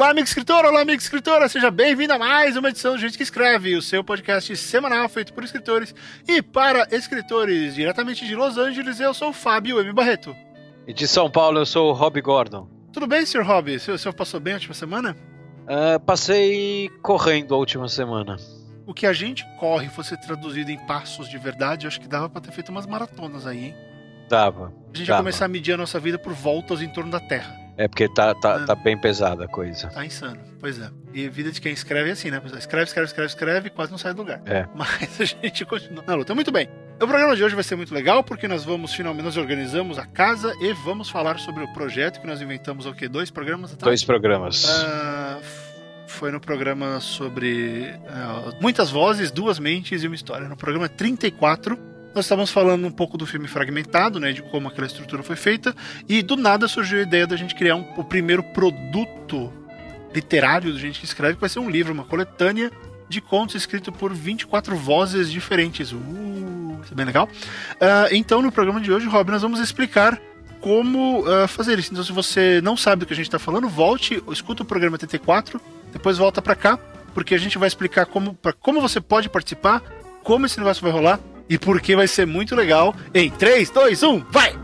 Olá, 0.00 0.12
amigo 0.12 0.26
escritor, 0.26 0.64
olá, 0.64 0.80
amigo 0.80 0.98
escritora, 0.98 1.46
seja 1.46 1.70
bem-vindo 1.70 2.14
a 2.14 2.18
mais 2.18 2.56
uma 2.56 2.70
edição 2.70 2.92
do 2.92 2.98
Gente 2.98 3.18
que 3.18 3.22
Escreve, 3.22 3.76
o 3.76 3.82
seu 3.82 4.02
podcast 4.02 4.56
semanal 4.56 5.06
feito 5.10 5.34
por 5.34 5.44
escritores 5.44 5.94
e 6.26 6.40
para 6.40 6.88
escritores, 6.90 7.74
diretamente 7.74 8.26
de 8.26 8.34
Los 8.34 8.56
Angeles, 8.56 8.98
eu 8.98 9.12
sou 9.12 9.28
o 9.28 9.32
Fábio 9.34 9.78
M. 9.78 9.92
Barreto. 9.92 10.34
E 10.86 10.94
de 10.94 11.06
São 11.06 11.30
Paulo, 11.30 11.58
eu 11.58 11.66
sou 11.66 11.90
o 11.90 11.92
Rob 11.92 12.18
Gordon. 12.22 12.66
Tudo 12.90 13.06
bem, 13.06 13.26
Sr. 13.26 13.42
Rob? 13.42 13.76
O 13.76 13.78
senhor 13.78 14.14
passou 14.14 14.40
bem 14.40 14.54
a 14.54 14.56
última 14.56 14.72
semana? 14.72 15.14
Uh, 15.64 16.00
passei 16.00 16.88
correndo 17.02 17.54
a 17.54 17.58
última 17.58 17.86
semana. 17.86 18.38
O 18.86 18.94
que 18.94 19.04
a 19.04 19.12
gente 19.12 19.44
corre 19.58 19.90
fosse 19.90 20.18
traduzido 20.18 20.70
em 20.70 20.78
passos 20.86 21.28
de 21.28 21.36
verdade, 21.36 21.84
eu 21.84 21.88
acho 21.88 22.00
que 22.00 22.08
dava 22.08 22.26
pra 22.26 22.40
ter 22.40 22.52
feito 22.52 22.70
umas 22.70 22.86
maratonas 22.86 23.46
aí, 23.46 23.66
hein? 23.66 23.74
Dava. 24.30 24.72
A 24.94 24.96
gente 24.96 25.08
dava. 25.08 25.18
vai 25.18 25.24
começar 25.24 25.44
a 25.44 25.48
medir 25.48 25.74
a 25.74 25.76
nossa 25.76 26.00
vida 26.00 26.18
por 26.18 26.32
voltas 26.32 26.80
em 26.80 26.88
torno 26.88 27.10
da 27.10 27.20
Terra. 27.20 27.59
É 27.76 27.88
porque 27.88 28.08
tá, 28.08 28.34
tá, 28.34 28.60
É. 28.62 28.66
tá 28.66 28.74
bem 28.74 28.96
pesada 28.98 29.44
a 29.44 29.48
coisa. 29.48 29.88
Tá 29.88 30.04
insano. 30.04 30.38
Pois 30.60 30.78
é. 30.78 30.90
E 31.14 31.26
a 31.26 31.30
vida 31.30 31.50
de 31.50 31.60
quem 31.60 31.72
escreve 31.72 32.10
é 32.10 32.12
assim, 32.12 32.30
né? 32.30 32.40
Escreve, 32.58 32.84
escreve, 32.84 33.06
escreve, 33.08 33.26
escreve 33.28 33.66
e 33.68 33.70
quase 33.70 33.90
não 33.90 33.98
sai 33.98 34.12
do 34.12 34.18
lugar. 34.18 34.40
É. 34.46 34.66
Mas 34.74 35.20
a 35.20 35.24
gente 35.24 35.64
continua 35.64 36.04
na 36.06 36.14
luta. 36.14 36.34
Muito 36.34 36.52
bem. 36.52 36.68
O 37.02 37.06
programa 37.06 37.34
de 37.34 37.42
hoje 37.42 37.54
vai 37.54 37.64
ser 37.64 37.76
muito 37.76 37.94
legal 37.94 38.22
porque 38.22 38.46
nós 38.46 38.62
vamos 38.64 38.92
finalmente 38.92 39.24
nós 39.24 39.36
organizamos 39.38 39.98
a 39.98 40.04
casa 40.04 40.52
e 40.60 40.72
vamos 40.84 41.08
falar 41.08 41.38
sobre 41.38 41.64
o 41.64 41.72
projeto 41.72 42.20
que 42.20 42.26
nós 42.26 42.42
inventamos 42.42 42.84
o 42.84 42.92
quê? 42.92 43.08
Dois 43.08 43.30
programas 43.30 43.72
atrás? 43.72 43.84
Dois 43.88 44.04
programas. 44.04 44.66
F- 45.40 45.70
foi 46.06 46.30
no 46.30 46.40
programa 46.40 47.00
sobre 47.00 47.94
ah, 48.08 48.52
muitas 48.60 48.90
vozes, 48.90 49.30
duas 49.30 49.58
mentes 49.58 50.02
e 50.02 50.06
uma 50.06 50.14
história. 50.16 50.46
No 50.48 50.56
programa 50.56 50.88
34, 50.88 51.78
nós 52.14 52.24
estávamos 52.24 52.50
falando 52.50 52.86
um 52.86 52.90
pouco 52.90 53.16
do 53.16 53.26
filme 53.26 53.46
fragmentado, 53.46 54.18
né, 54.18 54.32
de 54.32 54.42
como 54.42 54.68
aquela 54.68 54.86
estrutura 54.86 55.22
foi 55.22 55.36
feita, 55.36 55.74
e 56.08 56.22
do 56.22 56.36
nada 56.36 56.66
surgiu 56.66 56.98
a 56.98 57.02
ideia 57.02 57.26
da 57.26 57.36
gente 57.36 57.54
criar 57.54 57.76
um- 57.76 57.86
o 57.96 58.04
primeiro 58.04 58.42
produto 58.42 59.52
literário 60.14 60.72
do 60.72 60.78
gente 60.78 60.98
que 60.98 61.04
escreve, 61.04 61.34
que 61.34 61.40
vai 61.40 61.48
ser 61.48 61.60
um 61.60 61.70
livro, 61.70 61.92
uma 61.92 62.04
coletânea 62.04 62.70
de 63.08 63.20
contos 63.20 63.54
escrito 63.56 63.92
por 63.92 64.12
24 64.12 64.76
vozes 64.76 65.30
diferentes. 65.30 65.92
Uh, 65.92 66.80
isso 66.82 66.92
é 66.92 66.96
bem 66.96 67.04
legal. 67.04 67.28
Ah, 67.80 68.08
então, 68.12 68.40
no 68.40 68.52
programa 68.52 68.80
de 68.80 68.92
hoje, 68.92 69.06
Rob, 69.06 69.30
nós 69.30 69.42
vamos 69.42 69.60
explicar 69.60 70.20
como 70.60 71.24
ah, 71.26 71.48
fazer 71.48 71.78
isso. 71.78 71.92
Então, 71.92 72.04
se 72.04 72.12
você 72.12 72.60
não 72.62 72.76
sabe 72.76 73.00
do 73.00 73.06
que 73.06 73.12
a 73.12 73.16
gente 73.16 73.26
está 73.26 73.38
falando, 73.38 73.68
volte, 73.68 74.22
escuta 74.30 74.62
o 74.62 74.66
programa 74.66 74.94
84, 74.94 75.60
depois 75.92 76.18
volta 76.18 76.40
para 76.40 76.54
cá, 76.54 76.78
porque 77.12 77.34
a 77.34 77.38
gente 77.38 77.58
vai 77.58 77.66
explicar 77.66 78.06
como, 78.06 78.34
pra, 78.34 78.52
como 78.52 78.80
você 78.80 79.00
pode 79.00 79.28
participar, 79.28 79.82
como 80.22 80.46
esse 80.46 80.58
negócio 80.58 80.82
vai 80.82 80.92
rolar 80.92 81.18
e 81.50 81.58
por 81.58 81.80
que 81.80 81.96
vai 81.96 82.06
ser 82.06 82.26
muito 82.26 82.54
legal. 82.54 82.94
Em 83.12 83.28
3, 83.28 83.68
2, 83.70 84.02
1, 84.04 84.24
vai! 84.30 84.54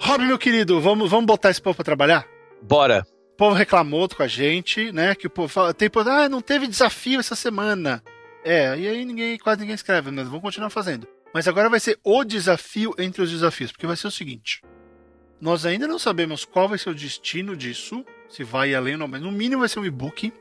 Rob, 0.00 0.24
meu 0.24 0.38
querido, 0.38 0.80
vamos, 0.80 1.10
vamos 1.10 1.26
botar 1.26 1.50
esse 1.50 1.60
povo 1.60 1.76
pra 1.76 1.84
trabalhar? 1.84 2.26
Bora. 2.62 3.06
O 3.34 3.36
povo 3.36 3.54
reclamou 3.54 4.08
com 4.08 4.22
a 4.22 4.28
gente, 4.28 4.90
né? 4.92 5.14
Que 5.14 5.26
o 5.26 5.30
povo 5.30 5.48
fala, 5.48 5.74
tem, 5.74 5.90
povo, 5.90 6.08
ah, 6.08 6.28
não 6.28 6.40
teve 6.40 6.66
desafio 6.66 7.20
essa 7.20 7.34
semana. 7.34 8.02
É, 8.44 8.76
e 8.78 8.88
aí 8.88 9.04
ninguém, 9.04 9.38
quase 9.38 9.60
ninguém 9.60 9.74
escreve, 9.74 10.10
mas 10.10 10.26
vamos 10.26 10.42
continuar 10.42 10.70
fazendo. 10.70 11.06
Mas 11.32 11.48
agora 11.48 11.70
vai 11.70 11.80
ser 11.80 11.98
o 12.04 12.24
desafio 12.24 12.94
entre 12.98 13.22
os 13.22 13.30
desafios, 13.30 13.72
porque 13.72 13.86
vai 13.86 13.96
ser 13.96 14.06
o 14.06 14.10
seguinte: 14.10 14.62
nós 15.40 15.64
ainda 15.66 15.88
não 15.88 15.98
sabemos 15.98 16.44
qual 16.44 16.68
vai 16.68 16.78
ser 16.78 16.90
o 16.90 16.94
destino 16.94 17.56
disso, 17.56 18.04
se 18.28 18.44
vai 18.44 18.74
além 18.74 18.94
ou 18.94 19.00
não, 19.00 19.08
mas 19.08 19.22
no 19.22 19.32
mínimo 19.32 19.60
vai 19.60 19.68
ser 19.68 19.80
um 19.80 19.84
e-book. 19.84 20.32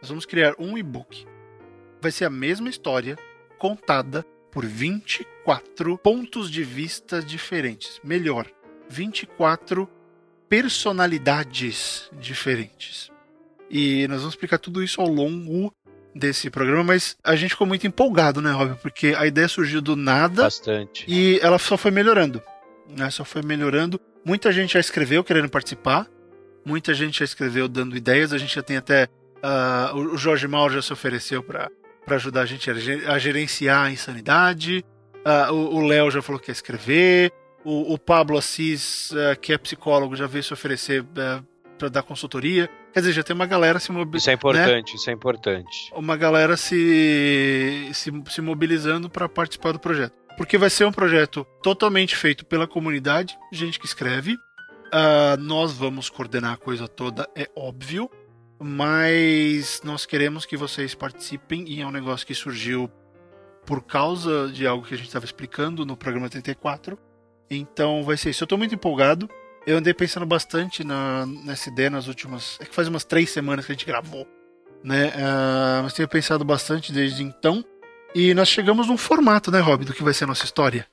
Nós 0.00 0.08
vamos 0.08 0.26
criar 0.26 0.54
um 0.58 0.76
e-book. 0.78 1.26
Vai 2.00 2.10
ser 2.10 2.24
a 2.24 2.30
mesma 2.30 2.68
história 2.68 3.18
contada 3.58 4.24
por 4.50 4.64
24 4.66 5.98
pontos 5.98 6.50
de 6.50 6.64
vista 6.64 7.22
diferentes. 7.22 8.00
Melhor, 8.02 8.50
24 8.88 9.88
personalidades 10.48 12.10
diferentes. 12.18 13.12
E 13.70 14.08
nós 14.08 14.18
vamos 14.18 14.34
explicar 14.34 14.58
tudo 14.58 14.82
isso 14.82 15.00
ao 15.00 15.06
longo 15.06 15.72
desse 16.14 16.50
programa, 16.50 16.82
mas 16.84 17.16
a 17.22 17.36
gente 17.36 17.50
ficou 17.50 17.66
muito 17.66 17.86
empolgado, 17.86 18.40
né, 18.42 18.50
Rob? 18.50 18.76
Porque 18.82 19.14
a 19.16 19.26
ideia 19.26 19.46
surgiu 19.48 19.80
do 19.80 19.94
nada 19.96 20.42
Bastante. 20.44 21.04
e 21.08 21.38
ela 21.42 21.58
só 21.58 21.76
foi 21.76 21.90
melhorando. 21.90 22.42
Né? 22.88 23.08
Só 23.10 23.24
foi 23.24 23.42
melhorando. 23.42 24.00
Muita 24.24 24.50
gente 24.52 24.74
já 24.74 24.80
escreveu 24.80 25.22
querendo 25.22 25.48
participar. 25.48 26.06
Muita 26.64 26.92
gente 26.92 27.20
já 27.20 27.24
escreveu 27.24 27.68
dando 27.68 27.96
ideias. 27.96 28.32
A 28.32 28.38
gente 28.38 28.54
já 28.54 28.62
tem 28.62 28.76
até. 28.76 29.08
ah, 29.42 29.92
o 29.94 30.16
Jorge 30.16 30.46
Mauro 30.48 30.74
já 30.74 30.82
se 30.82 30.92
ofereceu 30.92 31.42
para 31.42 31.70
ajudar 32.08 32.42
a 32.42 32.46
gente 32.46 32.68
a 32.70 32.74
ge- 32.74 33.04
a 33.06 33.18
gerenciar 33.18 33.86
a 33.86 33.90
insanidade. 33.90 34.84
Ah, 35.24 35.52
o 35.52 35.80
Léo 35.86 36.10
já 36.10 36.20
falou 36.20 36.38
que 36.40 36.46
quer 36.46 36.52
escrever. 36.52 37.32
O, 37.64 37.92
o 37.94 37.98
Pablo 37.98 38.36
Assis, 38.36 39.12
ah, 39.14 39.36
que 39.36 39.52
é 39.52 39.58
psicólogo, 39.58 40.16
já 40.16 40.26
veio 40.26 40.42
se 40.42 40.52
oferecer 40.52 41.04
para 41.80 41.88
dar 41.88 42.02
consultoria. 42.02 42.68
Quer 42.92 43.00
dizer, 43.00 43.12
já 43.12 43.22
tem 43.22 43.34
uma 43.34 43.46
galera 43.46 43.80
se 43.80 43.90
mobilizando 43.90 44.18
Isso 44.18 44.30
é 44.30 44.34
importante, 44.34 44.96
isso 44.96 45.10
é 45.10 45.12
importante. 45.12 45.90
uma 45.94 46.16
galera 46.16 46.56
se, 46.56 47.90
se, 47.94 48.12
se 48.28 48.40
mobilizando 48.42 49.08
para 49.08 49.28
participar 49.28 49.72
do 49.72 49.78
projeto. 49.80 50.12
Porque 50.36 50.58
vai 50.58 50.68
ser 50.68 50.84
um 50.84 50.92
projeto 50.92 51.46
totalmente 51.62 52.14
feito 52.14 52.44
pela 52.44 52.66
comunidade, 52.66 53.36
gente 53.50 53.80
que 53.80 53.86
escreve. 53.86 54.36
Ah, 54.92 55.36
nós 55.38 55.72
vamos 55.72 56.10
coordenar 56.10 56.52
a 56.52 56.56
coisa 56.56 56.86
toda, 56.86 57.26
é 57.34 57.48
óbvio. 57.56 58.10
Mas 58.62 59.80
nós 59.82 60.04
queremos 60.04 60.44
que 60.44 60.54
vocês 60.54 60.94
participem 60.94 61.64
e 61.66 61.80
é 61.80 61.86
um 61.86 61.90
negócio 61.90 62.26
que 62.26 62.34
surgiu 62.34 62.90
por 63.64 63.82
causa 63.82 64.50
de 64.52 64.66
algo 64.66 64.84
que 64.84 64.92
a 64.92 64.96
gente 64.98 65.06
estava 65.06 65.24
explicando 65.24 65.86
no 65.86 65.96
programa 65.96 66.28
34. 66.28 66.98
Então 67.50 68.02
vai 68.02 68.18
ser 68.18 68.30
isso. 68.30 68.42
Eu 68.42 68.44
estou 68.44 68.58
muito 68.58 68.74
empolgado. 68.74 69.30
Eu 69.66 69.76
andei 69.76 69.92
pensando 69.94 70.24
bastante 70.26 70.82
na, 70.84 71.26
nessa 71.26 71.68
ideia 71.68 71.90
nas 71.90 72.06
últimas. 72.06 72.58
É 72.60 72.64
que 72.64 72.74
faz 72.74 72.88
umas 72.88 73.04
três 73.04 73.30
semanas 73.30 73.66
que 73.66 73.72
a 73.72 73.74
gente 73.74 73.86
gravou 73.86 74.26
né? 74.82 75.12
Ah, 75.16 75.80
mas 75.82 75.92
tenho 75.92 76.08
pensado 76.08 76.44
bastante 76.44 76.92
desde 76.92 77.22
então. 77.22 77.64
E 78.14 78.34
nós 78.34 78.48
chegamos 78.48 78.88
num 78.88 78.96
formato, 78.96 79.50
né, 79.50 79.60
Rob, 79.60 79.84
do 79.84 79.92
que 79.92 80.02
vai 80.02 80.12
ser 80.12 80.24
a 80.24 80.26
nossa 80.26 80.44
história. 80.44 80.86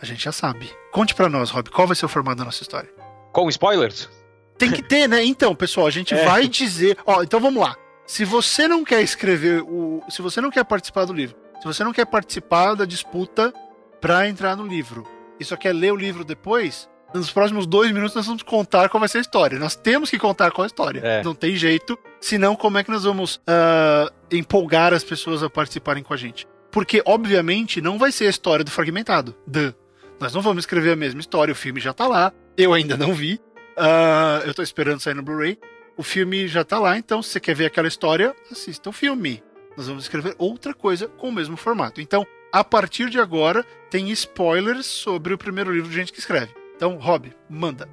A 0.00 0.04
gente 0.04 0.24
já 0.24 0.32
sabe. 0.32 0.70
Conte 0.90 1.14
pra 1.14 1.28
nós, 1.28 1.50
Rob, 1.50 1.70
qual 1.70 1.86
vai 1.86 1.96
ser 1.96 2.04
o 2.04 2.08
formato 2.08 2.38
da 2.38 2.44
nossa 2.44 2.62
história? 2.62 2.90
Com 3.32 3.48
spoilers? 3.48 4.10
Tem 4.58 4.70
que 4.70 4.82
ter, 4.82 5.08
né? 5.08 5.24
Então, 5.24 5.54
pessoal, 5.54 5.86
a 5.86 5.90
gente 5.90 6.14
É. 6.14 6.24
vai 6.24 6.46
dizer. 6.46 6.98
Ó, 7.06 7.22
então 7.22 7.40
vamos 7.40 7.62
lá. 7.62 7.74
Se 8.06 8.24
você 8.24 8.68
não 8.68 8.84
quer 8.84 9.00
escrever 9.00 9.62
o. 9.62 10.02
Se 10.10 10.20
você 10.20 10.40
não 10.40 10.50
quer 10.50 10.64
participar 10.64 11.04
do 11.04 11.12
livro, 11.12 11.36
se 11.60 11.64
você 11.64 11.82
não 11.82 11.92
quer 11.92 12.04
participar 12.04 12.74
da 12.74 12.84
disputa 12.84 13.52
pra 14.00 14.28
entrar 14.28 14.56
no 14.56 14.66
livro 14.66 15.06
e 15.40 15.44
só 15.44 15.56
quer 15.56 15.72
ler 15.72 15.92
o 15.92 15.96
livro 15.96 16.24
depois, 16.24 16.88
nos 17.14 17.30
próximos 17.30 17.66
dois 17.66 17.92
minutos 17.92 18.14
nós 18.14 18.26
vamos 18.26 18.42
contar 18.42 18.88
qual 18.88 19.00
vai 19.00 19.08
ser 19.08 19.18
a 19.18 19.20
história. 19.20 19.58
Nós 19.58 19.76
temos 19.76 20.10
que 20.10 20.18
contar 20.18 20.50
qual 20.50 20.64
é 20.64 20.66
a 20.66 20.68
história. 20.68 21.00
É. 21.00 21.22
Não 21.22 21.34
tem 21.34 21.56
jeito. 21.56 21.98
Senão, 22.20 22.54
como 22.54 22.78
é 22.78 22.84
que 22.84 22.90
nós 22.90 23.04
vamos 23.04 23.40
ah, 23.46 24.10
empolgar 24.30 24.92
as 24.94 25.04
pessoas 25.04 25.42
a 25.42 25.50
participarem 25.50 26.02
com 26.02 26.14
a 26.14 26.16
gente? 26.16 26.46
Porque, 26.70 27.02
obviamente, 27.04 27.80
não 27.80 27.98
vai 27.98 28.10
ser 28.12 28.26
a 28.26 28.30
história 28.30 28.64
do 28.64 28.70
fragmentado. 28.70 29.34
Duh. 29.46 29.74
Nós 30.18 30.32
não 30.32 30.40
vamos 30.40 30.62
escrever 30.62 30.92
a 30.92 30.96
mesma 30.96 31.20
história, 31.20 31.52
o 31.52 31.56
filme 31.56 31.80
já 31.80 31.92
tá 31.92 32.06
lá. 32.06 32.32
Eu 32.56 32.72
ainda 32.72 32.96
não 32.96 33.12
vi. 33.12 33.40
Ah, 33.76 34.42
eu 34.44 34.54
tô 34.54 34.62
esperando 34.62 35.00
sair 35.00 35.14
no 35.14 35.22
Blu-ray. 35.22 35.58
O 35.96 36.02
filme 36.02 36.48
já 36.48 36.64
tá 36.64 36.78
lá, 36.78 36.96
então 36.96 37.22
se 37.22 37.30
você 37.30 37.40
quer 37.40 37.54
ver 37.54 37.66
aquela 37.66 37.88
história, 37.88 38.34
assista 38.50 38.88
o 38.88 38.92
filme. 38.92 39.42
Nós 39.76 39.86
vamos 39.86 40.04
escrever 40.04 40.34
outra 40.38 40.72
coisa 40.74 41.08
com 41.08 41.28
o 41.28 41.32
mesmo 41.32 41.56
formato. 41.56 42.00
Então, 42.00 42.26
a 42.52 42.62
partir 42.62 43.10
de 43.10 43.18
agora, 43.18 43.64
tem 43.90 44.10
spoilers 44.10 44.86
sobre 44.86 45.34
o 45.34 45.38
primeiro 45.38 45.72
livro 45.72 45.88
de 45.88 45.96
gente 45.96 46.12
que 46.12 46.18
escreve. 46.18 46.61
Então, 46.82 46.98
Rob, 46.98 47.32
manda. 47.48 47.88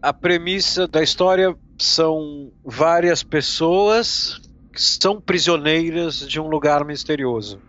A 0.00 0.14
premissa 0.14 0.88
da 0.88 1.02
história 1.02 1.54
são 1.78 2.50
várias 2.64 3.22
pessoas 3.22 4.40
que 4.72 4.80
são 4.80 5.20
prisioneiras 5.20 6.26
de 6.26 6.40
um 6.40 6.48
lugar 6.48 6.86
misterioso. 6.86 7.60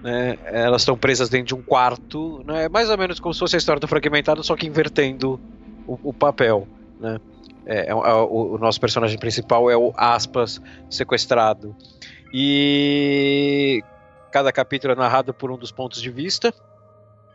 né? 0.00 0.38
Elas 0.44 0.82
estão 0.82 0.96
presas 0.96 1.28
dentro 1.28 1.46
de 1.48 1.54
um 1.56 1.62
quarto, 1.62 2.44
né? 2.46 2.68
mais 2.68 2.88
ou 2.90 2.96
menos 2.96 3.18
como 3.18 3.34
se 3.34 3.40
fosse 3.40 3.56
a 3.56 3.58
história 3.58 3.80
do 3.80 3.88
fragmentado, 3.88 4.40
só 4.44 4.54
que 4.54 4.68
invertendo 4.68 5.40
o, 5.84 6.10
o 6.10 6.14
papel. 6.14 6.68
Né? 7.00 7.18
É, 7.66 7.90
é, 7.90 7.94
o, 7.94 8.54
o 8.54 8.58
nosso 8.58 8.80
personagem 8.80 9.18
principal 9.18 9.68
é 9.68 9.76
o 9.76 9.92
aspas 9.96 10.60
sequestrado. 10.88 11.74
E 12.32 13.82
cada 14.30 14.52
capítulo 14.52 14.92
é 14.92 14.96
narrado 14.96 15.32
por 15.32 15.50
um 15.50 15.56
dos 15.58 15.72
pontos 15.72 16.00
de 16.00 16.10
vista. 16.10 16.52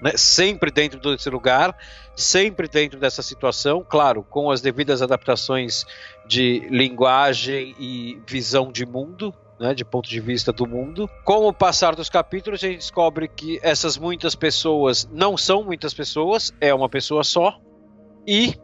né, 0.03 0.11
sempre 0.17 0.69
dentro 0.69 0.99
desse 0.99 1.29
lugar, 1.29 1.73
sempre 2.13 2.67
dentro 2.67 2.99
dessa 2.99 3.21
situação, 3.21 3.85
claro, 3.87 4.21
com 4.21 4.51
as 4.51 4.59
devidas 4.59 5.01
adaptações 5.01 5.85
de 6.27 6.67
linguagem 6.69 7.73
e 7.79 8.21
visão 8.27 8.69
de 8.69 8.85
mundo, 8.85 9.33
né, 9.57 9.73
de 9.73 9.85
ponto 9.85 10.09
de 10.09 10.19
vista 10.19 10.51
do 10.51 10.67
mundo. 10.67 11.09
Com 11.23 11.47
o 11.47 11.53
passar 11.53 11.95
dos 11.95 12.09
capítulos, 12.09 12.61
a 12.61 12.67
gente 12.67 12.79
descobre 12.79 13.29
que 13.29 13.59
essas 13.63 13.97
muitas 13.97 14.35
pessoas 14.35 15.07
não 15.09 15.37
são 15.37 15.63
muitas 15.63 15.93
pessoas, 15.93 16.53
é 16.59 16.73
uma 16.73 16.89
pessoa 16.89 17.23
só. 17.23 17.57
E 18.27 18.55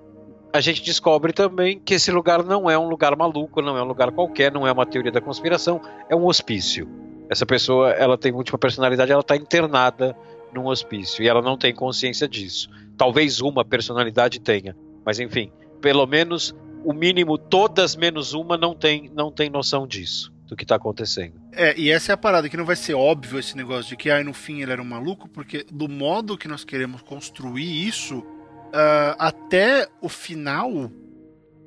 a 0.51 0.61
gente 0.61 0.81
descobre 0.83 1.31
também 1.31 1.79
que 1.79 1.93
esse 1.93 2.11
lugar 2.11 2.43
não 2.43 2.69
é 2.69 2.77
um 2.77 2.89
lugar 2.89 3.15
maluco, 3.15 3.61
não 3.61 3.77
é 3.77 3.83
um 3.83 3.87
lugar 3.87 4.11
qualquer, 4.11 4.51
não 4.51 4.65
é 4.65 4.71
uma 4.71 4.85
teoria 4.85 5.11
da 5.11 5.21
conspiração, 5.21 5.81
é 6.09 6.15
um 6.15 6.25
hospício. 6.25 6.87
Essa 7.29 7.45
pessoa, 7.45 7.91
ela 7.91 8.17
tem 8.17 8.31
múltipla 8.31 8.57
personalidade, 8.57 9.11
ela 9.11 9.21
está 9.21 9.35
internada 9.35 10.15
num 10.51 10.65
hospício 10.65 11.23
e 11.23 11.27
ela 11.27 11.41
não 11.41 11.57
tem 11.57 11.73
consciência 11.73 12.27
disso. 12.27 12.69
Talvez 12.97 13.39
uma 13.39 13.63
personalidade 13.63 14.39
tenha, 14.39 14.75
mas 15.05 15.19
enfim, 15.19 15.51
pelo 15.79 16.05
menos 16.07 16.55
o 16.83 16.93
mínimo 16.93 17.37
todas 17.37 17.95
menos 17.95 18.33
uma 18.33 18.57
não 18.57 18.73
tem 18.73 19.11
não 19.13 19.31
tem 19.31 19.49
noção 19.49 19.85
disso 19.85 20.33
do 20.47 20.55
que 20.55 20.63
está 20.63 20.75
acontecendo. 20.75 21.39
É, 21.51 21.77
e 21.77 21.91
essa 21.91 22.11
é 22.11 22.13
a 22.13 22.17
parada 22.17 22.49
que 22.49 22.57
não 22.57 22.65
vai 22.65 22.75
ser 22.75 22.95
óbvio 22.95 23.37
esse 23.37 23.55
negócio 23.55 23.89
de 23.89 23.95
que 23.95 24.09
aí 24.09 24.23
no 24.23 24.33
fim 24.33 24.61
ele 24.61 24.71
era 24.71 24.81
um 24.81 24.85
maluco, 24.85 25.29
porque 25.29 25.63
do 25.71 25.87
modo 25.87 26.35
que 26.35 26.47
nós 26.47 26.63
queremos 26.63 27.03
construir 27.03 27.87
isso, 27.87 28.25
uh, 28.69 29.15
até 29.17 29.87
o 30.01 30.09
final 30.09 30.91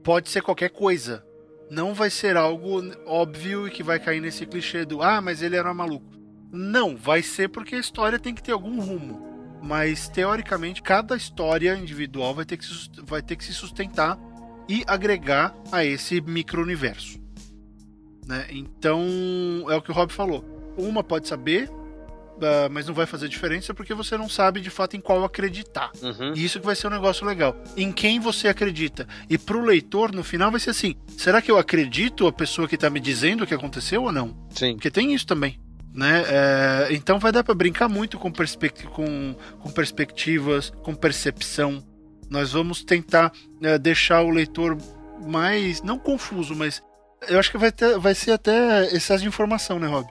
pode 0.02 0.30
ser 0.30 0.42
qualquer 0.42 0.70
coisa. 0.70 1.24
Não 1.70 1.94
vai 1.94 2.10
ser 2.10 2.36
algo 2.36 2.82
óbvio 3.06 3.66
e 3.66 3.70
que 3.70 3.82
vai 3.82 3.98
cair 3.98 4.20
nesse 4.20 4.44
clichê 4.46 4.84
do 4.84 5.02
ah, 5.02 5.20
mas 5.20 5.42
ele 5.42 5.56
era 5.56 5.72
maluco. 5.72 6.12
Não, 6.52 6.96
vai 6.96 7.22
ser 7.22 7.48
porque 7.48 7.76
a 7.76 7.80
história 7.80 8.18
tem 8.18 8.34
que 8.34 8.42
ter 8.42 8.52
algum 8.52 8.78
rumo. 8.80 9.32
Mas 9.62 10.08
teoricamente, 10.08 10.82
cada 10.82 11.16
história 11.16 11.74
individual 11.76 12.34
vai 12.34 12.44
ter 12.44 12.56
que, 12.56 12.66
vai 13.02 13.22
ter 13.22 13.36
que 13.36 13.44
se 13.44 13.54
sustentar 13.54 14.18
e 14.68 14.84
agregar 14.86 15.54
a 15.70 15.84
esse 15.84 16.20
micro-universo. 16.20 17.20
Né? 18.26 18.46
Então, 18.50 19.02
é 19.68 19.76
o 19.76 19.82
que 19.82 19.90
o 19.90 19.94
Rob 19.94 20.12
falou. 20.12 20.44
Uma 20.76 21.02
pode 21.02 21.28
saber, 21.28 21.70
uh, 22.36 22.70
mas 22.70 22.86
não 22.86 22.94
vai 22.94 23.06
fazer 23.06 23.28
diferença 23.28 23.74
porque 23.74 23.94
você 23.94 24.16
não 24.16 24.28
sabe 24.28 24.60
de 24.60 24.70
fato 24.70 24.96
em 24.96 25.00
qual 25.00 25.24
acreditar. 25.24 25.90
Uhum. 26.02 26.32
E 26.34 26.44
isso 26.44 26.60
que 26.60 26.66
vai 26.66 26.76
ser 26.76 26.86
um 26.86 26.90
negócio 26.90 27.26
legal. 27.26 27.56
Em 27.76 27.92
quem 27.92 28.20
você 28.20 28.48
acredita. 28.48 29.06
E 29.28 29.38
pro 29.38 29.64
leitor, 29.64 30.12
no 30.12 30.24
final, 30.24 30.50
vai 30.50 30.60
ser 30.60 30.70
assim: 30.70 30.94
será 31.16 31.40
que 31.40 31.50
eu 31.50 31.58
acredito 31.58 32.26
a 32.26 32.32
pessoa 32.32 32.68
que 32.68 32.76
tá 32.76 32.90
me 32.90 33.00
dizendo 33.00 33.44
o 33.44 33.46
que 33.46 33.54
aconteceu 33.54 34.04
ou 34.04 34.12
não? 34.12 34.36
Sim. 34.50 34.74
Porque 34.74 34.90
tem 34.90 35.14
isso 35.14 35.26
também. 35.26 35.58
Né? 35.94 36.24
É, 36.26 36.88
então 36.92 37.18
vai 37.18 37.30
dar 37.30 37.44
para 37.44 37.54
brincar 37.54 37.86
muito 37.86 38.18
com, 38.18 38.32
perspect 38.32 38.86
com, 38.86 39.34
com 39.60 39.70
perspectivas, 39.70 40.70
com 40.82 40.94
percepção. 40.94 41.84
Nós 42.30 42.52
vamos 42.52 42.82
tentar 42.82 43.30
é, 43.62 43.78
deixar 43.78 44.22
o 44.22 44.30
leitor 44.30 44.78
mais, 45.26 45.82
não 45.82 45.98
confuso, 45.98 46.54
mas 46.54 46.82
eu 47.28 47.38
acho 47.38 47.50
que 47.50 47.58
vai, 47.58 47.70
ter, 47.70 47.98
vai 47.98 48.14
ser 48.14 48.32
até 48.32 48.86
excesso 48.86 49.22
de 49.22 49.28
informação, 49.28 49.78
né, 49.78 49.86
Rob? 49.86 50.08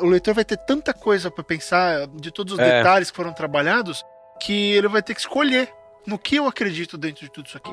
O 0.00 0.06
leitor 0.06 0.34
vai 0.34 0.44
ter 0.44 0.56
tanta 0.56 0.94
coisa 0.94 1.30
para 1.30 1.44
pensar 1.44 2.06
de 2.08 2.30
todos 2.30 2.54
os 2.54 2.58
é. 2.58 2.78
detalhes 2.78 3.10
que 3.10 3.16
foram 3.16 3.32
trabalhados 3.32 4.04
que 4.40 4.72
ele 4.72 4.88
vai 4.88 5.02
ter 5.02 5.14
que 5.14 5.20
escolher 5.20 5.72
no 6.06 6.18
que 6.18 6.36
eu 6.36 6.46
acredito 6.46 6.98
dentro 6.98 7.24
de 7.24 7.30
tudo 7.30 7.46
isso 7.46 7.56
aqui. 7.56 7.70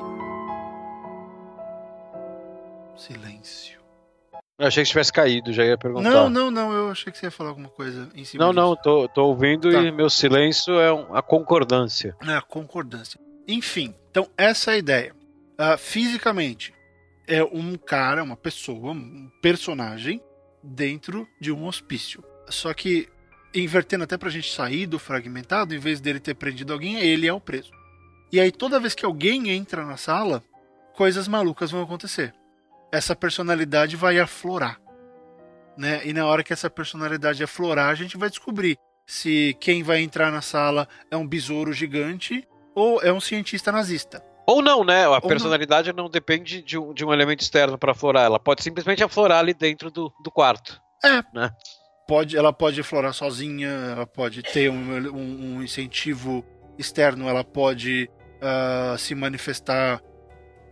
Silêncio. 2.96 3.80
Eu 4.58 4.66
achei 4.66 4.84
que 4.84 4.90
tivesse 4.90 5.10
caído, 5.10 5.54
já 5.54 5.64
ia 5.64 5.78
perguntar. 5.78 6.10
Não, 6.10 6.28
não, 6.28 6.50
não, 6.50 6.72
eu 6.72 6.90
achei 6.90 7.10
que 7.10 7.18
você 7.18 7.26
ia 7.26 7.30
falar 7.30 7.48
alguma 7.48 7.70
coisa 7.70 8.10
em 8.14 8.24
cima 8.24 8.44
Não, 8.44 8.50
disso. 8.52 8.60
não, 8.60 8.76
tô, 8.76 9.08
tô 9.08 9.26
ouvindo 9.28 9.72
tá. 9.72 9.80
e 9.80 9.90
meu 9.90 10.10
silêncio 10.10 10.78
é 10.78 10.90
a 11.16 11.22
concordância. 11.22 12.14
É, 12.22 12.34
a 12.34 12.42
concordância. 12.42 13.18
Enfim, 13.48 13.94
então 14.10 14.28
essa 14.36 14.72
é 14.72 14.74
a 14.74 14.78
ideia. 14.78 15.14
Uh, 15.58 15.78
fisicamente, 15.78 16.74
é 17.26 17.42
um 17.42 17.74
cara, 17.76 18.22
uma 18.22 18.36
pessoa, 18.36 18.92
um 18.92 19.30
personagem 19.40 20.20
dentro 20.62 21.28
de 21.40 21.52
um 21.52 21.66
hospício. 21.66 22.24
Só 22.48 22.72
que, 22.74 23.08
invertendo 23.54 24.04
até 24.04 24.16
pra 24.16 24.30
gente 24.30 24.52
sair 24.52 24.86
do 24.86 24.98
fragmentado, 24.98 25.74
em 25.74 25.78
vez 25.78 26.00
dele 26.00 26.20
ter 26.20 26.34
prendido 26.34 26.72
alguém, 26.72 27.00
ele 27.00 27.26
é 27.26 27.32
o 27.32 27.40
preso. 27.40 27.70
E 28.32 28.38
aí, 28.38 28.52
toda 28.52 28.80
vez 28.80 28.94
que 28.94 29.04
alguém 29.04 29.50
entra 29.50 29.84
na 29.84 29.96
sala, 29.96 30.42
coisas 30.94 31.26
malucas 31.26 31.70
vão 31.70 31.82
acontecer. 31.82 32.34
Essa 32.92 33.16
personalidade 33.16 33.96
vai 33.96 34.18
aflorar. 34.18 34.80
Né? 35.76 36.02
E 36.04 36.12
na 36.12 36.26
hora 36.26 36.44
que 36.44 36.52
essa 36.52 36.68
personalidade 36.68 37.42
aflorar, 37.42 37.88
a 37.88 37.94
gente 37.94 38.16
vai 38.16 38.28
descobrir 38.28 38.76
se 39.06 39.56
quem 39.58 39.82
vai 39.82 40.00
entrar 40.00 40.30
na 40.30 40.40
sala 40.40 40.88
é 41.10 41.16
um 41.16 41.26
besouro 41.26 41.72
gigante 41.72 42.46
ou 42.74 43.02
é 43.02 43.12
um 43.12 43.20
cientista 43.20 43.72
nazista. 43.72 44.24
Ou 44.50 44.60
não, 44.60 44.82
né? 44.82 45.04
A 45.04 45.10
ou 45.10 45.20
personalidade 45.20 45.92
não. 45.92 46.04
não, 46.04 46.10
depende 46.10 46.60
de 46.60 46.76
um, 46.76 46.92
de 46.92 47.04
um 47.04 47.12
elemento 47.12 47.40
externo 47.42 47.78
para 47.78 47.92
aflorar. 47.92 48.24
Ela 48.24 48.40
pode 48.40 48.62
simplesmente 48.62 49.02
aflorar 49.04 49.38
ali 49.38 49.54
dentro 49.54 49.90
do, 49.90 50.12
do 50.22 50.30
quarto. 50.30 50.80
É. 51.04 51.22
Né? 51.32 51.50
Pode, 52.08 52.36
ela 52.36 52.52
pode 52.52 52.80
aflorar 52.80 53.14
sozinha, 53.14 53.68
ela 53.68 54.06
pode 54.06 54.42
ter 54.42 54.68
um, 54.68 55.14
um, 55.14 55.56
um 55.56 55.62
incentivo 55.62 56.44
externo, 56.76 57.28
ela 57.28 57.44
pode 57.44 58.10
uh, 58.42 58.98
se 58.98 59.14
manifestar, 59.14 60.02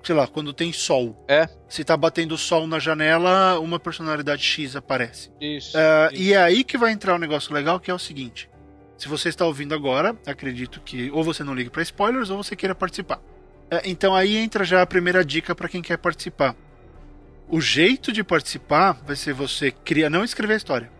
sei 0.03 0.15
lá, 0.15 0.27
quando 0.27 0.53
tem 0.53 0.73
sol. 0.73 1.25
É. 1.29 1.49
Se 1.69 1.85
tá 1.85 1.97
batendo 1.97 2.37
sol 2.37 2.67
na 2.67 2.81
janela, 2.81 3.61
uma 3.61 3.79
personalidade 3.79 4.43
X 4.43 4.75
aparece. 4.75 5.31
Isso, 5.41 5.79
uh, 5.79 6.13
isso. 6.13 6.23
E 6.23 6.33
é 6.33 6.39
aí 6.39 6.65
que 6.65 6.77
vai 6.77 6.91
entrar 6.91 7.15
um 7.15 7.19
negócio 7.19 7.55
legal 7.55 7.79
que 7.79 7.93
é 7.93 7.95
o 7.95 7.99
seguinte. 7.99 8.51
Se 8.97 9.07
você 9.07 9.29
está 9.29 9.47
ouvindo 9.47 9.73
agora, 9.73 10.17
acredito 10.27 10.81
que 10.81 11.09
ou 11.13 11.23
você 11.23 11.45
não 11.45 11.55
ligue 11.55 11.71
para 11.71 11.83
spoilers 11.83 12.31
ou 12.31 12.43
você 12.43 12.57
queira 12.57 12.75
participar. 12.75 13.21
É, 13.71 13.83
então 13.85 14.15
aí 14.15 14.37
entra 14.37 14.65
já 14.65 14.83
a 14.83 14.87
primeira 14.87 15.25
dica 15.25 15.55
para 15.55 15.69
quem 15.69 15.83
quer 15.83 15.99
participar. 15.99 16.55
O 17.49 17.61
jeito 17.61 18.13
de 18.13 18.23
participar 18.23 18.93
vai 19.07 19.17
ser 19.17 19.33
você 19.33 19.71
criar, 19.71 20.11
não 20.11 20.25
escrever 20.25 20.55
a 20.55 20.59
história. 20.59 20.91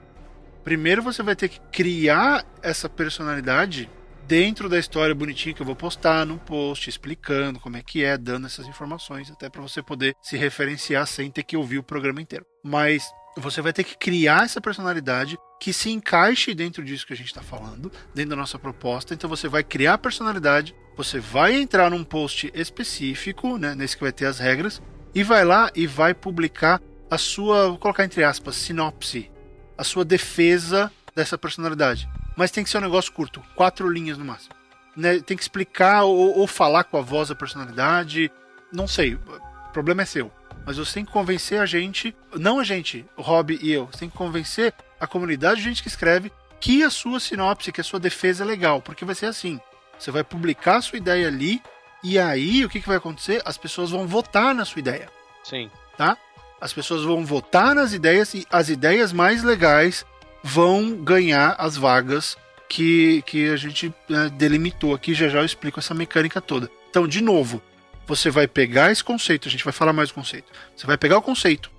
Primeiro 0.65 1.03
você 1.03 1.23
vai 1.23 1.37
ter 1.37 1.49
que 1.49 1.61
criar 1.73 2.45
essa 2.63 2.89
personalidade 2.89 3.89
dentro 4.27 4.69
da 4.69 4.79
história 4.79 5.15
bonitinha 5.15 5.55
que 5.55 5.63
eu 5.63 5.67
vou 5.67 5.75
postar 5.75 6.27
no 6.27 6.39
post, 6.39 6.91
explicando 6.91 7.59
como 7.59 7.79
é 7.79 7.83
que 7.83 8.05
é, 8.05 8.19
dando 8.19 8.47
essas 8.47 8.67
informações, 8.67 9.31
até 9.31 9.49
para 9.49 9.63
você 9.63 9.83
poder 9.83 10.15
se 10.23 10.37
referenciar 10.37 11.07
sem 11.07 11.31
ter 11.31 11.43
que 11.43 11.57
ouvir 11.57 11.79
o 11.79 11.83
programa 11.83 12.21
inteiro. 12.21 12.45
Mas 12.63 13.11
você 13.39 13.63
vai 13.63 13.73
ter 13.73 13.85
que 13.85 13.97
criar 13.97 14.45
essa 14.45 14.61
personalidade 14.61 15.39
que 15.61 15.73
se 15.73 15.91
encaixe 15.91 16.55
dentro 16.55 16.85
disso 16.85 17.07
que 17.07 17.15
a 17.15 17.17
gente 17.17 17.29
está 17.29 17.43
falando, 17.43 17.91
dentro 18.15 18.31
da 18.31 18.37
nossa 18.37 18.59
proposta. 18.59 19.15
Então 19.15 19.31
você 19.31 19.49
vai 19.49 19.65
criar 19.65 19.95
a 19.95 19.99
personalidade, 19.99 20.75
você 20.99 21.21
vai 21.21 21.55
entrar 21.55 21.91
num 21.91 22.03
post 22.03 22.51
específico, 22.53 23.57
né, 23.57 23.73
nesse 23.73 23.97
que 23.97 24.03
vai 24.03 24.13
ter 24.13 24.27
as 24.27 24.41
regras, 24.41 24.83
e 25.15 25.23
vai 25.23 25.45
lá 25.45 25.71
e 25.75 25.87
vai 25.87 26.13
publicar 26.13 26.83
a 27.09 27.17
sua, 27.17 27.69
vou 27.69 27.79
colocar 27.79 28.05
entre 28.05 28.25
aspas, 28.25 28.57
sinopse, 28.57 29.31
a 29.79 29.85
sua 29.85 30.05
defesa 30.05 30.93
dessa 31.15 31.39
personalidade. 31.39 32.09
Mas 32.37 32.51
tem 32.51 32.65
que 32.65 32.71
ser 32.71 32.79
um 32.79 32.83
negócio 32.83 33.13
curto, 33.13 33.41
quatro 33.55 33.89
linhas 33.89 34.19
no 34.19 34.25
máximo. 34.25 34.55
Né, 34.97 35.21
tem 35.21 35.37
que 35.37 35.43
explicar 35.45 36.03
ou, 36.03 36.37
ou 36.37 36.47
falar 36.49 36.83
com 36.83 36.99
a 36.99 37.01
voz 37.01 37.29
da 37.29 37.35
personalidade, 37.37 38.31
não 38.73 38.89
sei, 38.89 39.15
o 39.15 39.73
problema 39.73 40.03
é 40.03 40.05
seu 40.05 40.33
mas 40.67 40.77
você 40.77 40.95
tem 40.95 41.05
que 41.07 41.11
convencer 41.11 41.59
a 41.59 41.65
gente, 41.65 42.15
não 42.35 42.61
a 42.61 42.65
gente, 42.65 43.07
o 43.17 43.23
Rob 43.23 43.59
e 43.59 43.73
eu, 43.73 43.87
você 43.87 44.01
tem 44.01 44.11
que 44.11 44.17
convencer 44.19 44.75
a 45.01 45.07
comunidade 45.07 45.61
de 45.61 45.67
gente 45.67 45.81
que 45.81 45.89
escreve 45.89 46.31
que 46.61 46.83
a 46.83 46.91
sua 46.91 47.19
sinopse, 47.19 47.73
que 47.73 47.81
a 47.81 47.85
sua 47.85 47.99
defesa 47.99 48.45
é 48.45 48.47
legal, 48.47 48.83
porque 48.83 49.03
vai 49.03 49.15
ser 49.15 49.25
assim. 49.25 49.59
Você 49.99 50.11
vai 50.11 50.23
publicar 50.23 50.77
a 50.77 50.83
sua 50.83 50.99
ideia 50.99 51.29
ali 51.29 51.61
e 52.03 52.19
aí 52.19 52.65
o 52.65 52.69
que, 52.69 52.81
que 52.81 52.89
vai 52.89 52.97
acontecer? 52.97 53.43
As 53.45 53.59
pessoas 53.59 53.91
vão 53.91 54.07
votar 54.07 54.55
na 54.55 54.65
sua 54.65 54.81
ideia. 54.81 55.09
Sim. 55.43 55.71
Tá? 55.97 56.17
As 56.61 56.73
pessoas 56.73 57.05
vão 57.05 57.25
votar 57.25 57.75
nas 57.75 57.93
ideias 57.93 58.35
e 58.35 58.47
as 58.51 58.69
ideias 58.69 59.13
mais 59.13 59.43
legais 59.43 60.05
vão 60.43 60.95
ganhar 60.97 61.57
as 61.59 61.77
vagas 61.77 62.37
que, 62.69 63.23
que 63.23 63.49
a 63.49 63.57
gente 63.57 63.93
né, 64.09 64.31
delimitou 64.33 64.95
aqui. 64.95 65.15
Já 65.15 65.29
já 65.29 65.39
eu 65.39 65.45
explico 65.45 65.81
essa 65.81 65.95
mecânica 65.95 66.41
toda. 66.41 66.71
Então, 66.91 67.07
de 67.07 67.21
novo, 67.21 67.63
você 68.07 68.31
vai 68.31 68.47
pegar 68.47 68.91
esse 68.91 69.05
conceito, 69.05 69.49
a 69.49 69.51
gente 69.51 69.65
vai 69.65 69.73
falar 69.73 69.93
mais 69.93 70.09
do 70.09 70.15
conceito. 70.15 70.53
Você 70.77 70.87
vai 70.87 70.97
pegar 70.97 71.19
o 71.19 71.23
conceito, 71.23 71.71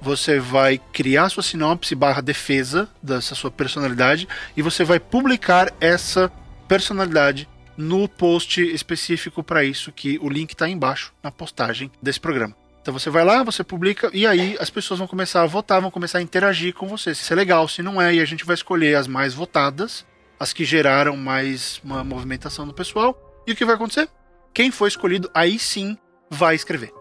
você 0.00 0.38
vai 0.38 0.80
criar 0.92 1.28
sua 1.28 1.42
sinopse 1.42 1.94
barra 1.94 2.20
defesa 2.20 2.88
dessa 3.02 3.34
sua 3.34 3.50
personalidade 3.50 4.28
e 4.56 4.62
você 4.62 4.84
vai 4.84 4.98
publicar 4.98 5.72
essa 5.80 6.30
personalidade 6.66 7.48
no 7.76 8.08
post 8.08 8.60
específico 8.60 9.42
para 9.42 9.64
isso, 9.64 9.92
que 9.92 10.18
o 10.20 10.28
link 10.28 10.52
está 10.52 10.68
embaixo 10.68 11.12
na 11.22 11.30
postagem 11.30 11.90
desse 12.00 12.20
programa. 12.20 12.54
Então 12.80 12.92
você 12.92 13.08
vai 13.10 13.24
lá, 13.24 13.42
você 13.42 13.62
publica 13.62 14.10
e 14.12 14.26
aí 14.26 14.56
as 14.58 14.68
pessoas 14.68 14.98
vão 14.98 15.06
começar 15.06 15.42
a 15.42 15.46
votar, 15.46 15.80
vão 15.80 15.90
começar 15.90 16.18
a 16.18 16.22
interagir 16.22 16.74
com 16.74 16.88
você. 16.88 17.14
Se 17.14 17.32
é 17.32 17.36
legal, 17.36 17.68
se 17.68 17.82
não 17.82 18.02
é, 18.02 18.14
e 18.14 18.20
a 18.20 18.24
gente 18.24 18.44
vai 18.44 18.54
escolher 18.54 18.96
as 18.96 19.06
mais 19.06 19.34
votadas, 19.34 20.04
as 20.38 20.52
que 20.52 20.64
geraram 20.64 21.16
mais 21.16 21.80
uma 21.84 22.02
movimentação 22.02 22.66
do 22.66 22.74
pessoal. 22.74 23.16
E 23.46 23.52
o 23.52 23.56
que 23.56 23.64
vai 23.64 23.76
acontecer? 23.76 24.08
quem 24.54 24.70
foi 24.70 24.88
escolhido 24.88 25.30
aí 25.34 25.58
sim 25.58 25.96
vai 26.30 26.54
escrever, 26.54 26.92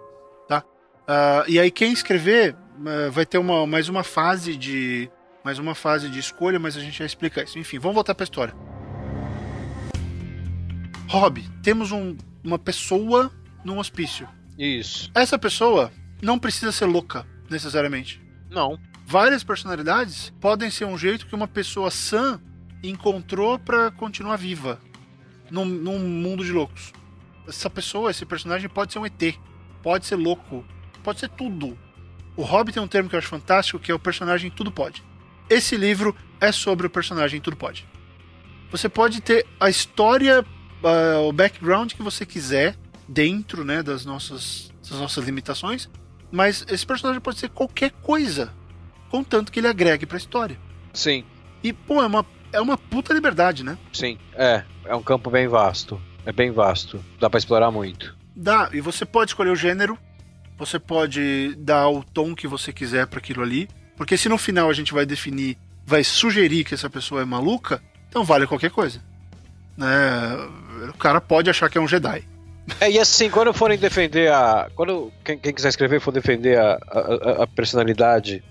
tá? 0.47 0.63
Uh, 1.01 1.43
e 1.47 1.59
aí 1.59 1.71
quem 1.71 1.91
escrever 1.91 2.53
uh, 2.53 3.11
vai 3.11 3.25
ter 3.25 3.37
uma, 3.37 3.65
mais 3.67 3.89
uma 3.89 4.03
fase 4.03 4.55
de 4.55 5.09
mais 5.43 5.57
uma 5.57 5.73
fase 5.73 6.07
de 6.07 6.19
escolha, 6.19 6.59
mas 6.59 6.77
a 6.77 6.79
gente 6.79 6.99
já 6.99 7.05
explica 7.05 7.41
isso. 7.41 7.57
Enfim, 7.57 7.79
vamos 7.79 7.95
voltar 7.95 8.13
para 8.13 8.23
a 8.23 8.25
história. 8.25 8.53
Rob, 11.11 11.43
temos 11.61 11.91
um, 11.91 12.15
uma 12.43 12.57
pessoa 12.57 13.31
num 13.63 13.79
hospício. 13.79 14.27
Isso. 14.57 15.11
Essa 15.13 15.37
pessoa 15.37 15.91
não 16.21 16.39
precisa 16.39 16.71
ser 16.71 16.85
louca 16.85 17.27
necessariamente. 17.49 18.21
Não. 18.49 18.79
Várias 19.05 19.43
personalidades 19.43 20.31
podem 20.39 20.69
ser 20.69 20.85
um 20.85 20.97
jeito 20.97 21.27
que 21.27 21.35
uma 21.35 21.47
pessoa 21.47 21.91
sã 21.91 22.39
encontrou 22.81 23.59
para 23.59 23.91
continuar 23.91 24.37
viva 24.37 24.79
num, 25.49 25.65
num 25.65 25.99
mundo 25.99 26.43
de 26.43 26.51
loucos 26.51 26.93
essa 27.47 27.69
pessoa, 27.69 28.11
esse 28.11 28.25
personagem 28.25 28.69
pode 28.69 28.93
ser 28.93 28.99
um 28.99 29.05
ET, 29.05 29.35
pode 29.81 30.05
ser 30.05 30.15
louco, 30.15 30.65
pode 31.03 31.19
ser 31.19 31.29
tudo. 31.29 31.77
O 32.35 32.43
Hobbit 32.43 32.75
tem 32.75 32.83
um 32.83 32.87
termo 32.87 33.09
que 33.09 33.15
eu 33.15 33.19
acho 33.19 33.27
fantástico, 33.27 33.79
que 33.79 33.91
é 33.91 33.95
o 33.95 33.99
personagem 33.99 34.49
tudo 34.49 34.71
pode. 34.71 35.03
Esse 35.49 35.75
livro 35.75 36.15
é 36.39 36.51
sobre 36.51 36.87
o 36.87 36.89
personagem 36.89 37.41
tudo 37.41 37.57
pode. 37.57 37.85
Você 38.71 38.87
pode 38.87 39.21
ter 39.21 39.45
a 39.59 39.69
história, 39.69 40.45
uh, 40.83 41.27
o 41.27 41.31
background 41.31 41.93
que 41.93 42.01
você 42.01 42.25
quiser 42.25 42.75
dentro, 43.07 43.63
né, 43.63 43.83
das 43.83 44.05
nossas, 44.05 44.71
das 44.87 44.99
nossas 44.99 45.25
limitações, 45.25 45.89
mas 46.31 46.65
esse 46.69 46.85
personagem 46.85 47.21
pode 47.21 47.39
ser 47.39 47.49
qualquer 47.49 47.91
coisa, 47.91 48.53
contanto 49.09 49.51
que 49.51 49.59
ele 49.59 49.67
agregue 49.67 50.05
para 50.05 50.17
a 50.17 50.19
história. 50.19 50.57
Sim. 50.93 51.25
E 51.63 51.73
pô, 51.73 52.01
é 52.01 52.05
uma 52.05 52.25
é 52.53 52.59
uma 52.59 52.77
puta 52.77 53.13
liberdade, 53.13 53.63
né? 53.63 53.77
Sim, 53.93 54.17
é, 54.33 54.63
é 54.85 54.95
um 54.95 55.03
campo 55.03 55.29
bem 55.29 55.47
vasto. 55.47 56.01
É 56.25 56.31
bem 56.31 56.51
vasto. 56.51 57.03
Dá 57.19 57.29
para 57.29 57.37
explorar 57.37 57.71
muito. 57.71 58.15
Dá, 58.35 58.69
e 58.73 58.81
você 58.81 59.05
pode 59.05 59.31
escolher 59.31 59.51
o 59.51 59.55
gênero, 59.55 59.97
você 60.57 60.79
pode 60.79 61.55
dar 61.57 61.89
o 61.89 62.03
tom 62.03 62.35
que 62.35 62.47
você 62.47 62.71
quiser 62.71 63.07
para 63.07 63.19
aquilo 63.19 63.41
ali, 63.41 63.67
porque 63.97 64.17
se 64.17 64.29
no 64.29 64.37
final 64.37 64.69
a 64.69 64.73
gente 64.73 64.93
vai 64.93 65.05
definir, 65.05 65.57
vai 65.85 66.03
sugerir 66.03 66.63
que 66.63 66.73
essa 66.73 66.89
pessoa 66.89 67.21
é 67.21 67.25
maluca, 67.25 67.81
então 68.07 68.23
vale 68.23 68.47
qualquer 68.47 68.71
coisa. 68.71 69.01
Né? 69.77 69.87
O 70.89 70.97
cara 70.97 71.21
pode 71.21 71.49
achar 71.49 71.69
que 71.69 71.77
é 71.77 71.81
um 71.81 71.87
Jedi. 71.87 72.23
É, 72.79 72.89
e 72.89 72.99
assim, 72.99 73.29
quando 73.29 73.53
forem 73.53 73.77
defender 73.77 74.31
a. 74.31 74.69
Quando 74.75 75.11
quem, 75.23 75.37
quem 75.37 75.53
quiser 75.53 75.69
escrever 75.69 75.99
for 75.99 76.11
defender 76.11 76.57
a, 76.57 76.79
a, 76.87 77.43
a, 77.43 77.47
personalidade 77.47 78.43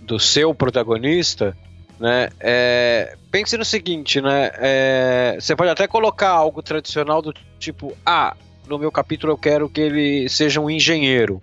do 0.00 0.18
seu 0.20 0.54
protagonista, 0.54 1.56
né? 1.98 2.28
É, 2.38 3.16
pense 3.30 3.56
no 3.56 3.64
seguinte, 3.64 4.20
né? 4.20 4.50
É, 4.54 5.38
você 5.40 5.56
pode 5.56 5.70
até 5.70 5.86
colocar 5.86 6.30
algo 6.30 6.62
tradicional 6.62 7.20
do 7.22 7.34
tipo, 7.58 7.96
ah, 8.04 8.36
no 8.68 8.78
meu 8.78 8.92
capítulo 8.92 9.32
eu 9.32 9.38
quero 9.38 9.68
que 9.68 9.80
ele 9.80 10.28
seja 10.28 10.60
um 10.60 10.70
engenheiro. 10.70 11.42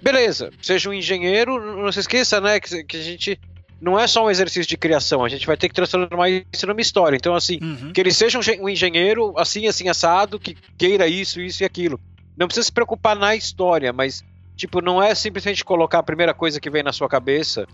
Beleza, 0.00 0.50
seja 0.62 0.90
um 0.90 0.92
engenheiro, 0.92 1.76
não 1.76 1.90
se 1.90 2.00
esqueça, 2.00 2.38
né, 2.38 2.60
que, 2.60 2.84
que 2.84 2.96
a 2.96 3.02
gente 3.02 3.40
não 3.80 3.98
é 3.98 4.06
só 4.06 4.24
um 4.24 4.30
exercício 4.30 4.68
de 4.68 4.76
criação, 4.76 5.24
a 5.24 5.28
gente 5.28 5.46
vai 5.46 5.56
ter 5.56 5.68
que 5.68 5.74
transformar 5.74 6.30
isso 6.30 6.66
numa 6.66 6.80
história. 6.80 7.16
Então, 7.16 7.34
assim, 7.34 7.58
uhum. 7.60 7.92
que 7.92 8.00
ele 8.00 8.12
seja 8.12 8.38
um, 8.38 8.68
engenheiro 8.68 9.34
assim, 9.36 9.66
assim, 9.66 9.88
assado, 9.88 10.38
que 10.38 10.56
queira 10.78 11.06
isso, 11.06 11.40
isso 11.40 11.62
e 11.62 11.66
aquilo. 11.66 12.00
Não 12.36 12.46
precisa 12.46 12.64
se 12.64 12.72
preocupar 12.72 13.14
na 13.16 13.34
história, 13.34 13.92
mas, 13.92 14.24
tipo, 14.56 14.80
não 14.80 15.02
é 15.02 15.14
simplesmente 15.14 15.64
colocar 15.64 15.98
a 15.98 16.02
primeira 16.02 16.34
coisa 16.34 16.60
que 16.60 16.70
vem 16.70 16.82
na 16.82 16.92
sua 16.92 17.08
cabeça, 17.08 17.66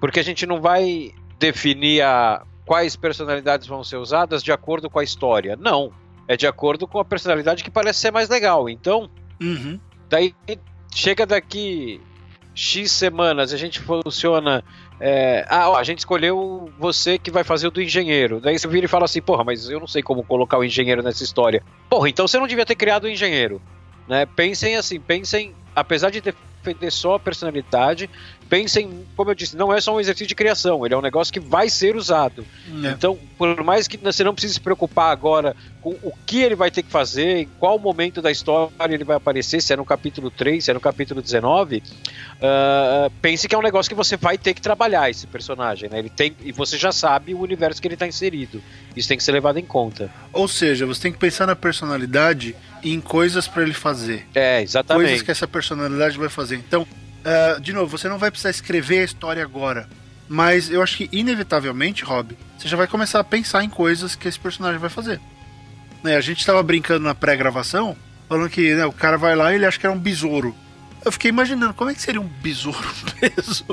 porque 0.00 0.20
a 0.20 0.24
gente 0.24 0.46
não 0.46 0.60
vai 0.60 1.12
definir 1.38 2.02
a, 2.02 2.42
quais 2.64 2.96
personalidades 2.96 3.66
vão 3.66 3.82
ser 3.82 3.96
usadas 3.96 4.42
de 4.42 4.52
acordo 4.52 4.90
com 4.90 4.98
a 4.98 5.04
história. 5.04 5.56
Não. 5.56 5.92
É 6.28 6.36
de 6.36 6.46
acordo 6.46 6.86
com 6.86 6.98
a 7.00 7.04
personalidade 7.04 7.64
que 7.64 7.70
parece 7.70 8.00
ser 8.00 8.12
mais 8.12 8.28
legal. 8.28 8.68
Então, 8.68 9.08
uhum. 9.40 9.80
daí 10.10 10.34
chega 10.94 11.24
daqui 11.24 12.00
X 12.58 12.90
semanas, 12.90 13.52
a 13.52 13.56
gente 13.56 13.78
funciona. 13.78 14.64
É, 14.98 15.46
ah, 15.48 15.70
ó, 15.70 15.76
a 15.76 15.84
gente 15.84 16.00
escolheu 16.00 16.68
você 16.76 17.16
que 17.16 17.30
vai 17.30 17.44
fazer 17.44 17.68
o 17.68 17.70
do 17.70 17.80
engenheiro. 17.80 18.40
Daí 18.40 18.58
você 18.58 18.66
vira 18.66 18.86
e 18.86 18.88
fala 18.88 19.04
assim, 19.04 19.22
porra, 19.22 19.44
mas 19.44 19.70
eu 19.70 19.78
não 19.78 19.86
sei 19.86 20.02
como 20.02 20.24
colocar 20.24 20.58
o 20.58 20.64
engenheiro 20.64 21.00
nessa 21.00 21.22
história. 21.22 21.62
Porra, 21.88 22.08
então 22.08 22.26
você 22.26 22.36
não 22.36 22.48
devia 22.48 22.66
ter 22.66 22.74
criado 22.74 23.04
o 23.04 23.08
engenheiro. 23.08 23.62
Né? 24.08 24.26
Pensem 24.26 24.74
assim, 24.74 24.98
pensem, 24.98 25.54
apesar 25.74 26.10
de 26.10 26.20
defender 26.20 26.90
só 26.90 27.14
a 27.14 27.20
personalidade, 27.20 28.10
pensem, 28.48 29.06
como 29.16 29.30
eu 29.30 29.34
disse, 29.34 29.56
não 29.56 29.72
é 29.72 29.80
só 29.80 29.94
um 29.94 30.00
exercício 30.00 30.26
de 30.26 30.34
criação, 30.34 30.84
ele 30.84 30.94
é 30.94 30.96
um 30.96 31.02
negócio 31.02 31.32
que 31.32 31.40
vai 31.40 31.68
ser 31.68 31.96
usado. 31.96 32.44
É. 32.82 32.88
Então, 32.88 33.18
por 33.36 33.62
mais 33.62 33.86
que 33.86 33.96
você 33.96 34.24
não 34.24 34.32
precise 34.32 34.54
se 34.54 34.60
preocupar 34.60 35.10
agora 35.10 35.54
com 35.80 35.90
o 36.02 36.12
que 36.26 36.40
ele 36.42 36.54
vai 36.54 36.70
ter 36.70 36.82
que 36.82 36.90
fazer, 36.90 37.42
em 37.42 37.48
qual 37.58 37.78
momento 37.78 38.20
da 38.20 38.30
história 38.30 38.70
ele 38.88 39.04
vai 39.04 39.16
aparecer, 39.16 39.60
se 39.60 39.72
é 39.72 39.76
no 39.76 39.84
capítulo 39.84 40.30
3, 40.30 40.64
se 40.64 40.70
é 40.70 40.74
no 40.74 40.80
capítulo 40.80 41.22
19, 41.22 41.76
uh, 41.76 41.82
ah, 42.42 43.10
pense 43.22 43.46
que 43.46 43.54
é 43.54 43.58
um 43.58 43.62
negócio 43.62 43.88
que 43.88 43.94
você 43.94 44.16
vai 44.16 44.36
ter 44.36 44.54
que 44.54 44.60
trabalhar 44.60 45.08
esse 45.10 45.26
personagem, 45.26 45.88
né? 45.88 45.98
Ele 45.98 46.10
tem, 46.10 46.34
e 46.42 46.52
você 46.52 46.76
já 46.76 46.90
sabe 46.90 47.34
o 47.34 47.40
universo 47.40 47.80
que 47.80 47.86
ele 47.86 47.94
está 47.94 48.06
inserido. 48.06 48.62
Isso 48.96 49.08
tem 49.08 49.16
que 49.16 49.22
ser 49.22 49.32
levado 49.32 49.58
em 49.58 49.64
conta. 49.64 50.10
Ou 50.32 50.48
seja, 50.48 50.86
você 50.86 51.02
tem 51.02 51.12
que 51.12 51.18
pensar 51.18 51.46
na 51.46 51.54
personalidade 51.54 52.56
e 52.82 52.92
em 52.92 53.00
coisas 53.00 53.46
para 53.46 53.62
ele 53.62 53.74
fazer. 53.74 54.26
É, 54.34 54.62
exatamente. 54.62 55.06
Coisas 55.06 55.22
que 55.22 55.30
essa 55.30 55.46
personalidade 55.46 56.18
vai 56.18 56.28
fazer. 56.28 56.56
Então, 56.56 56.86
Uh, 57.28 57.60
de 57.60 57.74
novo, 57.74 57.98
você 57.98 58.08
não 58.08 58.16
vai 58.16 58.30
precisar 58.30 58.48
escrever 58.48 59.00
a 59.00 59.04
história 59.04 59.42
agora. 59.42 59.86
Mas 60.26 60.70
eu 60.70 60.82
acho 60.82 60.96
que, 60.96 61.08
inevitavelmente, 61.12 62.02
Rob, 62.02 62.36
você 62.56 62.66
já 62.66 62.76
vai 62.76 62.86
começar 62.86 63.20
a 63.20 63.24
pensar 63.24 63.62
em 63.62 63.68
coisas 63.68 64.14
que 64.14 64.26
esse 64.26 64.38
personagem 64.38 64.78
vai 64.78 64.88
fazer. 64.88 65.20
Né, 66.02 66.16
a 66.16 66.20
gente 66.22 66.40
estava 66.40 66.62
brincando 66.62 67.04
na 67.04 67.14
pré-gravação, 67.14 67.94
falando 68.28 68.48
que 68.48 68.74
né, 68.74 68.86
o 68.86 68.92
cara 68.92 69.18
vai 69.18 69.36
lá 69.36 69.52
e 69.52 69.56
ele 69.56 69.66
acha 69.66 69.78
que 69.78 69.84
era 69.84 69.94
um 69.94 69.98
besouro. 69.98 70.54
Eu 71.04 71.12
fiquei 71.12 71.28
imaginando 71.28 71.74
como 71.74 71.90
é 71.90 71.94
que 71.94 72.00
seria 72.00 72.20
um 72.20 72.26
besouro 72.26 72.78
preso 73.18 73.64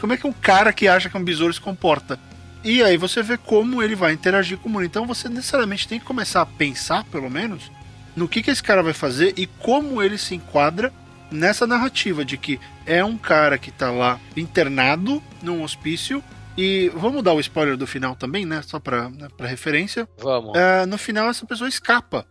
Como 0.00 0.12
é 0.12 0.16
que 0.16 0.26
um 0.26 0.32
cara 0.32 0.72
que 0.72 0.86
acha 0.86 1.08
que 1.08 1.16
é 1.16 1.20
um 1.20 1.24
besouro 1.24 1.52
se 1.52 1.60
comporta? 1.60 2.18
E 2.62 2.82
aí 2.82 2.96
você 2.96 3.22
vê 3.22 3.38
como 3.38 3.82
ele 3.82 3.94
vai 3.94 4.12
interagir 4.12 4.58
com 4.58 4.68
o 4.68 4.72
mundo. 4.72 4.84
Então 4.84 5.06
você 5.06 5.28
necessariamente 5.28 5.88
tem 5.88 5.98
que 5.98 6.04
começar 6.04 6.42
a 6.42 6.46
pensar, 6.46 7.04
pelo 7.04 7.30
menos, 7.30 7.70
no 8.14 8.28
que, 8.28 8.42
que 8.42 8.50
esse 8.50 8.62
cara 8.62 8.82
vai 8.82 8.92
fazer 8.92 9.32
e 9.36 9.46
como 9.46 10.02
ele 10.02 10.18
se 10.18 10.34
enquadra 10.34 10.92
nessa 11.30 11.66
narrativa 11.66 12.24
de 12.24 12.36
que 12.36 12.60
é 12.86 13.04
um 13.04 13.16
cara 13.18 13.58
que 13.58 13.70
tá 13.70 13.90
lá 13.90 14.20
internado 14.36 15.22
num 15.42 15.62
hospício. 15.62 16.22
E 16.56 16.90
vamos 16.94 17.22
dar 17.22 17.34
o 17.34 17.40
spoiler 17.40 17.76
do 17.76 17.86
final 17.86 18.16
também, 18.16 18.44
né? 18.44 18.62
Só 18.62 18.80
pra, 18.80 19.08
né, 19.08 19.28
pra 19.36 19.46
referência. 19.46 20.08
Vamos. 20.18 20.58
É, 20.58 20.84
no 20.86 20.98
final, 20.98 21.28
essa 21.28 21.46
pessoa 21.46 21.68
escapa. 21.68 22.26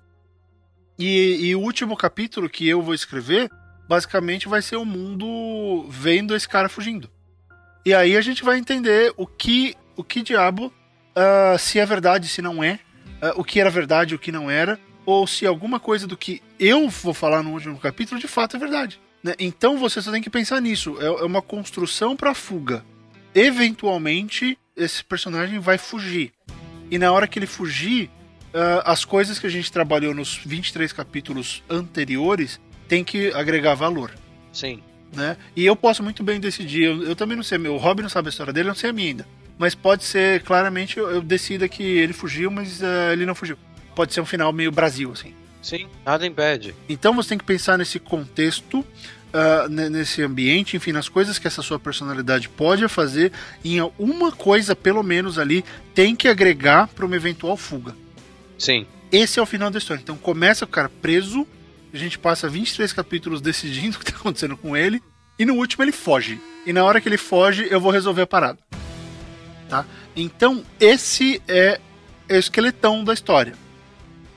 E, 1.00 1.48
e 1.48 1.56
o 1.56 1.62
último 1.62 1.96
capítulo 1.96 2.50
que 2.50 2.68
eu 2.68 2.82
vou 2.82 2.94
escrever, 2.94 3.50
basicamente 3.88 4.48
vai 4.48 4.62
ser 4.62 4.76
o 4.76 4.84
mundo 4.84 5.86
vendo 5.90 6.36
esse 6.36 6.48
cara 6.48 6.68
fugindo. 6.68 7.10
E 7.86 7.94
aí 7.94 8.18
a 8.18 8.22
gente 8.22 8.44
vai 8.44 8.58
entender 8.58 9.14
o 9.16 9.26
que, 9.26 9.76
o 9.96 10.04
que 10.04 10.22
diabo, 10.22 10.74
uh, 11.16 11.58
se 11.58 11.80
é 11.80 11.86
verdade, 11.86 12.28
se 12.28 12.42
não 12.42 12.62
é, 12.62 12.80
uh, 13.22 13.40
o 13.40 13.44
que 13.46 13.62
era 13.62 13.70
verdade, 13.70 14.14
o 14.14 14.20
que 14.20 14.32
não 14.32 14.52
era, 14.52 14.78
ou 15.08 15.26
se 15.26 15.48
alguma 15.48 15.80
coisa 15.80 16.06
do 16.06 16.18
que 16.18 16.42
eu 16.60 16.90
vou 16.90 17.14
falar 17.14 17.42
no 17.42 17.54
último 17.54 17.80
capítulo 17.80 18.20
de 18.20 18.28
fato 18.28 18.58
é 18.58 18.60
verdade. 18.60 19.00
Né? 19.24 19.36
Então 19.40 19.78
você 19.78 20.02
só 20.02 20.12
tem 20.12 20.22
que 20.22 20.30
pensar 20.30 20.62
nisso. 20.62 20.98
É, 21.00 21.06
é 21.06 21.24
uma 21.24 21.42
construção 21.42 22.14
para 22.14 22.36
fuga. 22.36 22.84
Eventualmente, 23.34 24.60
esse 24.76 25.02
personagem 25.06 25.60
vai 25.60 25.78
fugir. 25.78 26.34
E 26.92 26.98
na 26.98 27.10
hora 27.10 27.26
que 27.26 27.40
ele 27.40 27.48
fugir, 27.48 28.10
uh, 28.54 28.84
as 28.84 29.06
coisas 29.06 29.40
que 29.40 29.48
a 29.48 29.50
gente 29.50 29.72
trabalhou 29.72 30.14
nos 30.14 30.42
23 30.46 30.92
capítulos 30.92 31.64
anteriores 31.70 32.60
tem 32.90 33.02
que 33.02 33.32
agregar 33.32 33.76
valor. 33.76 34.14
Sim. 34.52 34.84
Né? 35.16 35.38
E 35.56 35.66
eu 35.66 35.76
posso 35.78 36.04
muito 36.04 36.22
bem 36.22 36.38
decidir. 36.38 36.84
Eu, 36.84 37.04
eu 37.04 37.16
também 37.16 37.38
não 37.38 37.44
sei. 37.44 37.58
O 37.60 37.78
Robin 37.78 38.02
não 38.02 38.10
sabe 38.10 38.28
a 38.28 38.30
história 38.30 38.52
dele, 38.52 38.68
eu 38.68 38.72
não 38.72 38.76
sei 38.76 38.90
a 38.90 38.94
minha 38.94 39.08
ainda. 39.08 39.28
Mas 39.58 39.74
pode 39.74 40.04
ser, 40.04 40.44
claramente, 40.44 40.98
eu, 40.98 41.10
eu 41.10 41.22
decida 41.22 41.70
que 41.70 41.82
ele 41.82 42.12
fugiu, 42.12 42.52
mas 42.52 42.82
uh, 42.82 43.14
ele 43.14 43.26
não 43.26 43.34
fugiu 43.34 43.58
pode 43.98 44.14
ser 44.14 44.22
um 44.22 44.26
final 44.28 44.54
meio 44.54 44.72
Brasil, 44.72 45.12
assim. 45.12 45.34
Sim, 45.60 45.88
nada 46.06 46.24
impede. 46.24 46.76
Então 46.88 47.16
você 47.16 47.30
tem 47.30 47.38
que 47.40 47.44
pensar 47.44 47.80
nesse 47.80 47.98
contexto, 47.98 48.82
uh, 48.82 49.68
nesse 49.68 50.22
ambiente, 50.22 50.78
enfim, 50.78 50.92
nas 50.92 51.10
coisas 51.10 51.40
que 51.40 51.48
essa 51.48 51.64
sua 51.64 51.80
personalidade 51.80 52.48
pode 52.48 52.88
fazer, 52.88 53.32
em 53.66 53.80
alguma 53.80 54.32
coisa, 54.32 54.76
pelo 54.76 55.02
menos 55.02 55.40
ali, 55.40 55.66
tem 55.96 56.16
que 56.16 56.28
agregar 56.28 56.88
para 56.90 57.08
uma 57.08 57.16
eventual 57.16 57.58
fuga. 57.58 57.96
Sim. 58.56 58.86
Esse 59.12 59.40
é 59.40 59.42
o 59.42 59.48
final 59.48 59.72
da 59.72 59.80
história. 59.80 60.00
Então 60.00 60.16
começa 60.16 60.64
o 60.64 60.68
cara 60.68 60.90
preso, 60.90 61.48
a 61.92 61.98
gente 61.98 62.20
passa 62.20 62.48
23 62.48 62.94
capítulos 62.94 63.42
decidindo 63.42 63.98
o 63.98 64.00
que 64.00 64.12
está 64.12 64.20
acontecendo 64.20 64.56
com 64.56 64.78
ele, 64.78 65.02
e 65.40 65.44
no 65.44 65.56
último 65.56 65.84
ele 65.84 65.92
foge. 65.92 66.40
E 66.68 66.72
na 66.72 66.84
hora 66.84 67.02
que 67.02 67.10
ele 67.10 67.18
foge, 67.18 67.68
eu 67.72 67.82
vou 67.82 67.92
resolver 67.92 68.22
a 68.22 68.28
parada. 68.28 68.60
Tá? 69.68 69.84
Então, 70.16 70.64
esse 70.80 71.42
é 71.48 71.82
o 72.30 72.36
esqueletão 72.36 73.04
da 73.04 73.12
história. 73.12 73.56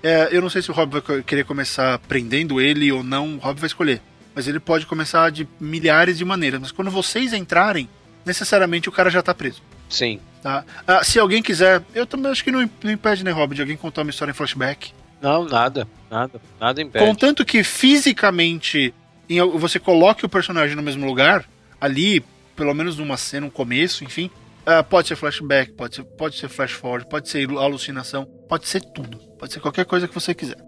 É, 0.03 0.29
eu 0.31 0.41
não 0.41 0.49
sei 0.49 0.63
se 0.63 0.71
o 0.71 0.75
Rob 0.75 1.01
vai 1.01 1.23
querer 1.23 1.45
começar 1.45 1.99
prendendo 2.01 2.61
ele 2.61 2.91
ou 2.91 3.03
não, 3.03 3.37
o 3.37 3.39
Rob 3.39 3.59
vai 3.59 3.67
escolher. 3.67 4.01
Mas 4.35 4.47
ele 4.49 4.61
pode 4.61 4.87
começar 4.87 5.31
de 5.31 5.47
milhares 5.59 6.17
de 6.17 6.25
maneiras. 6.25 6.61
Mas 6.61 6.73
quando 6.73 6.91
vocês 6.91 7.33
entrarem, 7.33 7.89
necessariamente 8.25 8.89
o 8.89 8.93
cara 8.93 9.11
já 9.11 9.23
tá 9.23 9.35
preso. 9.35 9.63
Sim. 9.89 10.21
Tá? 10.43 10.65
Ah, 10.87 11.05
se 11.05 11.19
alguém 11.19 11.43
quiser, 11.43 11.83
eu 11.95 12.07
também 12.07 12.31
acho 12.31 12.43
que 12.43 12.51
não, 12.51 12.69
não 12.83 12.91
impede, 12.91 13.25
né, 13.25 13.31
Rob, 13.31 13.55
de 13.55 13.61
alguém 13.61 13.77
contar 13.77 14.03
uma 14.03 14.11
história 14.11 14.31
em 14.31 14.35
flashback. 14.35 14.93
Não, 15.21 15.45
nada, 15.45 15.87
nada, 16.11 16.41
nada 16.59 16.81
impede. 16.81 17.05
Contanto 17.05 17.45
que 17.45 17.63
fisicamente 17.63 18.95
em, 19.29 19.41
você 19.59 19.79
coloque 19.79 20.25
o 20.25 20.29
personagem 20.29 20.75
no 20.75 20.83
mesmo 20.83 21.07
lugar, 21.07 21.45
ali, 21.81 22.25
pelo 22.57 22.73
menos 22.73 22.97
numa 22.97 23.17
cena, 23.17 23.47
um 23.47 23.51
começo, 23.51 24.03
enfim. 24.03 24.31
Uh, 24.63 24.83
pode 24.85 25.09
ser 25.09 25.17
flashback, 25.17 25.73
pode 25.73 25.97
ser, 25.97 26.05
pode 26.05 26.37
ser 26.37 26.49
flash 26.49 26.73
forward, 26.73 27.07
pode 27.09 27.29
ser 27.29 27.49
alucinação, 27.51 28.27
pode 28.51 28.67
ser 28.67 28.81
tudo. 28.81 29.17
Pode 29.39 29.53
ser 29.53 29.61
qualquer 29.61 29.85
coisa 29.85 30.09
que 30.09 30.15
você 30.15 30.35
quiser, 30.35 30.59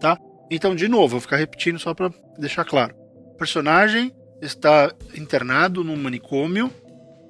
tá? 0.00 0.16
Então, 0.48 0.76
de 0.76 0.86
novo, 0.86 1.08
vou 1.08 1.20
ficar 1.20 1.36
repetindo 1.36 1.78
só 1.78 1.92
para 1.92 2.10
deixar 2.38 2.64
claro. 2.64 2.94
O 3.34 3.36
personagem 3.36 4.14
está 4.40 4.92
internado 5.14 5.82
num 5.82 5.96
manicômio. 5.96 6.70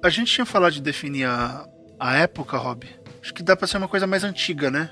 A 0.03 0.09
gente 0.09 0.31
tinha 0.31 0.45
falado 0.45 0.73
de 0.73 0.81
definir 0.81 1.25
a, 1.25 1.65
a 1.99 2.15
época, 2.17 2.57
Rob. 2.57 2.87
Acho 3.21 3.33
que 3.33 3.41
dá 3.41 3.55
para 3.55 3.65
ser 3.65 3.77
uma 3.77 3.87
coisa 3.87 4.05
mais 4.05 4.23
antiga, 4.23 4.69
né? 4.69 4.91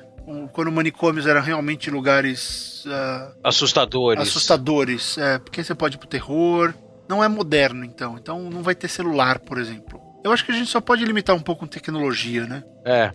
quando 0.54 0.72
manicômios 0.72 1.26
eram 1.26 1.42
realmente 1.42 1.90
lugares 1.90 2.86
uh, 2.86 3.36
assustadores. 3.44 4.22
Assustadores, 4.22 5.18
é, 5.18 5.40
porque 5.40 5.64
você 5.64 5.76
pode 5.76 5.98
ir 5.98 6.00
pro 6.00 6.08
terror. 6.08 6.74
Não 7.10 7.24
é 7.24 7.28
moderno, 7.28 7.84
então. 7.84 8.18
Então 8.18 8.50
não 8.50 8.64
vai 8.64 8.74
ter 8.74 8.88
celular, 8.88 9.40
por 9.40 9.58
exemplo. 9.58 10.00
Eu 10.24 10.32
acho 10.32 10.46
que 10.46 10.52
a 10.52 10.56
gente 10.56 10.70
só 10.70 10.80
pode 10.80 11.04
limitar 11.04 11.36
um 11.36 11.42
pouco 11.42 11.62
com 11.62 11.68
tecnologia, 11.68 12.46
né? 12.46 12.64
É. 12.86 13.12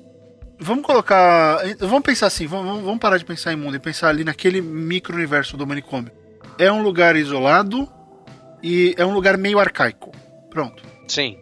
Vamos 0.58 0.84
colocar. 0.84 1.58
Vamos 1.78 2.02
pensar 2.02 2.26
assim, 2.26 2.46
vamos, 2.46 2.82
vamos 2.82 2.98
parar 2.98 3.18
de 3.18 3.24
pensar 3.24 3.52
em 3.52 3.56
mundo 3.56 3.76
e 3.76 3.78
pensar 3.78 4.08
ali 4.08 4.24
naquele 4.24 4.60
micro-universo 4.60 5.56
do 5.56 5.66
manicômio. 5.66 6.10
É 6.58 6.72
um 6.72 6.82
lugar 6.82 7.16
isolado 7.16 7.88
e 8.62 8.94
é 8.96 9.04
um 9.04 9.12
lugar 9.12 9.36
meio 9.36 9.58
arcaico. 9.58 10.12
Pronto. 10.50 10.82
Sim. 11.08 11.38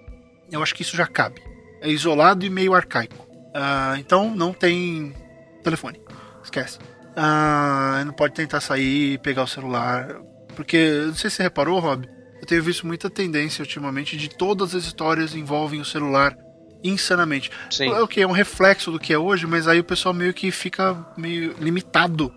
Eu 0.51 0.63
acho 0.63 0.75
que 0.75 0.83
isso 0.83 0.97
já 0.97 1.07
cabe. 1.07 1.41
É 1.81 1.89
isolado 1.89 2.45
e 2.45 2.51
meio 2.51 2.75
arcaico. 2.75 3.25
Uh, 3.55 3.97
então 3.99 4.35
não 4.35 4.53
tem 4.53 5.15
telefone. 5.63 6.01
Esquece. 6.43 6.79
Uh, 7.17 8.05
não 8.05 8.13
pode 8.13 8.35
tentar 8.35 8.61
sair 8.61 9.15
e 9.15 9.19
pegar 9.19 9.45
o 9.45 9.49
celular. 9.49 10.21
Porque, 10.57 11.05
não 11.07 11.15
sei 11.15 11.31
se 11.31 11.37
você 11.37 11.43
reparou, 11.45 11.79
Rob, 11.79 12.09
eu 12.41 12.47
tenho 12.47 12.63
visto 12.63 12.87
muita 12.87 13.09
tendência 13.09 13.63
ultimamente 13.63 14.17
de 14.17 14.29
todas 14.29 14.75
as 14.75 14.85
histórias 14.85 15.35
envolvem 15.35 15.81
o 15.81 15.85
celular 15.85 16.37
insanamente. 16.85 17.51
Sim. 17.71 17.91
É 17.91 18.01
o 18.01 18.07
que? 18.07 18.21
É 18.21 18.27
um 18.27 18.33
reflexo 18.33 18.93
do 18.93 19.01
que 19.01 19.13
é 19.13 19.19
hoje, 19.19 19.47
mas 19.47 19.67
aí 19.67 19.81
o 19.81 19.85
pessoal 19.85 20.15
meio 20.15 20.35
que 20.35 20.51
fica 20.51 20.95
meio 21.17 21.55
limitado 21.59 22.33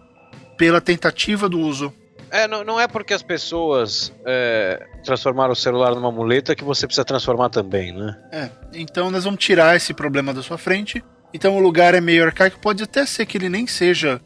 pela 0.58 0.80
tentativa 0.80 1.50
do 1.50 1.60
uso. 1.60 1.94
É, 2.32 2.48
não, 2.48 2.64
não 2.64 2.80
é 2.80 2.88
porque 2.88 3.14
as 3.14 3.22
pessoas 3.22 4.14
é, 4.26 4.86
transformaram 5.04 5.54
o 5.54 5.56
celular 5.56 5.94
numa 5.96 6.12
muleta 6.12 6.56
que 6.56 6.64
você 6.64 6.86
precisa 6.86 7.06
transformar 7.06 7.50
também, 7.50 7.94
né? 7.94 8.18
É, 8.32 8.50
então 8.74 9.12
nós 9.12 9.24
vamos 9.24 9.40
tirar 9.40 9.76
esse 9.76 9.94
problema 9.94 10.34
da 10.34 10.42
sua 10.42 10.58
frente. 10.58 11.04
Então 11.34 11.56
o 11.56 11.60
lugar 11.60 11.94
é 11.94 12.02
meio 12.02 12.26
arcaico, 12.26 12.60
pode 12.60 12.84
até 12.84 13.06
ser 13.06 13.26
que 13.26 13.38
ele 13.38 13.50
nem 13.50 13.68
seja 13.68 14.22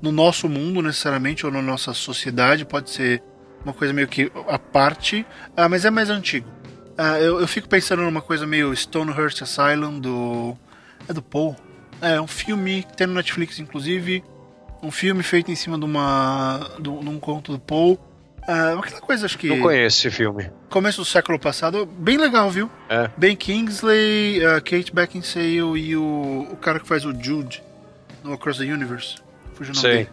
no 0.00 0.12
nosso 0.12 0.48
mundo 0.48 0.82
necessariamente, 0.82 1.46
ou 1.46 1.52
na 1.52 1.62
nossa 1.62 1.94
sociedade, 1.94 2.64
pode 2.64 2.90
ser 2.90 3.22
uma 3.64 3.72
coisa 3.72 3.92
meio 3.92 4.06
que 4.06 4.30
a 4.48 4.58
parte, 4.58 5.26
ah, 5.56 5.68
mas 5.68 5.84
é 5.84 5.90
mais 5.90 6.10
antigo. 6.10 6.48
Ah, 6.98 7.20
eu, 7.20 7.40
eu, 7.40 7.46
fico 7.46 7.68
pensando 7.68 8.02
numa 8.02 8.22
coisa 8.22 8.46
meio 8.46 8.72
Stonehurst 8.74 9.42
Asylum 9.42 10.00
do. 10.00 10.56
É 11.08 11.12
do 11.12 11.22
Paul. 11.22 11.54
É 12.00 12.20
um 12.20 12.26
filme 12.26 12.82
que 12.82 12.96
tem 12.96 13.06
no 13.06 13.14
Netflix, 13.14 13.58
inclusive. 13.58 14.24
Um 14.82 14.90
filme 14.90 15.22
feito 15.22 15.50
em 15.50 15.56
cima 15.56 15.78
de 15.78 15.84
uma. 15.84 16.60
de, 16.78 16.88
um 16.88 17.18
conto 17.18 17.52
do 17.52 17.58
Paul. 17.58 17.98
Ah, 18.48 18.78
aquela 18.78 19.00
coisa, 19.00 19.26
acho 19.26 19.36
que. 19.36 19.48
Não 19.48 19.60
conheço 19.60 20.06
esse 20.06 20.16
filme. 20.16 20.50
Começo 20.70 21.02
do 21.02 21.04
século 21.04 21.38
passado. 21.38 21.84
Bem 21.84 22.16
legal, 22.16 22.50
viu? 22.50 22.70
É. 22.88 23.10
Ben 23.16 23.36
Kingsley, 23.36 24.40
uh, 24.46 24.54
Kate 24.62 24.92
Beckinsale 24.94 25.78
e 25.78 25.96
o, 25.96 26.48
o 26.50 26.56
cara 26.56 26.80
que 26.80 26.88
faz 26.88 27.04
o 27.04 27.12
Jude 27.12 27.62
no 28.24 28.32
Across 28.32 28.58
the 28.58 28.64
Universe. 28.64 29.16
Fugiu 29.54 29.72
o 29.72 29.76
nome 29.76 29.88
Sei. 29.88 29.92
dele. 30.04 30.10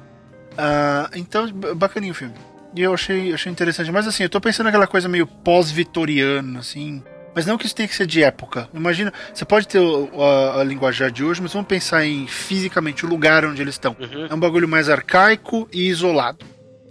Então, 1.16 1.50
bacaninho 1.76 2.12
o 2.12 2.16
filme. 2.16 2.34
E 2.76 2.82
eu 2.82 2.94
achei, 2.94 3.34
achei 3.34 3.52
interessante. 3.52 3.92
Mas 3.92 4.08
assim, 4.08 4.24
eu 4.24 4.30
tô 4.30 4.42
pensando 4.42 4.66
naquela 4.66 4.88
coisa 4.88 5.08
meio 5.08 5.28
pós-vitoriana, 5.28 6.60
assim. 6.60 7.04
Mas 7.36 7.46
não 7.46 7.58
que 7.58 7.66
isso 7.66 7.76
tenha 7.76 7.88
que 7.88 7.96
ser 7.96 8.06
de 8.06 8.24
época. 8.24 8.70
Imagina, 8.74 9.12
você 9.34 9.44
pode 9.44 9.68
ter 9.68 9.80
a, 9.80 10.62
a 10.62 10.64
linguajar 10.64 11.12
de 11.12 11.24
hoje, 11.24 11.42
mas 11.42 11.54
vamos 11.54 11.68
pensar 11.68 12.06
em 12.06 12.28
fisicamente 12.28 13.06
o 13.06 13.10
lugar 13.10 13.46
onde 13.46 13.62
eles 13.62 13.76
estão. 13.76 13.96
Uhum. 14.00 14.28
É 14.30 14.34
um 14.34 14.40
bagulho 14.40 14.68
mais 14.68 14.90
arcaico 14.90 15.68
e 15.72 15.88
isolado. 15.88 16.46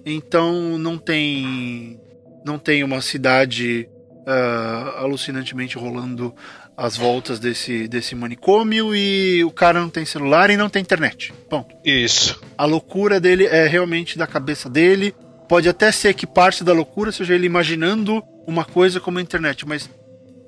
Então 0.05 0.77
não 0.79 0.99
tem 0.99 2.01
não 2.45 2.59
tem 2.59 2.83
uma 2.83 3.01
cidade 3.01 3.89
uh, 4.27 4.99
alucinantemente 4.99 5.79
rolando 5.79 6.35
as 6.77 6.97
voltas 6.97 7.39
desse, 7.39 7.87
desse 7.87 8.15
manicômio 8.15 8.97
e 8.97 9.45
o 9.45 9.51
cara 9.51 9.81
não 9.81 9.89
tem 9.89 10.05
celular 10.05 10.51
e 10.51 10.57
não 10.57 10.69
tem 10.69 10.83
internet. 10.83 11.33
Ponto. 11.49 11.77
Isso. 11.85 12.43
A 12.59 12.65
loucura 12.65 13.21
dele 13.21 13.47
é 13.47 13.69
realmente 13.69 14.19
da 14.19 14.27
cabeça 14.27 14.69
dele 14.69 15.15
Pode 15.53 15.69
até 15.69 15.93
ser 15.93 16.15
que 16.15 16.27
parte 16.27 16.65
da 16.65 16.73
loucura 16.73 17.13
seja 17.13 17.35
ele 17.35 17.45
imaginando 17.45 18.25
uma 18.47 18.65
coisa 18.65 18.99
como 18.99 19.19
a 19.19 19.21
internet, 19.21 19.69
mas 19.69 19.87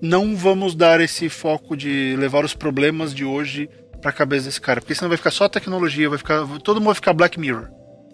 não 0.01 0.35
vamos 0.35 0.75
dar 0.75 0.99
esse 0.99 1.29
foco 1.29 1.77
de 1.77 2.17
levar 2.17 2.43
os 2.43 2.55
problemas 2.55 3.14
de 3.14 3.23
hoje 3.23 3.69
para 4.01 4.09
a 4.09 4.14
cabeça 4.14 4.47
desse 4.47 4.62
cara, 4.62 4.81
porque 4.81 4.95
senão 4.95 5.11
vai 5.11 5.19
ficar 5.19 5.31
só 5.31 5.47
tecnologia, 5.47 6.09
vai 6.09 6.17
ficar 6.17 6.47
todo 6.61 6.77
mundo 6.77 6.87
vai 6.87 6.95
ficar 6.95 7.12
Black 7.12 7.38
Mirror, 7.38 7.69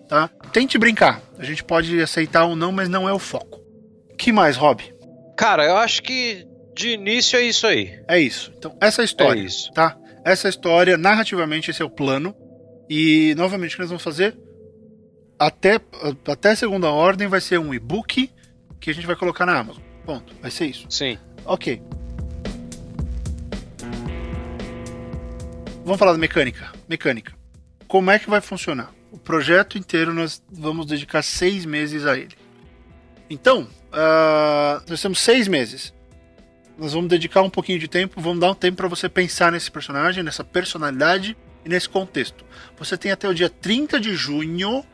tá? 0.09 0.29
Tente 0.53 0.77
brincar. 0.79 1.23
A 1.39 1.45
gente 1.45 1.63
pode 1.63 2.01
aceitar 2.01 2.47
ou 2.47 2.57
não, 2.57 2.73
mas 2.73 2.89
não 2.89 3.09
é 3.09 3.13
o 3.13 3.21
foco. 3.21 3.61
Que 4.19 4.33
mais, 4.33 4.57
Rob? 4.57 4.83
Cara, 5.37 5.65
eu 5.65 5.77
acho 5.77 6.03
que 6.03 6.45
de 6.75 6.89
início 6.89 7.39
é 7.39 7.43
isso 7.45 7.69
aí. 7.69 8.03
É 8.09 8.19
isso. 8.19 8.53
Então, 8.59 8.77
essa 8.81 9.03
é 9.03 9.05
história, 9.05 9.41
é 9.41 9.45
isso. 9.45 9.71
tá? 9.73 9.97
Essa 10.25 10.49
história, 10.49 10.97
narrativamente, 10.97 11.71
esse 11.71 11.83
é 11.83 11.85
o 11.85 11.89
plano. 11.89 12.35
E, 12.89 13.33
novamente, 13.37 13.75
o 13.75 13.77
que 13.77 13.83
nós 13.83 13.91
vamos 13.91 14.03
fazer? 14.03 14.37
Até, 15.41 15.81
até 16.27 16.55
segunda 16.55 16.91
ordem 16.91 17.27
vai 17.27 17.41
ser 17.41 17.59
um 17.59 17.73
e-book 17.73 18.31
que 18.79 18.91
a 18.91 18.93
gente 18.93 19.07
vai 19.07 19.17
colocar 19.17 19.47
na 19.47 19.59
Amazon. 19.59 19.83
Ponto. 20.05 20.35
Vai 20.43 20.51
ser 20.51 20.67
isso. 20.67 20.87
Sim. 20.91 21.19
Ok. 21.47 21.83
Vamos 25.83 25.99
falar 25.99 26.13
da 26.13 26.19
mecânica. 26.19 26.71
Mecânica. 26.87 27.33
Como 27.89 28.11
é 28.11 28.19
que 28.19 28.29
vai 28.29 28.43
funcionar? 28.43 28.93
O 29.11 29.17
projeto 29.17 29.79
inteiro 29.79 30.13
nós 30.13 30.43
vamos 30.53 30.85
dedicar 30.85 31.23
seis 31.23 31.65
meses 31.65 32.05
a 32.05 32.19
ele. 32.19 32.37
Então, 33.31 33.63
uh, 33.63 34.83
nós 34.87 35.01
temos 35.01 35.21
seis 35.21 35.49
meses. 35.49 35.95
Nós 36.77 36.93
vamos 36.93 37.09
dedicar 37.09 37.41
um 37.41 37.51
pouquinho 37.51 37.79
de 37.79 37.89
tempo, 37.89 38.21
vamos 38.21 38.41
dar 38.41 38.51
um 38.51 38.55
tempo 38.55 38.77
para 38.77 38.89
você 38.89 39.09
pensar 39.09 39.51
nesse 39.53 39.71
personagem, 39.71 40.23
nessa 40.23 40.45
personalidade 40.45 41.37
e 41.65 41.69
nesse 41.69 41.89
contexto. 41.89 42.45
Você 42.79 42.97
tem 42.97 43.11
até 43.11 43.27
o 43.29 43.35
dia 43.35 43.49
30 43.49 43.99
de 43.99 44.15
junho 44.15 44.85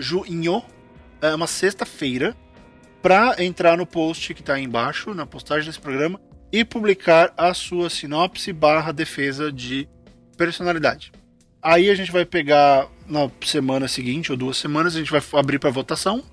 junho, 0.00 0.62
é 1.20 1.34
uma 1.34 1.46
sexta-feira, 1.46 2.36
para 3.02 3.42
entrar 3.42 3.76
no 3.76 3.86
post 3.86 4.34
que 4.34 4.40
está 4.40 4.54
aí 4.54 4.64
embaixo, 4.64 5.14
na 5.14 5.24
postagem 5.26 5.66
desse 5.66 5.80
programa, 5.80 6.20
e 6.52 6.64
publicar 6.64 7.32
a 7.36 7.54
sua 7.54 7.88
sinopse 7.88 8.52
barra 8.52 8.92
defesa 8.92 9.52
de 9.52 9.88
personalidade. 10.36 11.12
Aí 11.62 11.90
a 11.90 11.94
gente 11.94 12.10
vai 12.10 12.24
pegar 12.24 12.88
na 13.06 13.30
semana 13.44 13.86
seguinte 13.86 14.32
ou 14.32 14.36
duas 14.36 14.56
semanas, 14.56 14.96
a 14.96 14.98
gente 14.98 15.10
vai 15.10 15.22
abrir 15.34 15.58
para 15.58 15.70
votação. 15.70 16.24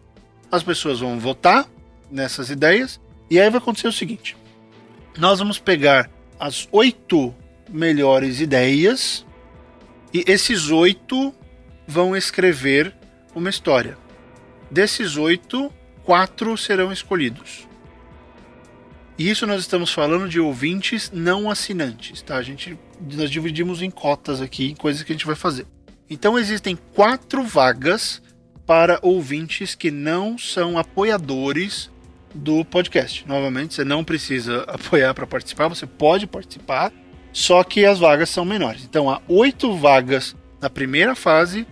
As 0.52 0.64
pessoas 0.64 1.02
vão 1.02 1.20
votar 1.20 1.68
nessas 2.10 2.50
ideias. 2.50 3.00
E 3.30 3.40
aí 3.40 3.50
vai 3.50 3.60
acontecer 3.60 3.88
o 3.88 3.92
seguinte: 3.92 4.38
nós 5.18 5.40
vamos 5.40 5.60
pegar 5.60 6.10
as 6.40 6.68
oito 6.72 7.36
melhores 7.70 8.40
ideias 8.40 9.26
e 10.14 10.24
esses 10.26 10.70
oito 10.70 11.34
vão 11.86 12.16
escrever 12.16 12.96
uma 13.38 13.50
história. 13.50 13.98
Desses 14.70 15.16
oito, 15.18 15.72
quatro 16.04 16.58
serão 16.58 16.92
escolhidos. 16.92 17.68
E 19.18 19.30
isso 19.30 19.48
nós 19.48 19.62
estamos 19.62 19.92
falando 19.92 20.30
de 20.30 20.40
ouvintes 20.40 21.12
não 21.12 21.50
assinantes, 21.50 22.22
tá? 22.22 22.38
A 22.38 22.44
gente 22.44 22.78
nós 23.14 23.30
dividimos 23.30 23.82
em 23.82 23.90
cotas 23.90 24.42
aqui, 24.42 24.72
em 24.72 24.76
coisas 24.76 25.04
que 25.04 25.12
a 25.12 25.16
gente 25.16 25.26
vai 25.26 25.36
fazer. 25.36 25.66
Então 26.10 26.38
existem 26.38 26.78
quatro 26.94 27.44
vagas 27.44 28.22
para 28.66 29.00
ouvintes 29.02 29.76
que 29.76 29.90
não 29.90 30.38
são 30.38 30.78
apoiadores 30.78 31.90
do 32.34 32.64
podcast. 32.66 33.28
Novamente, 33.28 33.74
você 33.74 33.84
não 33.84 34.04
precisa 34.04 34.64
apoiar 34.68 35.14
para 35.14 35.26
participar, 35.26 35.68
você 35.68 35.88
pode 35.88 36.28
participar, 36.28 36.92
só 37.32 37.64
que 37.64 37.86
as 37.86 38.00
vagas 38.00 38.30
são 38.30 38.46
menores. 38.46 38.84
Então 38.84 39.10
há 39.10 39.22
oito 39.28 39.76
vagas 39.76 40.36
na 40.62 40.70
primeira 40.70 41.16
fase 41.16 41.66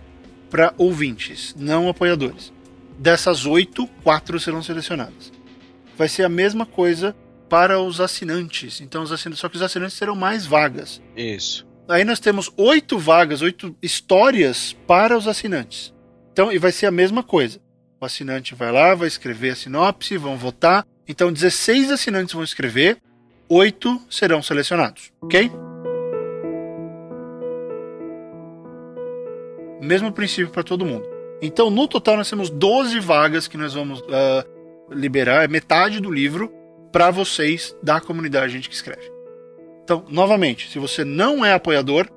para 0.50 0.72
ouvintes, 0.78 1.54
não 1.58 1.88
apoiadores. 1.88 2.52
Dessas 2.98 3.44
oito, 3.44 3.86
quatro 4.02 4.40
serão 4.40 4.62
selecionadas. 4.62 5.32
Vai 5.96 6.08
ser 6.08 6.24
a 6.24 6.28
mesma 6.28 6.64
coisa 6.64 7.14
para 7.48 7.80
os 7.80 8.00
assinantes. 8.00 8.80
Então, 8.80 9.02
os 9.02 9.12
assinantes, 9.12 9.40
só 9.40 9.48
que 9.48 9.56
os 9.56 9.62
assinantes 9.62 9.98
terão 9.98 10.16
mais 10.16 10.46
vagas. 10.46 11.00
Isso. 11.16 11.66
Aí 11.88 12.04
nós 12.04 12.18
temos 12.18 12.50
oito 12.56 12.98
vagas, 12.98 13.42
oito 13.42 13.76
histórias 13.80 14.76
para 14.86 15.16
os 15.16 15.28
assinantes. 15.28 15.94
Então, 16.32 16.52
e 16.52 16.58
vai 16.58 16.72
ser 16.72 16.86
a 16.86 16.90
mesma 16.90 17.22
coisa. 17.22 17.60
O 18.00 18.04
assinante 18.04 18.54
vai 18.54 18.72
lá, 18.72 18.94
vai 18.94 19.08
escrever 19.08 19.50
a 19.50 19.56
sinopse, 19.56 20.16
vão 20.16 20.36
votar. 20.36 20.84
Então, 21.08 21.32
16 21.32 21.90
assinantes 21.90 22.34
vão 22.34 22.42
escrever, 22.42 22.98
oito 23.48 24.00
serão 24.10 24.42
selecionados, 24.42 25.12
ok? 25.20 25.50
Mesmo 29.80 30.12
princípio 30.12 30.50
para 30.50 30.62
todo 30.62 30.86
mundo. 30.86 31.06
Então, 31.40 31.70
no 31.70 31.86
total, 31.86 32.16
nós 32.16 32.30
temos 32.30 32.48
12 32.48 32.98
vagas 33.00 33.46
que 33.46 33.56
nós 33.56 33.74
vamos 33.74 34.00
uh, 34.00 34.44
liberar, 34.90 35.44
é 35.44 35.48
metade 35.48 36.00
do 36.00 36.10
livro, 36.10 36.52
para 36.90 37.10
vocês 37.10 37.76
da 37.82 38.00
comunidade, 38.00 38.52
gente 38.52 38.68
que 38.68 38.74
escreve. 38.74 39.12
Então, 39.84 40.04
novamente, 40.08 40.70
se 40.70 40.78
você 40.78 41.04
não 41.04 41.44
é 41.44 41.52
apoiador, 41.52 42.08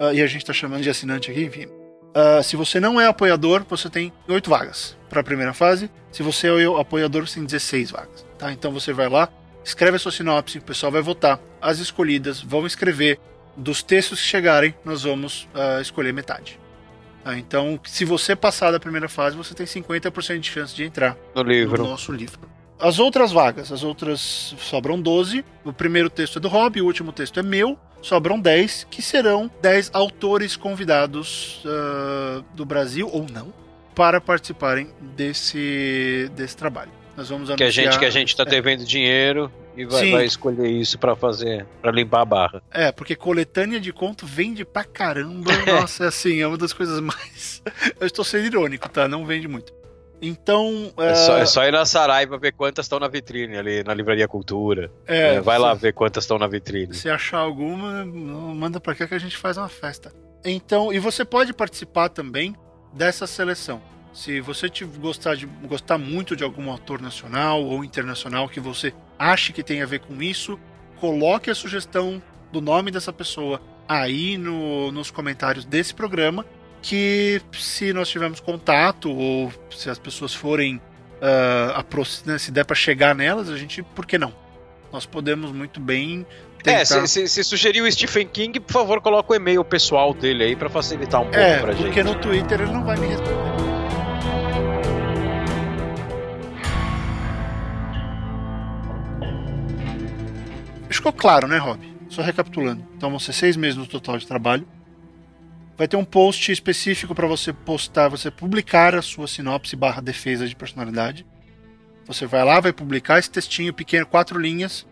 uh, 0.00 0.12
e 0.12 0.20
a 0.20 0.26
gente 0.26 0.42
está 0.42 0.52
chamando 0.52 0.82
de 0.82 0.90
assinante 0.90 1.30
aqui, 1.30 1.44
enfim. 1.44 1.66
Uh, 1.66 2.42
se 2.42 2.56
você 2.56 2.80
não 2.80 3.00
é 3.00 3.06
apoiador, 3.06 3.64
você 3.68 3.88
tem 3.88 4.12
8 4.28 4.50
vagas 4.50 4.96
para 5.08 5.20
a 5.20 5.24
primeira 5.24 5.54
fase. 5.54 5.90
Se 6.10 6.22
você 6.22 6.48
é 6.48 6.68
o 6.68 6.76
apoiador, 6.76 7.26
você 7.26 7.36
tem 7.36 7.44
16 7.44 7.92
vagas. 7.92 8.26
Tá? 8.36 8.52
Então 8.52 8.72
você 8.72 8.92
vai 8.92 9.08
lá, 9.08 9.28
escreve 9.64 9.96
a 9.96 9.98
sua 9.98 10.10
sinopse, 10.10 10.58
o 10.58 10.62
pessoal 10.62 10.90
vai 10.90 11.02
votar. 11.02 11.40
As 11.60 11.78
escolhidas 11.78 12.40
vão 12.40 12.66
escrever 12.66 13.18
dos 13.56 13.82
textos 13.82 14.20
que 14.20 14.26
chegarem, 14.26 14.74
nós 14.84 15.04
vamos 15.04 15.48
uh, 15.54 15.80
escolher 15.80 16.12
metade. 16.12 16.59
Uh, 17.24 17.32
então, 17.32 17.78
se 17.84 18.04
você 18.04 18.34
passar 18.34 18.70
da 18.70 18.80
primeira 18.80 19.08
fase, 19.08 19.36
você 19.36 19.54
tem 19.54 19.66
50% 19.66 20.38
de 20.38 20.50
chance 20.50 20.74
de 20.74 20.84
entrar 20.84 21.16
no, 21.34 21.42
livro. 21.42 21.82
no 21.82 21.90
nosso 21.90 22.12
livro. 22.12 22.40
As 22.78 22.98
outras 22.98 23.30
vagas, 23.30 23.70
as 23.70 23.82
outras 23.82 24.54
sobram 24.58 25.00
12. 25.00 25.44
O 25.64 25.72
primeiro 25.72 26.08
texto 26.08 26.38
é 26.38 26.40
do 26.40 26.48
Rob, 26.48 26.80
o 26.80 26.86
último 26.86 27.12
texto 27.12 27.38
é 27.38 27.42
meu. 27.42 27.78
Sobram 28.00 28.40
10, 28.40 28.86
que 28.90 29.02
serão 29.02 29.50
10 29.60 29.90
autores 29.92 30.56
convidados 30.56 31.62
uh, 31.66 32.42
do 32.54 32.64
Brasil, 32.64 33.10
ou 33.12 33.26
não, 33.30 33.52
para 33.94 34.18
participarem 34.18 34.88
desse, 35.14 36.30
desse 36.34 36.56
trabalho. 36.56 36.90
Nós 37.14 37.28
vamos 37.28 37.54
que 37.54 37.62
a 37.62 37.70
gente 37.70 37.98
que 37.98 38.04
a 38.06 38.10
gente 38.10 38.28
está 38.28 38.44
é. 38.44 38.46
devendo 38.46 38.82
dinheiro 38.82 39.52
e 39.76 39.84
vai, 39.84 40.10
vai 40.10 40.24
escolher 40.24 40.68
isso 40.68 40.98
para 40.98 41.14
fazer, 41.14 41.66
para 41.80 41.90
limpar 41.90 42.22
a 42.22 42.24
barra. 42.24 42.62
É, 42.70 42.90
porque 42.92 43.14
coletânea 43.14 43.80
de 43.80 43.92
conto 43.92 44.26
vende 44.26 44.64
pra 44.64 44.84
caramba. 44.84 45.50
Nossa, 45.66 46.04
é 46.04 46.08
assim, 46.08 46.40
é 46.40 46.46
uma 46.46 46.58
das 46.58 46.72
coisas 46.72 47.00
mais. 47.00 47.62
Eu 48.00 48.06
estou 48.06 48.24
sendo 48.24 48.46
irônico, 48.46 48.88
tá? 48.88 49.06
Não 49.08 49.24
vende 49.24 49.48
muito. 49.48 49.72
Então. 50.22 50.92
É, 50.98 51.10
é, 51.10 51.14
só, 51.14 51.38
é 51.38 51.46
só 51.46 51.64
ir 51.64 51.72
na 51.72 51.86
Saraiva 51.86 52.38
ver 52.38 52.52
quantas 52.52 52.84
estão 52.84 52.98
na 52.98 53.08
vitrine 53.08 53.56
ali, 53.56 53.82
na 53.82 53.94
Livraria 53.94 54.28
Cultura. 54.28 54.90
É, 55.06 55.36
é 55.36 55.40
vai 55.40 55.58
lá 55.58 55.72
ver 55.72 55.94
quantas 55.94 56.24
estão 56.24 56.38
na 56.38 56.46
vitrine. 56.46 56.94
Se 56.94 57.08
achar 57.08 57.38
alguma, 57.38 58.04
manda 58.04 58.78
pra 58.80 58.94
cá 58.94 59.06
que 59.06 59.14
a 59.14 59.18
gente 59.18 59.36
faz 59.36 59.56
uma 59.56 59.68
festa. 59.68 60.12
Então, 60.44 60.92
e 60.92 60.98
você 60.98 61.24
pode 61.24 61.52
participar 61.52 62.08
também 62.08 62.54
dessa 62.92 63.26
seleção. 63.26 63.80
Se 64.12 64.40
você 64.40 64.68
te 64.68 64.84
gostar, 64.84 65.36
de, 65.36 65.46
gostar 65.46 65.96
muito 65.96 66.34
de 66.34 66.42
algum 66.42 66.70
autor 66.70 67.00
nacional 67.00 67.62
ou 67.62 67.84
internacional 67.84 68.48
que 68.48 68.58
você 68.58 68.92
ache 69.20 69.52
que 69.52 69.62
tem 69.62 69.82
a 69.82 69.86
ver 69.86 70.00
com 70.00 70.22
isso, 70.22 70.58
coloque 70.98 71.50
a 71.50 71.54
sugestão 71.54 72.22
do 72.50 72.60
nome 72.62 72.90
dessa 72.90 73.12
pessoa 73.12 73.60
aí 73.86 74.38
no, 74.38 74.90
nos 74.90 75.10
comentários 75.10 75.64
desse 75.64 75.92
programa 75.92 76.46
que 76.80 77.42
se 77.52 77.92
nós 77.92 78.08
tivermos 78.08 78.40
contato 78.40 79.10
ou 79.10 79.52
se 79.70 79.90
as 79.90 79.98
pessoas 79.98 80.34
forem 80.34 80.76
uh, 80.76 82.26
né, 82.26 82.38
se 82.38 82.50
der 82.50 82.64
para 82.64 82.74
chegar 82.74 83.14
nelas, 83.14 83.50
a 83.50 83.56
gente, 83.58 83.82
por 83.82 84.06
que 84.06 84.16
não? 84.16 84.32
Nós 84.90 85.04
podemos 85.04 85.52
muito 85.52 85.78
bem 85.78 86.26
tentar... 86.62 86.80
É, 86.80 86.84
se, 86.84 87.06
se, 87.06 87.28
se 87.28 87.44
sugerir 87.44 87.82
o 87.82 87.92
Stephen 87.92 88.26
King, 88.26 88.58
por 88.58 88.72
favor, 88.72 89.00
coloque 89.02 89.32
o 89.32 89.34
e-mail 89.34 89.62
pessoal 89.62 90.14
dele 90.14 90.44
aí 90.44 90.56
para 90.56 90.70
facilitar 90.70 91.20
um 91.20 91.24
pouco 91.24 91.38
é, 91.38 91.58
pra 91.58 91.72
gente. 91.72 91.84
porque 91.84 92.02
no 92.02 92.14
Twitter 92.14 92.62
ele 92.62 92.72
não 92.72 92.84
vai 92.84 92.96
me 92.96 93.08
responder. 93.08 93.49
Ficou 101.00 101.12
claro, 101.12 101.48
né, 101.48 101.58
Rob? 101.58 101.80
Só 102.08 102.22
recapitulando. 102.22 102.86
Então 102.96 103.10
vão 103.10 103.18
ser 103.18 103.32
seis 103.32 103.56
meses 103.56 103.76
no 103.76 103.86
total 103.86 104.18
de 104.18 104.26
trabalho 104.26 104.66
vai 105.80 105.88
ter 105.88 105.96
um 105.96 106.04
post 106.04 106.52
específico 106.52 107.14
para 107.14 107.26
você 107.26 107.54
postar, 107.54 108.10
você 108.10 108.30
publicar 108.30 108.94
a 108.94 109.00
sua 109.00 109.26
sinopse 109.26 109.74
barra 109.74 110.02
defesa 110.02 110.46
de 110.46 110.54
personalidade. 110.54 111.24
Você 112.06 112.26
vai 112.26 112.44
lá, 112.44 112.60
vai 112.60 112.70
publicar 112.70 113.18
esse 113.18 113.30
textinho 113.30 113.72
pequeno, 113.72 114.04
quatro 114.04 114.38
linhas. 114.38 114.86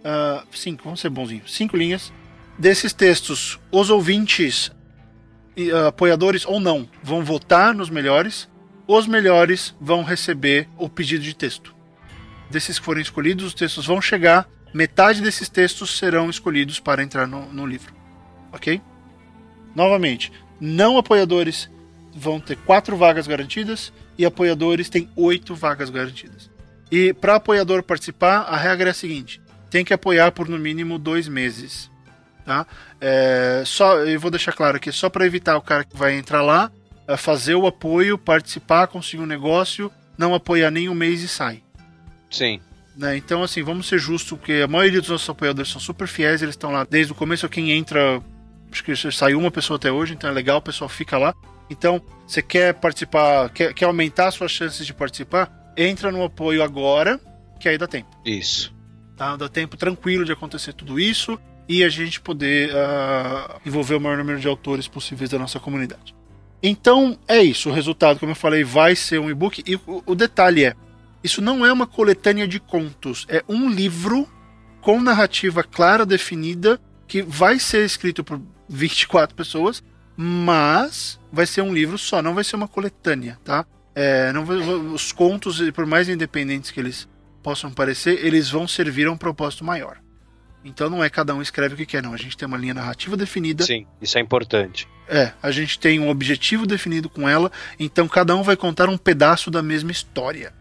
Uh, 0.00 0.46
cinco, 0.52 0.84
vamos 0.84 1.00
ser 1.00 1.08
bonzinhos. 1.08 1.54
Cinco 1.54 1.78
linhas. 1.78 2.12
Desses 2.58 2.92
textos, 2.92 3.58
os 3.72 3.88
ouvintes, 3.88 4.70
uh, 5.56 5.86
apoiadores 5.86 6.44
ou 6.44 6.60
não, 6.60 6.86
vão 7.02 7.24
votar 7.24 7.72
nos 7.72 7.88
melhores. 7.88 8.50
Os 8.86 9.06
melhores 9.06 9.74
vão 9.80 10.02
receber 10.02 10.68
o 10.76 10.90
pedido 10.90 11.24
de 11.24 11.34
texto. 11.34 11.74
Desses 12.50 12.78
que 12.78 12.84
forem 12.84 13.00
escolhidos, 13.00 13.46
os 13.46 13.54
textos 13.54 13.86
vão 13.86 13.98
chegar. 13.98 14.46
Metade 14.72 15.22
desses 15.22 15.48
textos 15.48 15.96
serão 15.96 16.28
escolhidos 16.28 16.78
para 16.78 17.02
entrar 17.02 17.26
no, 17.26 17.52
no 17.52 17.66
livro. 17.66 17.94
Ok? 18.52 18.80
Novamente, 19.74 20.32
não 20.60 20.98
apoiadores 20.98 21.70
vão 22.14 22.40
ter 22.40 22.56
quatro 22.56 22.96
vagas 22.96 23.26
garantidas 23.26 23.92
e 24.16 24.24
apoiadores 24.24 24.88
têm 24.88 25.08
oito 25.14 25.54
vagas 25.54 25.90
garantidas. 25.90 26.50
E 26.90 27.12
para 27.12 27.36
apoiador 27.36 27.82
participar, 27.82 28.40
a 28.42 28.56
regra 28.56 28.88
é 28.88 28.92
a 28.92 28.94
seguinte: 28.94 29.40
tem 29.70 29.84
que 29.84 29.94
apoiar 29.94 30.32
por 30.32 30.48
no 30.48 30.58
mínimo 30.58 30.98
dois 30.98 31.28
meses. 31.28 31.90
Tá? 32.44 32.66
É, 33.00 33.62
só, 33.66 33.98
eu 33.98 34.18
vou 34.18 34.30
deixar 34.30 34.52
claro 34.52 34.78
aqui, 34.78 34.90
só 34.90 35.10
para 35.10 35.26
evitar 35.26 35.56
o 35.56 35.62
cara 35.62 35.84
que 35.84 35.96
vai 35.96 36.16
entrar 36.16 36.40
lá, 36.40 36.72
é 37.06 37.16
fazer 37.16 37.54
o 37.54 37.66
apoio, 37.66 38.16
participar, 38.16 38.86
conseguir 38.86 39.22
um 39.22 39.26
negócio, 39.26 39.92
não 40.16 40.34
apoiar 40.34 40.70
nem 40.70 40.88
um 40.88 40.94
mês 40.94 41.22
e 41.22 41.28
sai. 41.28 41.62
Sim. 42.30 42.60
Né? 42.98 43.16
Então, 43.16 43.44
assim, 43.44 43.62
vamos 43.62 43.86
ser 43.86 43.98
justos, 43.98 44.36
porque 44.36 44.54
a 44.54 44.66
maioria 44.66 45.00
dos 45.00 45.08
nossos 45.08 45.30
apoiadores 45.30 45.70
são 45.70 45.80
super 45.80 46.08
fiéis, 46.08 46.42
eles 46.42 46.54
estão 46.54 46.72
lá 46.72 46.84
desde 46.84 47.12
o 47.12 47.14
começo. 47.14 47.48
Quem 47.48 47.70
entra 47.70 48.20
acho 48.72 48.82
que 48.82 48.94
saiu 49.12 49.38
uma 49.38 49.52
pessoa 49.52 49.76
até 49.76 49.90
hoje, 49.90 50.14
então 50.14 50.28
é 50.28 50.32
legal, 50.32 50.58
o 50.58 50.62
pessoal 50.62 50.88
fica 50.88 51.16
lá. 51.16 51.32
Então, 51.70 52.02
você 52.26 52.42
quer 52.42 52.74
participar, 52.74 53.50
quer, 53.50 53.72
quer 53.72 53.84
aumentar 53.84 54.32
suas 54.32 54.50
chances 54.50 54.84
de 54.84 54.92
participar? 54.92 55.72
Entra 55.76 56.10
no 56.10 56.24
apoio 56.24 56.60
agora, 56.60 57.20
que 57.60 57.68
aí 57.68 57.78
dá 57.78 57.86
tempo. 57.86 58.08
Isso. 58.24 58.74
Tá? 59.16 59.36
Dá 59.36 59.48
tempo 59.48 59.76
tranquilo 59.76 60.24
de 60.24 60.32
acontecer 60.32 60.72
tudo 60.72 60.98
isso 60.98 61.38
e 61.68 61.84
a 61.84 61.88
gente 61.88 62.20
poder 62.20 62.70
uh, 62.70 63.60
envolver 63.64 63.94
o 63.94 64.00
maior 64.00 64.18
número 64.18 64.40
de 64.40 64.48
autores 64.48 64.88
possíveis 64.88 65.30
da 65.30 65.38
nossa 65.38 65.60
comunidade. 65.60 66.16
Então, 66.60 67.16
é 67.28 67.38
isso. 67.38 67.70
O 67.70 67.72
resultado, 67.72 68.18
como 68.18 68.32
eu 68.32 68.36
falei, 68.36 68.64
vai 68.64 68.96
ser 68.96 69.20
um 69.20 69.30
e-book. 69.30 69.62
E 69.64 69.76
o, 69.76 70.02
o 70.04 70.14
detalhe 70.16 70.64
é: 70.64 70.74
isso 71.22 71.40
não 71.40 71.64
é 71.64 71.72
uma 71.72 71.86
coletânea 71.86 72.46
de 72.46 72.60
contos, 72.60 73.26
é 73.28 73.42
um 73.48 73.68
livro 73.68 74.28
com 74.80 75.00
narrativa 75.00 75.62
clara, 75.62 76.06
definida, 76.06 76.80
que 77.06 77.22
vai 77.22 77.58
ser 77.58 77.84
escrito 77.84 78.22
por 78.22 78.40
24 78.68 79.34
pessoas, 79.34 79.82
mas 80.16 81.18
vai 81.32 81.46
ser 81.46 81.62
um 81.62 81.72
livro 81.72 81.98
só, 81.98 82.22
não 82.22 82.34
vai 82.34 82.44
ser 82.44 82.56
uma 82.56 82.68
coletânea, 82.68 83.38
tá? 83.44 83.64
É, 83.94 84.32
não 84.32 84.44
os 84.92 85.10
contos, 85.10 85.60
por 85.72 85.86
mais 85.86 86.08
independentes 86.08 86.70
que 86.70 86.78
eles 86.78 87.08
possam 87.42 87.70
parecer, 87.70 88.24
eles 88.24 88.50
vão 88.50 88.68
servir 88.68 89.06
a 89.06 89.12
um 89.12 89.16
propósito 89.16 89.64
maior. 89.64 89.98
Então 90.64 90.90
não 90.90 91.02
é 91.02 91.08
cada 91.08 91.34
um 91.34 91.40
escreve 91.40 91.74
o 91.74 91.76
que 91.76 91.86
quer, 91.86 92.02
não. 92.02 92.12
A 92.12 92.16
gente 92.16 92.36
tem 92.36 92.46
uma 92.46 92.58
linha 92.58 92.74
narrativa 92.74 93.16
definida. 93.16 93.64
Sim, 93.64 93.86
isso 94.02 94.18
é 94.18 94.20
importante. 94.20 94.88
É, 95.08 95.32
a 95.42 95.50
gente 95.50 95.78
tem 95.78 95.98
um 95.98 96.08
objetivo 96.08 96.66
definido 96.66 97.08
com 97.08 97.28
ela, 97.28 97.50
então 97.78 98.06
cada 98.06 98.36
um 98.36 98.42
vai 98.42 98.56
contar 98.56 98.88
um 98.88 98.98
pedaço 98.98 99.50
da 99.50 99.62
mesma 99.62 99.90
história. 99.90 100.52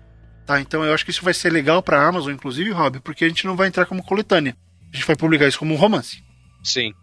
Tá? 0.48 0.62
Então 0.62 0.82
eu 0.82 0.94
acho 0.94 1.04
que 1.04 1.12
isso 1.12 1.26
vai 1.26 1.34
ser 1.34 1.52
legal 1.52 1.84
para 1.84 2.00
a 2.00 2.08
Amazon, 2.08 2.32
inclusive, 2.34 2.72
Rob, 2.72 3.02
porque 3.02 3.26
a 3.26 3.28
gente 3.28 3.46
não 3.46 3.58
vai 3.58 3.68
entrar 3.68 3.86
como 3.86 4.02
coletânea. 4.02 4.56
A 4.92 4.96
gente 4.96 5.06
vai 5.06 5.16
publicar 5.18 5.46
isso 5.46 5.60
como 5.60 5.74
um 5.74 5.78
romance. 5.78 6.24
Sim. 6.64 6.94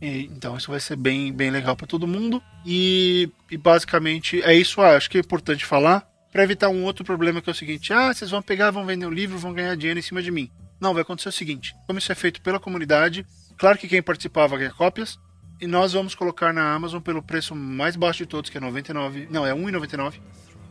E, 0.00 0.26
então 0.26 0.56
isso 0.56 0.70
vai 0.70 0.78
ser 0.78 0.94
bem, 0.94 1.32
bem 1.32 1.50
legal 1.50 1.74
para 1.74 1.88
todo 1.88 2.06
mundo. 2.06 2.40
E, 2.64 3.28
e, 3.50 3.56
basicamente 3.56 4.40
é 4.42 4.54
isso. 4.54 4.80
Ah, 4.80 4.96
acho 4.96 5.10
que 5.10 5.18
é 5.18 5.20
importante 5.20 5.66
falar 5.66 6.08
para 6.30 6.44
evitar 6.44 6.68
um 6.68 6.84
outro 6.84 7.04
problema 7.04 7.42
que 7.42 7.50
é 7.50 7.52
o 7.52 7.56
seguinte: 7.56 7.92
ah, 7.92 8.14
vocês 8.14 8.30
vão 8.30 8.40
pegar, 8.40 8.70
vão 8.70 8.86
vender 8.86 9.04
o 9.04 9.08
um 9.08 9.12
livro, 9.12 9.36
vão 9.36 9.52
ganhar 9.52 9.76
dinheiro 9.76 9.98
em 9.98 10.02
cima 10.02 10.22
de 10.22 10.30
mim. 10.30 10.48
Não, 10.80 10.94
vai 10.94 11.02
acontecer 11.02 11.28
o 11.28 11.32
seguinte: 11.32 11.74
como 11.88 11.98
isso 11.98 12.12
é 12.12 12.14
feito 12.14 12.40
pela 12.40 12.60
comunidade, 12.60 13.26
claro 13.58 13.76
que 13.78 13.88
quem 13.88 14.00
participar 14.00 14.46
vai 14.46 14.60
ganhar 14.60 14.74
cópias. 14.74 15.18
E 15.60 15.66
nós 15.66 15.92
vamos 15.92 16.14
colocar 16.14 16.52
na 16.52 16.72
Amazon 16.72 17.00
pelo 17.00 17.22
preço 17.22 17.54
mais 17.54 17.96
baixo 17.96 18.18
de 18.18 18.26
todos, 18.26 18.48
que 18.48 18.58
é 18.58 18.60
99, 18.60 19.26
não, 19.28 19.44
é 19.44 19.52
1,99 19.52 20.20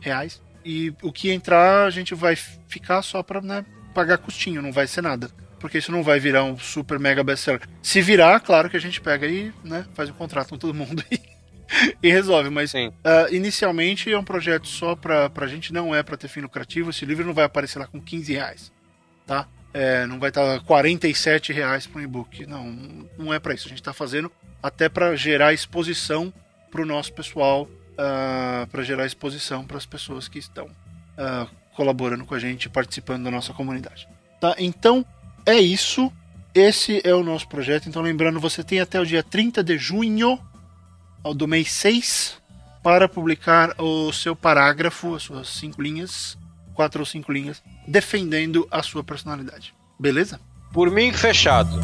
reais. 0.00 0.40
E 0.64 0.94
o 1.02 1.12
que 1.12 1.30
entrar, 1.30 1.84
a 1.84 1.90
gente 1.90 2.14
vai 2.14 2.36
ficar 2.36 3.02
só 3.02 3.22
para 3.22 3.40
né, 3.40 3.64
pagar 3.94 4.18
custinho, 4.18 4.62
não 4.62 4.72
vai 4.72 4.86
ser 4.86 5.02
nada 5.02 5.30
porque 5.62 5.78
isso 5.78 5.92
não 5.92 6.02
vai 6.02 6.18
virar 6.18 6.42
um 6.42 6.58
super 6.58 6.98
mega 6.98 7.22
best-seller. 7.22 7.62
Se 7.80 8.02
virar, 8.02 8.40
claro 8.40 8.68
que 8.68 8.76
a 8.76 8.80
gente 8.80 9.00
pega 9.00 9.28
e 9.28 9.52
né, 9.62 9.86
faz 9.94 10.10
um 10.10 10.12
contrato 10.12 10.48
com 10.48 10.58
todo 10.58 10.74
mundo 10.74 11.04
e, 11.08 11.20
e 12.02 12.10
resolve. 12.10 12.50
Mas 12.50 12.74
uh, 12.74 12.88
inicialmente 13.30 14.12
é 14.12 14.18
um 14.18 14.24
projeto 14.24 14.66
só 14.66 14.96
pra, 14.96 15.30
pra 15.30 15.46
gente, 15.46 15.72
não 15.72 15.94
é 15.94 16.02
para 16.02 16.16
ter 16.16 16.26
fim 16.26 16.40
lucrativo. 16.40 16.90
Esse 16.90 17.06
livro 17.06 17.24
não 17.24 17.32
vai 17.32 17.44
aparecer 17.44 17.78
lá 17.78 17.86
com 17.86 18.00
15 18.00 18.32
reais, 18.32 18.72
tá? 19.24 19.46
É, 19.72 20.04
não 20.04 20.18
vai 20.18 20.30
estar 20.30 20.60
47 20.64 21.52
reais 21.52 21.86
para 21.86 22.00
um 22.00 22.04
e-book. 22.04 22.44
Não, 22.44 23.08
não 23.16 23.32
é 23.32 23.38
para 23.38 23.54
isso. 23.54 23.66
A 23.66 23.68
gente 23.68 23.80
está 23.80 23.92
fazendo 23.92 24.32
até 24.60 24.88
para 24.88 25.14
gerar 25.14 25.52
exposição 25.52 26.34
para 26.72 26.82
o 26.82 26.86
nosso 26.86 27.12
pessoal, 27.12 27.70
uh, 27.92 28.66
para 28.68 28.82
gerar 28.82 29.06
exposição 29.06 29.64
para 29.64 29.76
as 29.76 29.86
pessoas 29.86 30.28
que 30.28 30.38
estão 30.38 30.66
uh, 30.66 31.48
colaborando 31.74 32.24
com 32.24 32.34
a 32.34 32.38
gente, 32.38 32.68
participando 32.68 33.24
da 33.24 33.30
nossa 33.30 33.52
comunidade. 33.52 34.08
Tá? 34.40 34.54
Então, 34.58 35.04
é 35.46 35.58
isso. 35.58 36.12
Esse 36.54 37.00
é 37.04 37.14
o 37.14 37.24
nosso 37.24 37.48
projeto. 37.48 37.88
Então, 37.88 38.02
lembrando, 38.02 38.38
você 38.38 38.62
tem 38.62 38.80
até 38.80 39.00
o 39.00 39.06
dia 39.06 39.22
30 39.22 39.64
de 39.64 39.78
junho 39.78 40.38
do 41.34 41.48
mês 41.48 41.72
6 41.72 42.42
para 42.82 43.08
publicar 43.08 43.74
o 43.80 44.12
seu 44.12 44.34
parágrafo, 44.34 45.14
as 45.14 45.22
suas 45.22 45.48
cinco 45.48 45.80
linhas, 45.80 46.36
quatro 46.74 47.00
ou 47.00 47.06
cinco 47.06 47.32
linhas, 47.32 47.62
defendendo 47.86 48.66
a 48.70 48.82
sua 48.82 49.04
personalidade. 49.04 49.72
Beleza? 49.98 50.40
Por 50.72 50.90
mim, 50.90 51.12
fechado. 51.12 51.80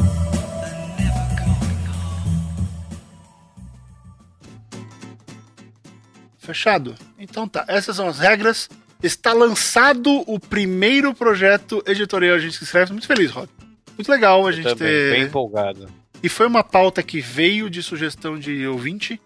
Fechado? 6.53 6.95
Então 7.17 7.47
tá, 7.47 7.65
essas 7.67 7.95
são 7.95 8.07
as 8.07 8.19
regras 8.19 8.69
está 9.01 9.33
lançado 9.33 10.23
o 10.27 10.39
primeiro 10.39 11.13
projeto 11.13 11.81
editorial 11.87 12.35
a 12.35 12.39
gente 12.39 12.61
escreve. 12.61 12.91
Muito 12.91 13.07
feliz, 13.07 13.31
Rod. 13.31 13.49
Muito 13.97 14.09
legal 14.09 14.45
a 14.45 14.51
gente 14.51 14.65
também, 14.65 14.77
ter. 14.77 15.11
Bem 15.11 15.23
empolgado. 15.23 15.87
E 16.21 16.27
foi 16.27 16.47
uma 16.47 16.63
pauta 16.63 17.01
que 17.01 17.21
veio 17.21 17.69
de 17.69 17.81
sugestão 17.81 18.37
de 18.37 18.67
ouvinte. 18.67 19.19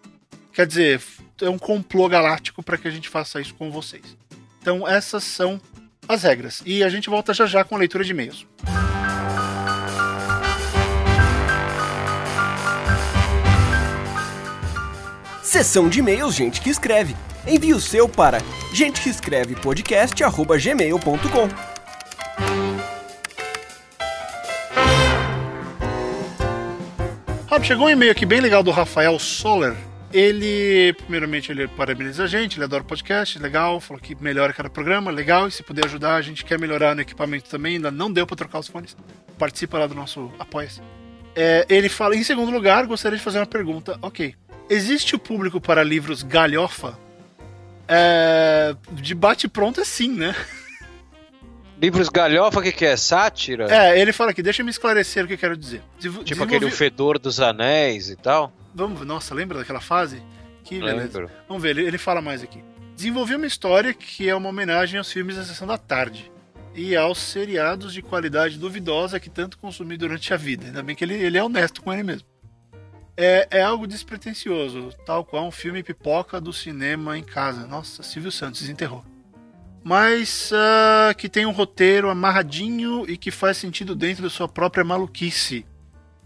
Quer 0.51 0.67
dizer, 0.67 1.01
é 1.41 1.49
um 1.49 1.57
complô 1.57 2.07
galáctico 2.07 2.61
para 2.61 2.77
que 2.77 2.87
a 2.87 2.91
gente 2.91 3.09
faça 3.09 3.41
isso 3.41 3.55
com 3.55 3.71
vocês. 3.71 4.15
Então, 4.61 4.87
essas 4.87 5.23
são 5.23 5.59
as 6.07 6.23
regras. 6.23 6.61
E 6.65 6.83
a 6.83 6.89
gente 6.89 7.09
volta 7.09 7.33
já 7.33 7.45
já 7.45 7.63
com 7.63 7.75
a 7.75 7.79
leitura 7.79 8.03
de 8.03 8.11
e-mails. 8.11 8.45
Sessão 15.53 15.87
de 15.87 15.99
e-mails 15.99 16.33
Gente 16.33 16.59
que 16.59 16.71
Escreve. 16.71 17.15
Envie 17.47 17.75
o 17.75 17.79
seu 17.79 18.09
para 18.09 18.39
gentequeescrevepodcast.gmail.com 18.73 21.49
Rob, 27.47 27.63
chegou 27.63 27.85
um 27.85 27.89
e-mail 27.91 28.11
aqui 28.11 28.25
bem 28.25 28.41
legal 28.41 28.63
do 28.63 28.71
Rafael 28.71 29.19
Soller. 29.19 29.75
Ele, 30.11 30.91
primeiramente, 30.93 31.51
ele 31.51 31.67
parabeniza 31.67 32.23
a 32.23 32.27
gente, 32.27 32.57
ele 32.57 32.63
adora 32.63 32.81
o 32.81 32.85
podcast, 32.87 33.37
legal, 33.37 33.79
falou 33.79 34.01
que 34.01 34.15
melhora 34.19 34.51
cada 34.53 34.71
programa, 34.71 35.11
legal, 35.11 35.47
e 35.47 35.51
se 35.51 35.61
puder 35.61 35.85
ajudar, 35.85 36.15
a 36.15 36.21
gente 36.23 36.43
quer 36.43 36.59
melhorar 36.59 36.95
no 36.95 37.01
equipamento 37.01 37.47
também, 37.47 37.75
ainda 37.75 37.91
não 37.91 38.11
deu 38.11 38.25
para 38.25 38.37
trocar 38.37 38.57
os 38.57 38.67
fones. 38.67 38.97
Participa 39.37 39.77
lá 39.77 39.85
do 39.85 39.93
nosso 39.93 40.31
apoia-se. 40.39 40.81
É, 41.35 41.63
ele 41.69 41.89
fala, 41.89 42.15
em 42.15 42.23
segundo 42.23 42.51
lugar, 42.51 42.87
gostaria 42.87 43.19
de 43.19 43.23
fazer 43.23 43.37
uma 43.37 43.45
pergunta. 43.45 43.99
Ok, 44.01 44.33
existe 44.69 45.15
o 45.15 45.19
público 45.19 45.59
para 45.59 45.83
livros 45.83 46.23
galhofa? 46.23 46.97
É, 47.87 48.75
de 48.91 49.13
bate 49.13 49.47
pronto 49.47 49.81
é 49.81 49.85
sim, 49.85 50.09
né? 50.09 50.35
Livros 51.81 52.07
galhofa, 52.07 52.59
o 52.59 52.63
que, 52.63 52.71
que 52.71 52.85
é? 52.85 52.95
Sátira? 52.95 53.67
É, 53.69 53.99
ele 53.99 54.13
fala 54.13 54.31
aqui, 54.31 54.41
deixa 54.41 54.61
eu 54.61 54.65
me 54.65 54.71
esclarecer 54.71 55.25
o 55.25 55.27
que 55.27 55.33
eu 55.33 55.37
quero 55.37 55.57
dizer. 55.57 55.81
Desenvolvi... 55.97 56.25
Tipo 56.25 56.43
aquele 56.43 56.65
O 56.65 56.71
Fedor 56.71 57.19
dos 57.19 57.39
Anéis 57.39 58.09
e 58.09 58.15
tal? 58.15 58.53
Vamos, 58.73 59.05
nossa, 59.05 59.35
lembra 59.35 59.59
daquela 59.59 59.81
fase? 59.81 60.23
Que 60.63 60.79
beleza. 60.79 61.19
Lembro. 61.19 61.31
Vamos 61.47 61.61
ver, 61.61 61.71
ele, 61.71 61.85
ele 61.85 61.97
fala 61.97 62.21
mais 62.21 62.41
aqui. 62.41 62.63
Desenvolvi 62.95 63.35
uma 63.35 63.45
história 63.45 63.93
que 63.93 64.29
é 64.29 64.35
uma 64.35 64.49
homenagem 64.49 64.97
aos 64.97 65.11
filmes 65.11 65.35
da 65.35 65.43
Sessão 65.43 65.67
da 65.67 65.77
Tarde 65.77 66.31
e 66.75 66.95
aos 66.95 67.19
seriados 67.19 67.93
de 67.93 68.01
qualidade 68.01 68.57
duvidosa 68.57 69.19
que 69.19 69.29
tanto 69.29 69.57
consumi 69.57 69.97
durante 69.97 70.33
a 70.33 70.37
vida. 70.37 70.67
Ainda 70.67 70.81
bem 70.81 70.95
que 70.95 71.03
ele, 71.03 71.15
ele 71.15 71.37
é 71.37 71.43
honesto 71.43 71.81
com 71.81 71.91
ele 71.91 72.03
mesmo. 72.03 72.27
É, 73.15 73.47
é 73.51 73.61
algo 73.61 73.85
despretensioso, 73.85 74.89
tal 75.05 75.23
qual 75.23 75.45
um 75.45 75.51
filme 75.51 75.83
pipoca 75.83 76.41
do 76.41 76.51
cinema 76.51 77.17
em 77.17 77.23
casa. 77.23 77.67
Nossa, 77.67 78.01
Silvio 78.01 78.31
Santos 78.31 78.61
desenterrou. 78.61 79.05
Mas 79.83 80.51
uh, 80.51 81.15
que 81.15 81.29
tem 81.29 81.45
um 81.45 81.51
roteiro 81.51 82.09
amarradinho 82.09 83.05
e 83.07 83.17
que 83.17 83.29
faz 83.29 83.57
sentido 83.57 83.95
dentro 83.95 84.23
da 84.23 84.29
sua 84.29 84.47
própria 84.47 84.83
maluquice. 84.83 85.65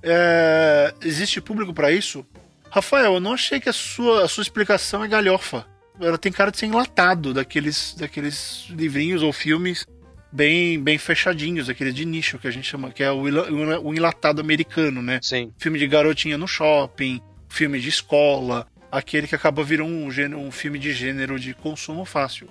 É, 0.02 0.93
existe 1.02 1.41
público 1.41 1.73
para 1.73 1.91
isso? 1.91 2.26
Rafael, 2.69 3.15
eu 3.15 3.19
não 3.19 3.34
achei 3.34 3.60
que 3.60 3.67
a 3.67 3.73
sua, 3.73 4.23
a 4.23 4.28
sua 4.28 4.43
explicação 4.43 5.04
é 5.04 5.08
galhofa. 5.08 5.65
Ela 6.00 6.17
tem 6.17 6.32
cara 6.32 6.52
de 6.52 6.60
ser 6.60 6.67
enlatado 6.67 7.34
daqueles, 7.34 7.95
daqueles 7.97 8.67
livrinhos 8.69 9.23
ou 9.23 9.34
filmes 9.34 9.86
bem, 10.32 10.82
bem 10.82 10.98
fechadinhos, 10.98 11.70
aqueles 11.70 11.94
de 11.94 12.06
nicho 12.06 12.38
que 12.38 12.48
a 12.48 12.52
gente 12.52 12.68
chama, 12.68 12.92
que 12.92 13.04
é 13.04 13.12
o, 13.12 13.22
o 13.22 13.94
enlatado 13.94 14.42
americano, 14.42 15.02
né? 15.02 15.20
Sim. 15.22 15.52
Filme 15.58 15.80
de 15.80 15.88
garotinha 15.88 16.38
no 16.38 16.48
shopping, 16.48 17.22
filme 17.50 17.80
de 17.80 17.90
escola, 17.90 18.68
aquele 18.92 19.28
que 19.28 19.36
acaba 19.36 19.63
virando 19.63 19.94
um, 19.94 20.12
gênero, 20.12 20.40
um 20.40 20.52
filme 20.52 20.80
de 20.80 20.94
gênero 20.94 21.40
de 21.40 21.54
consumo 21.54 22.06
fácil. 22.06 22.48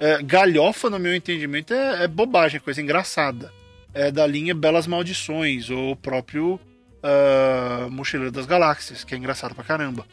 É, 0.00 0.22
galhofa, 0.22 0.90
no 0.90 0.98
meu 0.98 1.14
entendimento, 1.14 1.72
é, 1.72 2.04
é 2.04 2.08
bobagem, 2.08 2.56
é 2.56 2.60
coisa 2.60 2.80
engraçada. 2.80 3.52
É 3.94 4.10
da 4.10 4.26
linha 4.26 4.54
Belas 4.54 4.86
Maldições, 4.86 5.70
ou 5.70 5.92
o 5.92 5.96
próprio 5.96 6.58
uh, 7.02 7.90
Mochileiro 7.90 8.32
das 8.32 8.46
Galáxias, 8.46 9.04
que 9.04 9.14
é 9.14 9.18
engraçado 9.18 9.54
pra 9.54 9.62
caramba. 9.62 10.06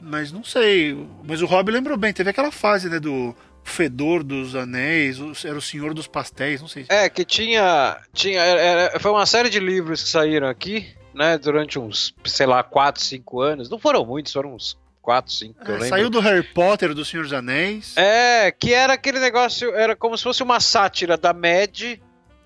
Mas 0.00 0.32
não 0.32 0.42
sei. 0.42 0.96
Mas 1.24 1.42
o 1.42 1.46
Rob 1.46 1.70
lembrou 1.70 1.96
bem, 1.96 2.12
teve 2.12 2.30
aquela 2.30 2.50
fase, 2.50 2.88
né, 2.88 2.98
do 2.98 3.34
Fedor 3.66 4.22
dos 4.22 4.54
Anéis, 4.54 5.18
era 5.44 5.58
o 5.58 5.60
Senhor 5.60 5.92
dos 5.92 6.06
Pastéis, 6.06 6.60
não 6.60 6.68
sei. 6.68 6.86
É, 6.88 7.08
que 7.08 7.24
tinha. 7.24 7.98
tinha 8.14 8.40
era, 8.40 9.00
foi 9.00 9.10
uma 9.10 9.26
série 9.26 9.50
de 9.50 9.58
livros 9.58 10.04
que 10.04 10.08
saíram 10.08 10.48
aqui, 10.48 10.86
né, 11.12 11.36
durante 11.36 11.78
uns, 11.78 12.14
sei 12.24 12.46
lá, 12.46 12.62
4, 12.62 13.02
5 13.02 13.40
anos. 13.40 13.68
Não 13.68 13.78
foram 13.78 14.06
muitos, 14.06 14.32
foram 14.32 14.54
uns 14.54 14.78
4, 15.02 15.32
5 15.32 15.72
é, 15.72 15.88
Saiu 15.88 16.08
do 16.08 16.20
Harry 16.20 16.44
Potter, 16.44 16.94
do 16.94 17.04
Senhor 17.04 17.24
dos 17.24 17.32
Anéis. 17.32 17.94
É, 17.96 18.52
que 18.52 18.72
era 18.72 18.92
aquele 18.92 19.18
negócio, 19.18 19.74
era 19.74 19.96
como 19.96 20.16
se 20.16 20.22
fosse 20.22 20.42
uma 20.44 20.60
sátira 20.60 21.16
da 21.16 21.34
Mad 21.34 21.98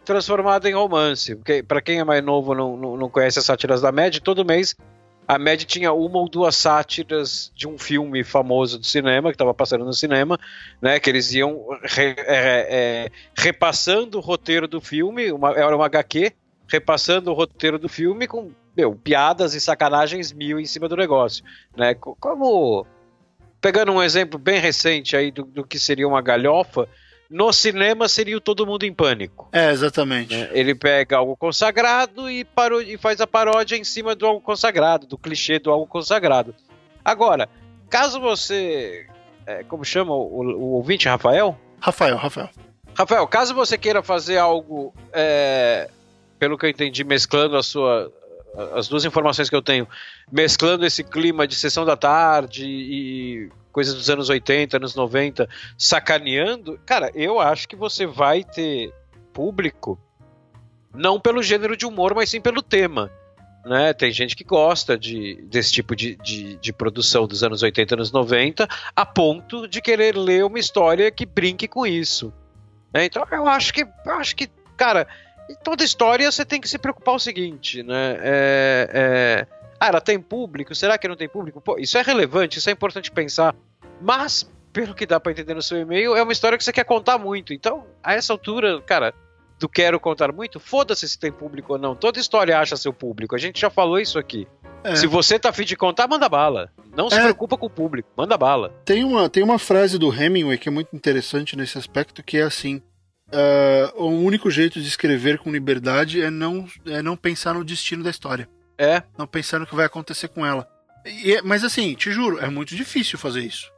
transformada 0.04 0.68
em 0.68 0.72
romance. 0.72 1.36
Porque, 1.36 1.62
para 1.62 1.82
quem 1.82 2.00
é 2.00 2.04
mais 2.04 2.24
novo 2.24 2.54
não, 2.54 2.76
não, 2.76 2.96
não 2.96 3.10
conhece 3.10 3.38
as 3.38 3.44
sátiras 3.44 3.82
da 3.82 3.92
Mad, 3.92 4.18
todo 4.18 4.44
mês 4.44 4.74
a 5.30 5.38
Mad 5.38 5.62
tinha 5.62 5.92
uma 5.92 6.18
ou 6.18 6.28
duas 6.28 6.56
sátiras 6.56 7.52
de 7.54 7.68
um 7.68 7.78
filme 7.78 8.24
famoso 8.24 8.80
do 8.80 8.84
cinema, 8.84 9.30
que 9.30 9.36
estava 9.36 9.54
passando 9.54 9.84
no 9.84 9.92
cinema, 9.92 10.36
né? 10.82 10.98
Que 10.98 11.08
eles 11.08 11.32
iam 11.32 11.68
re, 11.84 12.16
é, 12.18 12.66
é, 13.06 13.10
repassando 13.38 14.18
o 14.18 14.20
roteiro 14.20 14.66
do 14.66 14.80
filme, 14.80 15.30
uma, 15.30 15.52
era 15.52 15.76
uma 15.76 15.86
HQ, 15.86 16.32
repassando 16.66 17.30
o 17.30 17.34
roteiro 17.34 17.78
do 17.78 17.88
filme 17.88 18.26
com 18.26 18.50
meu, 18.76 18.96
piadas 18.96 19.54
e 19.54 19.60
sacanagens 19.60 20.32
mil 20.32 20.58
em 20.58 20.66
cima 20.66 20.88
do 20.88 20.96
negócio. 20.96 21.44
Né? 21.76 21.94
Como. 21.94 22.84
Pegando 23.60 23.92
um 23.92 24.02
exemplo 24.02 24.36
bem 24.36 24.58
recente 24.58 25.16
aí 25.16 25.30
do, 25.30 25.44
do 25.44 25.64
que 25.64 25.78
seria 25.78 26.08
uma 26.08 26.20
galhofa, 26.20 26.88
no 27.30 27.52
cinema 27.52 28.08
seria 28.08 28.36
o 28.36 28.40
Todo 28.40 28.66
Mundo 28.66 28.84
em 28.84 28.92
Pânico. 28.92 29.48
É, 29.52 29.70
exatamente. 29.70 30.36
Né? 30.36 30.50
Ele 30.52 30.74
pega 30.74 31.16
algo 31.16 31.36
consagrado 31.36 32.28
e, 32.28 32.44
parou, 32.44 32.82
e 32.82 32.98
faz 32.98 33.20
a 33.20 33.26
paródia 33.26 33.76
em 33.76 33.84
cima 33.84 34.16
do 34.16 34.26
algo 34.26 34.40
consagrado, 34.40 35.06
do 35.06 35.16
clichê 35.16 35.60
do 35.60 35.70
algo 35.70 35.86
consagrado. 35.86 36.54
Agora, 37.04 37.48
caso 37.88 38.20
você. 38.20 39.06
É, 39.46 39.62
como 39.62 39.84
chama 39.84 40.12
o, 40.12 40.42
o, 40.42 40.72
ouvinte, 40.72 41.08
Rafael? 41.08 41.56
Rafael, 41.80 42.16
Rafael. 42.16 42.50
Rafael, 42.94 43.26
caso 43.28 43.54
você 43.54 43.78
queira 43.78 44.02
fazer 44.02 44.36
algo, 44.36 44.92
é, 45.12 45.88
pelo 46.38 46.58
que 46.58 46.66
eu 46.66 46.70
entendi, 46.70 47.04
mesclando 47.04 47.56
a 47.56 47.62
sua, 47.62 48.12
as 48.74 48.88
duas 48.88 49.04
informações 49.04 49.48
que 49.48 49.56
eu 49.56 49.62
tenho, 49.62 49.86
mesclando 50.30 50.84
esse 50.84 51.04
clima 51.04 51.46
de 51.46 51.54
sessão 51.54 51.84
da 51.84 51.96
tarde 51.96 52.66
e 52.66 53.50
coisas 53.72 53.94
dos 53.94 54.10
anos 54.10 54.28
80, 54.28 54.76
anos 54.76 54.94
90, 54.94 55.48
sacaneando, 55.78 56.78
cara, 56.84 57.10
eu 57.14 57.38
acho 57.38 57.68
que 57.68 57.76
você 57.76 58.06
vai 58.06 58.42
ter 58.42 58.92
público 59.32 59.98
não 60.92 61.20
pelo 61.20 61.42
gênero 61.42 61.76
de 61.76 61.86
humor, 61.86 62.14
mas 62.14 62.30
sim 62.30 62.40
pelo 62.40 62.62
tema. 62.62 63.10
Né? 63.64 63.92
Tem 63.92 64.10
gente 64.10 64.34
que 64.34 64.42
gosta 64.42 64.98
de, 64.98 65.36
desse 65.42 65.72
tipo 65.72 65.94
de, 65.94 66.16
de, 66.16 66.56
de, 66.56 66.72
produção 66.72 67.26
dos 67.26 67.44
anos 67.44 67.62
80, 67.62 67.94
anos 67.94 68.10
90, 68.10 68.66
a 68.96 69.06
ponto 69.06 69.68
de 69.68 69.80
querer 69.82 70.16
ler 70.16 70.44
uma 70.44 70.58
história 70.58 71.10
que 71.10 71.26
brinque 71.26 71.68
com 71.68 71.86
isso. 71.86 72.32
Né? 72.92 73.04
Então 73.04 73.24
eu 73.30 73.46
acho 73.46 73.72
que, 73.72 73.82
eu 73.82 74.12
acho 74.14 74.34
que, 74.34 74.48
cara, 74.76 75.06
em 75.50 75.54
toda 75.64 75.82
história 75.82 76.30
você 76.30 76.44
tem 76.44 76.60
que 76.60 76.68
se 76.68 76.78
preocupar 76.78 77.14
o 77.14 77.18
seguinte, 77.18 77.82
né? 77.82 78.16
É, 78.20 78.90
é, 78.92 79.46
ah, 79.78 79.88
ela 79.88 80.00
tem 80.00 80.20
público? 80.20 80.74
Será 80.74 80.96
que 80.96 81.08
não 81.08 81.16
tem 81.16 81.28
público? 81.28 81.60
Pô, 81.60 81.76
isso 81.78 81.98
é 81.98 82.02
relevante, 82.02 82.58
isso 82.58 82.70
é 82.70 82.72
importante 82.72 83.10
pensar. 83.10 83.54
Mas, 84.00 84.48
pelo 84.72 84.94
que 84.94 85.06
dá 85.06 85.18
para 85.18 85.32
entender 85.32 85.54
no 85.54 85.62
seu 85.62 85.78
e-mail, 85.78 86.14
é 86.14 86.22
uma 86.22 86.32
história 86.32 86.56
que 86.56 86.62
você 86.62 86.72
quer 86.72 86.84
contar 86.84 87.18
muito. 87.18 87.52
Então, 87.52 87.84
a 88.02 88.14
essa 88.14 88.32
altura, 88.32 88.80
cara, 88.82 89.12
do 89.58 89.68
quero 89.68 89.98
contar 89.98 90.32
muito, 90.32 90.60
foda-se 90.60 91.08
se 91.08 91.18
tem 91.18 91.32
público 91.32 91.72
ou 91.72 91.78
não. 91.78 91.94
Toda 91.94 92.20
história 92.20 92.58
acha 92.58 92.76
seu 92.76 92.92
público. 92.92 93.34
A 93.34 93.38
gente 93.38 93.60
já 93.60 93.68
falou 93.68 93.98
isso 93.98 94.18
aqui. 94.18 94.46
É. 94.82 94.96
Se 94.96 95.06
você 95.06 95.38
tá 95.38 95.50
afim 95.50 95.64
de 95.64 95.76
contar, 95.76 96.08
manda 96.08 96.28
bala. 96.28 96.70
Não 96.96 97.10
se 97.10 97.16
é. 97.16 97.22
preocupa 97.22 97.56
com 97.58 97.66
o 97.66 97.70
público, 97.70 98.08
manda 98.16 98.36
bala. 98.38 98.72
Tem 98.84 99.04
uma, 99.04 99.28
tem 99.28 99.42
uma 99.42 99.58
frase 99.58 99.98
do 99.98 100.12
Hemingway 100.12 100.56
que 100.56 100.68
é 100.68 100.72
muito 100.72 100.96
interessante 100.96 101.56
nesse 101.56 101.76
aspecto, 101.76 102.22
que 102.22 102.38
é 102.38 102.42
assim: 102.42 102.82
Uh, 103.32 104.02
o 104.02 104.08
único 104.08 104.50
jeito 104.50 104.80
de 104.80 104.88
escrever 104.88 105.38
com 105.38 105.52
liberdade 105.52 106.20
é 106.20 106.30
não, 106.30 106.66
é 106.86 107.00
não 107.00 107.16
pensar 107.16 107.54
no 107.54 107.64
destino 107.64 108.02
da 108.02 108.10
história. 108.10 108.48
É. 108.76 109.02
Não 109.16 109.26
pensar 109.26 109.58
no 109.60 109.66
que 109.66 109.74
vai 109.74 109.86
acontecer 109.86 110.28
com 110.28 110.44
ela. 110.44 110.66
E, 111.04 111.34
é, 111.34 111.42
mas 111.42 111.62
assim, 111.62 111.94
te 111.94 112.10
juro, 112.10 112.38
é 112.40 112.48
muito 112.48 112.74
difícil 112.74 113.18
fazer 113.18 113.40
isso. 113.40 113.70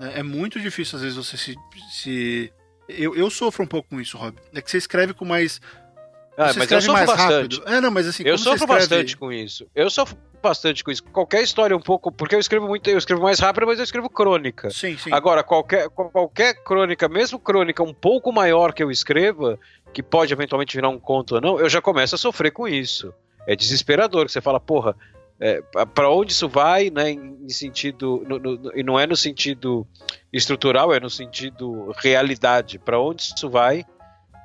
É, 0.00 0.20
é 0.20 0.22
muito 0.22 0.60
difícil, 0.60 0.96
às 0.96 1.02
vezes, 1.02 1.16
você 1.16 1.36
se. 1.36 1.56
se... 1.90 2.52
Eu, 2.88 3.16
eu 3.16 3.28
sofro 3.28 3.64
um 3.64 3.66
pouco 3.66 3.88
com 3.88 4.00
isso, 4.00 4.16
Rob. 4.16 4.36
É 4.54 4.60
que 4.60 4.70
você 4.70 4.78
escreve 4.78 5.12
com 5.12 5.24
mais. 5.24 5.60
Ah, 6.38 6.52
você 6.52 6.58
mas 6.60 6.70
eu 6.70 6.80
sofro 6.82 7.06
bastante. 7.06 7.58
Rápido. 7.58 7.74
É, 7.74 7.80
não, 7.80 7.90
mas 7.90 8.06
assim, 8.06 8.22
eu 8.24 8.38
sofro 8.38 8.64
escreve... 8.64 8.80
bastante 8.80 9.16
com 9.16 9.32
isso. 9.32 9.66
Eu 9.74 9.90
sofro 9.90 10.16
bastante 10.42 10.82
com 10.82 10.90
isso. 10.90 11.02
Qualquer 11.04 11.42
história 11.42 11.76
um 11.76 11.80
pouco, 11.80 12.10
porque 12.12 12.34
eu 12.34 12.40
escrevo 12.40 12.66
muito, 12.66 12.88
eu 12.88 12.98
escrevo 12.98 13.22
mais 13.22 13.38
rápido, 13.38 13.66
mas 13.66 13.78
eu 13.78 13.84
escrevo 13.84 14.08
crônica. 14.08 14.70
Sim, 14.70 14.96
sim. 14.96 15.12
Agora, 15.12 15.42
qualquer, 15.42 15.88
qualquer 15.88 16.54
crônica, 16.62 17.08
mesmo 17.08 17.38
crônica 17.38 17.82
um 17.82 17.94
pouco 17.94 18.32
maior 18.32 18.72
que 18.72 18.82
eu 18.82 18.90
escreva, 18.90 19.58
que 19.92 20.02
pode 20.02 20.32
eventualmente 20.32 20.76
virar 20.76 20.88
um 20.88 20.98
conto 20.98 21.36
ou 21.36 21.40
não, 21.40 21.58
eu 21.58 21.68
já 21.68 21.80
começo 21.80 22.14
a 22.14 22.18
sofrer 22.18 22.50
com 22.50 22.68
isso. 22.68 23.12
É 23.46 23.54
desesperador, 23.54 24.26
que 24.26 24.32
você 24.32 24.40
fala, 24.40 24.58
porra, 24.58 24.96
é, 25.38 25.60
para 25.94 26.10
onde 26.10 26.32
isso 26.32 26.48
vai, 26.48 26.90
né, 26.90 27.10
em, 27.10 27.48
sentido, 27.48 28.24
no, 28.26 28.38
no, 28.38 28.72
e 28.74 28.82
não 28.82 28.98
é 28.98 29.06
no 29.06 29.16
sentido 29.16 29.86
estrutural, 30.32 30.92
é 30.94 31.00
no 31.00 31.10
sentido 31.10 31.92
realidade, 31.98 32.78
para 32.78 32.98
onde 32.98 33.22
isso 33.22 33.48
vai, 33.48 33.84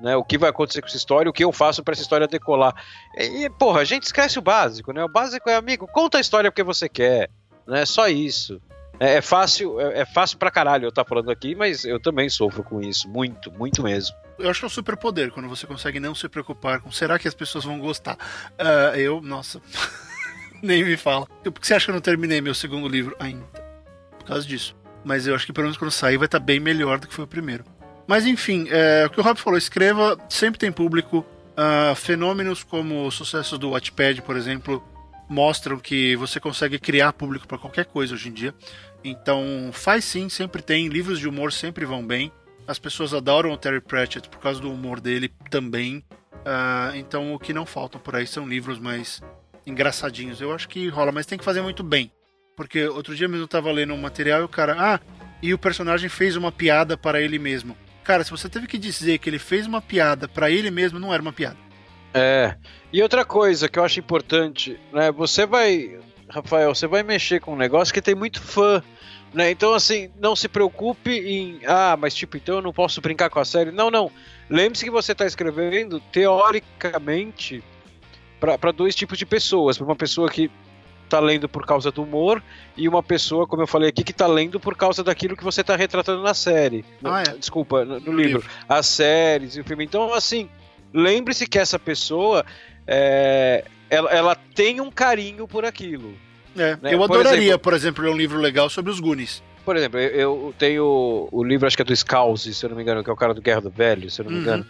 Né, 0.01 0.15
o 0.15 0.23
que 0.23 0.35
vai 0.35 0.49
acontecer 0.49 0.81
com 0.81 0.87
essa 0.87 0.97
história, 0.97 1.29
o 1.29 1.33
que 1.33 1.43
eu 1.43 1.51
faço 1.51 1.83
para 1.83 1.93
essa 1.93 2.01
história 2.01 2.27
decolar. 2.27 2.73
E, 3.15 3.47
porra, 3.51 3.81
a 3.81 3.85
gente 3.85 4.03
esquece 4.03 4.39
o 4.39 4.41
básico, 4.41 4.91
né? 4.91 5.03
O 5.03 5.07
básico 5.07 5.47
é, 5.47 5.55
amigo, 5.55 5.87
conta 5.87 6.17
a 6.17 6.21
história 6.21 6.51
porque 6.51 6.63
você 6.63 6.89
quer, 6.89 7.29
né? 7.67 7.85
Só 7.85 8.07
isso. 8.07 8.59
É, 9.01 9.15
é 9.15 9.21
fácil, 9.21 9.79
é, 9.79 10.01
é, 10.01 10.05
fácil 10.05 10.37
pra 10.37 10.51
caralho 10.51 10.85
eu 10.85 10.89
estar 10.89 11.03
tá 11.03 11.09
falando 11.09 11.31
aqui, 11.31 11.55
mas 11.55 11.83
eu 11.85 11.99
também 11.99 12.29
sofro 12.29 12.63
com 12.63 12.79
isso, 12.81 13.09
muito, 13.09 13.51
muito 13.51 13.81
mesmo. 13.81 14.15
Eu 14.37 14.47
acho 14.47 14.59
que 14.59 14.65
é 14.65 14.67
um 14.67 14.69
superpoder 14.69 15.31
quando 15.31 15.49
você 15.49 15.65
consegue 15.65 15.99
não 15.99 16.13
se 16.13 16.29
preocupar 16.29 16.81
com 16.81 16.91
será 16.91 17.17
que 17.17 17.27
as 17.27 17.33
pessoas 17.33 17.63
vão 17.63 17.79
gostar. 17.79 18.15
Uh, 18.59 18.95
eu, 18.95 19.19
nossa, 19.19 19.59
nem 20.61 20.83
me 20.83 20.97
fala. 20.97 21.25
Por 21.43 21.53
que 21.53 21.65
você 21.65 21.73
acha 21.73 21.85
que 21.85 21.91
eu 21.91 21.95
não 21.95 22.01
terminei 22.01 22.41
meu 22.41 22.53
segundo 22.53 22.87
livro 22.87 23.15
ainda? 23.19 23.45
Por 24.19 24.25
causa 24.25 24.47
disso. 24.47 24.75
Mas 25.03 25.25
eu 25.25 25.33
acho 25.33 25.47
que 25.47 25.53
pelo 25.53 25.65
menos 25.65 25.77
quando 25.77 25.89
sair 25.89 26.17
vai 26.17 26.27
estar 26.27 26.39
tá 26.39 26.45
bem 26.45 26.59
melhor 26.59 26.99
do 26.99 27.07
que 27.07 27.13
foi 27.13 27.25
o 27.25 27.27
primeiro. 27.27 27.63
Mas 28.07 28.25
enfim, 28.25 28.67
é, 28.69 29.05
o 29.05 29.09
que 29.09 29.19
o 29.19 29.23
Rob 29.23 29.39
falou, 29.39 29.57
escreva, 29.57 30.17
sempre 30.29 30.59
tem 30.59 30.71
público. 30.71 31.25
Uh, 31.51 31.93
fenômenos 31.95 32.63
como 32.63 33.05
o 33.05 33.11
sucesso 33.11 33.57
do 33.57 33.71
Watchpad, 33.71 34.21
por 34.21 34.35
exemplo, 34.35 34.83
mostram 35.29 35.77
que 35.77 36.15
você 36.15 36.39
consegue 36.39 36.79
criar 36.79 37.13
público 37.13 37.47
para 37.47 37.57
qualquer 37.57 37.85
coisa 37.85 38.13
hoje 38.13 38.29
em 38.29 38.33
dia. 38.33 38.53
Então, 39.03 39.69
faz 39.71 40.05
sim, 40.05 40.29
sempre 40.29 40.61
tem. 40.61 40.87
Livros 40.87 41.19
de 41.19 41.27
humor 41.27 41.51
sempre 41.53 41.85
vão 41.85 42.05
bem. 42.05 42.31
As 42.67 42.79
pessoas 42.79 43.13
adoram 43.13 43.51
o 43.51 43.57
Terry 43.57 43.81
Pratchett 43.81 44.29
por 44.29 44.39
causa 44.39 44.61
do 44.61 44.71
humor 44.71 44.99
dele 44.99 45.31
também. 45.49 46.03
Uh, 46.31 46.95
então, 46.95 47.33
o 47.33 47.39
que 47.39 47.53
não 47.53 47.65
faltam 47.65 47.99
por 47.99 48.15
aí 48.15 48.25
são 48.25 48.47
livros 48.47 48.79
mais 48.79 49.21
engraçadinhos. 49.65 50.41
Eu 50.41 50.53
acho 50.53 50.67
que 50.67 50.87
rola, 50.87 51.11
mas 51.11 51.25
tem 51.25 51.37
que 51.37 51.45
fazer 51.45 51.61
muito 51.61 51.83
bem. 51.83 52.11
Porque 52.55 52.87
outro 52.87 53.15
dia 53.15 53.27
mesmo 53.27 53.43
eu 53.43 53.47
tava 53.47 53.71
lendo 53.71 53.93
um 53.93 53.97
material 53.97 54.41
e 54.41 54.43
o 54.43 54.49
cara, 54.49 54.75
ah, 54.77 54.99
e 55.41 55.53
o 55.53 55.57
personagem 55.57 56.09
fez 56.09 56.35
uma 56.35 56.51
piada 56.51 56.97
para 56.97 57.21
ele 57.21 57.39
mesmo. 57.39 57.75
Cara, 58.03 58.23
se 58.23 58.31
você 58.31 58.49
teve 58.49 58.67
que 58.67 58.77
dizer 58.77 59.19
que 59.19 59.29
ele 59.29 59.39
fez 59.39 59.67
uma 59.67 59.81
piada 59.81 60.27
para 60.27 60.49
ele 60.49 60.71
mesmo, 60.71 60.99
não 60.99 61.13
era 61.13 61.21
uma 61.21 61.33
piada. 61.33 61.57
É. 62.13 62.55
E 62.91 63.01
outra 63.01 63.23
coisa 63.23 63.69
que 63.69 63.79
eu 63.79 63.83
acho 63.83 63.99
importante, 63.99 64.79
né? 64.91 65.11
Você 65.11 65.45
vai, 65.45 65.99
Rafael, 66.29 66.73
você 66.73 66.87
vai 66.87 67.03
mexer 67.03 67.39
com 67.39 67.53
um 67.53 67.57
negócio 67.57 67.93
que 67.93 68.01
tem 68.01 68.15
muito 68.15 68.41
fã. 68.41 68.83
Né? 69.33 69.49
Então, 69.49 69.73
assim, 69.73 70.11
não 70.19 70.35
se 70.35 70.49
preocupe 70.49 71.11
em. 71.11 71.61
Ah, 71.65 71.95
mas 71.97 72.13
tipo, 72.13 72.35
então 72.35 72.55
eu 72.55 72.61
não 72.61 72.73
posso 72.73 72.99
brincar 72.99 73.29
com 73.29 73.39
a 73.39 73.45
série. 73.45 73.71
Não, 73.71 73.89
não. 73.89 74.11
Lembre-se 74.49 74.83
que 74.83 74.91
você 74.91 75.13
está 75.13 75.25
escrevendo, 75.25 76.01
teoricamente, 76.11 77.63
para 78.39 78.71
dois 78.73 78.93
tipos 78.93 79.17
de 79.17 79.25
pessoas. 79.25 79.77
Para 79.77 79.85
uma 79.85 79.95
pessoa 79.95 80.29
que 80.29 80.51
tá 81.11 81.19
lendo 81.19 81.49
por 81.49 81.65
causa 81.65 81.91
do 81.91 82.03
humor 82.03 82.41
e 82.77 82.87
uma 82.87 83.03
pessoa, 83.03 83.45
como 83.45 83.61
eu 83.61 83.67
falei 83.67 83.89
aqui, 83.89 84.03
que 84.03 84.13
tá 84.13 84.27
lendo 84.27 84.59
por 84.59 84.75
causa 84.75 85.03
daquilo 85.03 85.35
que 85.35 85.43
você 85.43 85.61
tá 85.63 85.75
retratando 85.75 86.23
na 86.23 86.33
série. 86.33 86.85
Ah, 87.03 87.21
é. 87.21 87.37
Desculpa, 87.37 87.83
no, 87.83 87.99
no 87.99 88.13
livro. 88.13 88.39
livro. 88.39 88.45
As 88.67 88.85
séries, 88.85 89.57
o 89.57 89.63
filme. 89.63 89.83
Então, 89.83 90.13
assim, 90.13 90.49
lembre-se 90.93 91.45
que 91.47 91.59
essa 91.59 91.77
pessoa 91.77 92.45
é, 92.87 93.65
ela, 93.89 94.09
ela, 94.09 94.35
tem 94.35 94.79
um 94.79 94.89
carinho 94.89 95.47
por 95.47 95.65
aquilo. 95.65 96.13
É, 96.55 96.77
né? 96.81 96.93
Eu 96.93 97.03
adoraria, 97.03 97.57
por 97.57 97.73
exemplo, 97.73 97.95
por 97.97 98.03
exemplo, 98.03 98.03
ler 98.05 98.09
um 98.11 98.17
livro 98.17 98.39
legal 98.39 98.69
sobre 98.69 98.91
os 98.91 98.99
Goonies. 98.99 99.43
Por 99.65 99.75
exemplo, 99.75 99.99
eu, 99.99 100.09
eu 100.09 100.55
tenho 100.57 101.29
o 101.31 101.43
livro, 101.43 101.67
acho 101.67 101.75
que 101.75 101.81
é 101.81 101.85
do 101.85 101.95
Scouse, 101.95 102.53
se 102.53 102.65
eu 102.65 102.69
não 102.69 102.77
me 102.77 102.83
engano, 102.83 103.03
que 103.03 103.09
é 103.09 103.13
o 103.13 103.17
cara 103.17 103.33
do 103.33 103.41
Guerra 103.41 103.61
do 103.61 103.69
Velho, 103.69 104.09
se 104.09 104.21
eu 104.21 104.25
não 104.25 104.31
me 104.31 104.39
uhum. 104.39 104.65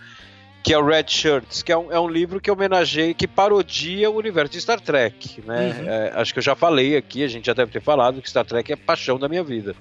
Que 0.63 0.73
é 0.73 0.77
o 0.77 0.85
Red 0.85 1.05
Shirts, 1.07 1.63
que 1.63 1.71
é 1.71 1.77
um, 1.77 1.91
é 1.91 1.99
um 1.99 2.07
livro 2.07 2.39
que 2.39 2.51
homenageia, 2.51 3.13
que 3.13 3.27
parodia 3.27 4.09
o 4.09 4.15
universo 4.15 4.51
de 4.51 4.61
Star 4.61 4.79
Trek, 4.79 5.41
né? 5.41 5.75
Uhum. 5.79 5.89
É, 5.89 6.11
acho 6.15 6.33
que 6.33 6.39
eu 6.39 6.43
já 6.43 6.55
falei 6.55 6.95
aqui, 6.95 7.23
a 7.23 7.27
gente 7.27 7.45
já 7.45 7.53
deve 7.53 7.71
ter 7.71 7.81
falado 7.81 8.21
que 8.21 8.29
Star 8.29 8.45
Trek 8.45 8.71
é 8.71 8.75
paixão 8.75 9.17
da 9.17 9.27
minha 9.27 9.43
vida. 9.43 9.75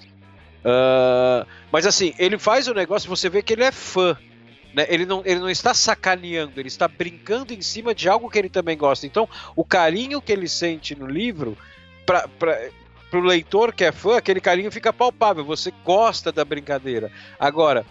Uh, 0.60 1.46
mas 1.70 1.86
assim, 1.86 2.14
ele 2.18 2.38
faz 2.38 2.66
o 2.68 2.74
negócio, 2.74 3.08
você 3.08 3.28
vê 3.28 3.42
que 3.42 3.52
ele 3.52 3.64
é 3.64 3.72
fã. 3.72 4.16
Né? 4.74 4.86
Ele, 4.88 5.04
não, 5.04 5.22
ele 5.24 5.40
não 5.40 5.50
está 5.50 5.74
sacaneando, 5.74 6.58
ele 6.58 6.68
está 6.68 6.86
brincando 6.88 7.52
em 7.52 7.60
cima 7.60 7.94
de 7.94 8.08
algo 8.08 8.30
que 8.30 8.38
ele 8.38 8.48
também 8.48 8.76
gosta. 8.76 9.06
Então, 9.06 9.28
o 9.54 9.64
carinho 9.64 10.22
que 10.22 10.32
ele 10.32 10.48
sente 10.48 10.94
no 10.94 11.06
livro, 11.06 11.58
para 12.06 12.26
o 13.12 13.20
leitor 13.20 13.74
que 13.74 13.84
é 13.84 13.92
fã, 13.92 14.16
aquele 14.16 14.40
carinho 14.40 14.70
fica 14.70 14.92
palpável. 14.92 15.44
Você 15.44 15.72
gosta 15.84 16.30
da 16.30 16.44
brincadeira. 16.44 17.10
Agora, 17.38 17.84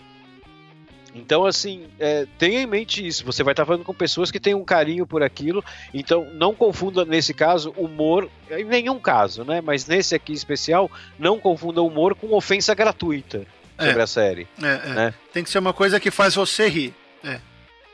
então, 1.14 1.46
assim, 1.46 1.88
é, 2.00 2.28
tenha 2.38 2.62
em 2.62 2.68
mente 2.68 3.06
isso. 3.06 3.26
Você 3.26 3.44
vai 3.44 3.54
estar 3.54 3.66
falando 3.66 3.84
com 3.84 3.94
pessoas 3.94 4.32
que 4.32 4.40
têm 4.40 4.54
um 4.54 4.64
carinho 4.64 5.08
por 5.08 5.24
aquilo. 5.24 5.64
Então, 5.94 6.28
não 6.34 6.54
confunda, 6.54 7.04
nesse 7.06 7.34
caso, 7.34 7.74
humor. 7.76 8.30
Em 8.50 8.64
nenhum 8.64 9.00
caso, 9.00 9.44
né? 9.44 9.62
Mas 9.62 9.88
nesse 9.88 10.16
aqui 10.16 10.34
especial, 10.34 10.90
não 11.18 11.40
confunda 11.40 11.82
humor 11.82 12.16
com 12.16 12.36
ofensa 12.36 12.74
gratuita 12.74 13.46
sobre 13.78 14.00
é, 14.00 14.04
a 14.04 14.08
série. 14.08 14.48
É, 14.62 14.68
é, 14.68 14.94
né? 14.94 15.14
Tem 15.34 15.44
que 15.44 15.50
ser 15.50 15.60
uma 15.60 15.74
coisa 15.74 16.00
que 16.00 16.12
faz 16.12 16.36
você 16.36 16.68
rir. 16.68 16.94
É. 17.24 17.40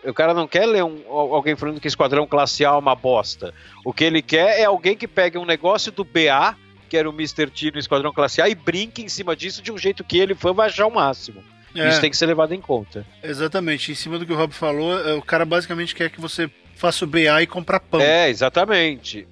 O 0.06 0.13
cara 0.13 0.34
não 0.34 0.47
quer 0.47 0.65
ler 0.65 0.84
um, 0.84 1.01
alguém 1.08 1.56
falando 1.56 1.80
que 1.80 1.88
Esquadrão 1.88 2.28
Classe 2.28 2.63
A 2.63 2.69
é 2.69 2.71
uma 2.71 2.95
bosta. 2.95 3.54
O 3.84 3.91
que 3.91 4.04
ele 4.04 4.21
quer 4.21 4.60
é 4.60 4.65
alguém 4.65 4.95
que 4.95 5.08
pegue 5.08 5.38
um 5.38 5.45
negócio 5.45 5.91
do 5.91 6.04
BA, 6.04 6.56
que 6.88 6.95
era 6.95 7.10
o 7.10 7.13
Mr. 7.13 7.49
T 7.49 7.71
no 7.71 7.80
Esquadrão 7.80 8.13
Classe 8.13 8.41
A, 8.41 8.47
e 8.47 8.54
brinque 8.54 9.01
em 9.01 9.10
cima 9.10 9.36
disso 9.36 9.63
de 9.63 9.71
um 9.71 9.78
jeito 9.78 10.04
que 10.04 10.19
ele 10.19 10.36
fã 10.36 10.54
vai 10.54 10.67
achar 10.67 10.86
o 10.86 10.93
máximo. 10.93 11.43
É. 11.76 11.90
Isso 11.90 12.02
tem 12.02 12.10
que 12.10 12.18
ser 12.18 12.26
levado 12.26 12.54
em 12.54 12.62
conta. 12.62 13.06
Exatamente. 13.22 13.92
Em 13.92 13.96
cima 13.96 14.18
do 14.18 14.26
que 14.26 14.32
o 14.32 14.36
Rob 14.36 14.54
falou, 14.54 14.98
é, 15.00 15.14
o 15.14 15.22
cara 15.22 15.46
basicamente 15.46 15.94
quer 15.94 16.10
que 16.10 16.22
você 16.22 16.50
faça 16.76 17.06
o 17.06 17.08
BA 17.08 17.42
e 17.42 17.48
comprar 17.48 17.80
pão. 17.80 18.02
É, 18.02 18.30
exatamente. 18.30 19.28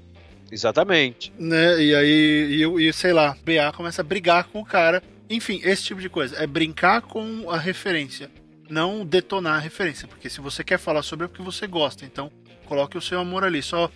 Exatamente. 0.51 1.33
Né? 1.39 1.81
E 1.81 1.95
aí, 1.95 2.63
e, 2.63 2.87
e 2.87 2.93
sei 2.93 3.13
lá, 3.13 3.35
BA 3.43 3.71
começa 3.75 4.01
a 4.01 4.05
brigar 4.05 4.45
com 4.45 4.59
o 4.59 4.65
cara. 4.65 5.01
Enfim, 5.29 5.61
esse 5.63 5.83
tipo 5.83 6.01
de 6.01 6.09
coisa. 6.09 6.35
É 6.37 6.45
brincar 6.45 7.01
com 7.01 7.49
a 7.49 7.57
referência. 7.57 8.29
Não 8.69 9.05
detonar 9.05 9.55
a 9.55 9.59
referência. 9.59 10.07
Porque 10.07 10.29
se 10.29 10.41
você 10.41 10.63
quer 10.63 10.77
falar 10.77 11.01
sobre 11.01 11.25
é 11.25 11.27
porque 11.27 11.43
você 11.43 11.65
gosta. 11.65 12.05
Então, 12.05 12.31
coloque 12.65 12.97
o 12.97 13.01
seu 13.01 13.19
amor 13.19 13.43
ali. 13.43 13.61
Só 13.61 13.89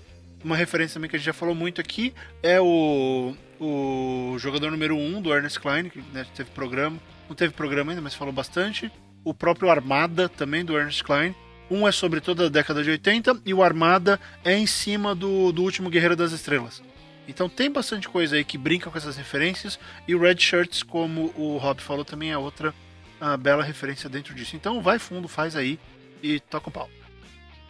uma 0.43 0.55
referência 0.55 0.95
também 0.95 1.09
que 1.09 1.15
a 1.15 1.19
gente 1.19 1.25
já 1.25 1.33
falou 1.33 1.53
muito 1.53 1.81
aqui 1.81 2.13
é 2.41 2.59
o, 2.61 3.35
o 3.59 4.35
jogador 4.39 4.71
número 4.71 4.95
1 4.95 5.17
um 5.17 5.21
do 5.21 5.33
Ernest 5.33 5.59
Klein, 5.59 5.89
que 5.89 5.99
né, 6.13 6.25
teve 6.35 6.49
programa 6.51 6.97
não 7.27 7.35
teve 7.35 7.53
programa 7.53 7.91
ainda, 7.91 8.01
mas 8.01 8.13
falou 8.13 8.33
bastante. 8.33 8.91
O 9.23 9.33
próprio 9.33 9.69
Armada, 9.69 10.29
também 10.29 10.63
do 10.63 10.77
Ernest 10.77 11.03
Klein. 11.03 11.35
Um 11.69 11.87
é 11.87 11.91
sobre 11.91 12.21
toda 12.21 12.45
a 12.45 12.49
década 12.49 12.81
de 12.81 12.89
80 12.89 13.41
e 13.45 13.53
o 13.53 13.61
Armada 13.61 14.19
é 14.43 14.57
em 14.57 14.65
cima 14.65 15.13
do, 15.13 15.51
do 15.51 15.63
último 15.63 15.89
Guerreiro 15.89 16.15
das 16.15 16.31
Estrelas. 16.31 16.81
Então 17.27 17.49
tem 17.49 17.69
bastante 17.69 18.07
coisa 18.07 18.37
aí 18.37 18.43
que 18.45 18.57
brinca 18.57 18.89
com 18.89 18.97
essas 18.97 19.17
referências. 19.17 19.77
E 20.07 20.15
o 20.15 20.19
Red 20.19 20.37
Shirts, 20.37 20.81
como 20.81 21.33
o 21.35 21.57
Rob 21.57 21.81
falou, 21.81 22.05
também 22.05 22.31
é 22.31 22.37
outra 22.37 22.73
uh, 23.21 23.37
bela 23.37 23.63
referência 23.63 24.09
dentro 24.09 24.33
disso. 24.33 24.55
Então 24.55 24.81
vai 24.81 24.97
fundo, 24.97 25.27
faz 25.27 25.55
aí 25.55 25.77
e 26.23 26.39
toca 26.39 26.69
o 26.69 26.71
pau. 26.71 26.89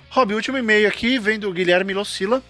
Rob, 0.09 0.33
último 0.33 0.57
e-mail 0.57 0.87
aqui 0.87 1.17
vem 1.17 1.39
do 1.39 1.51
Guilherme 1.51 1.93
Locila. 1.93 2.43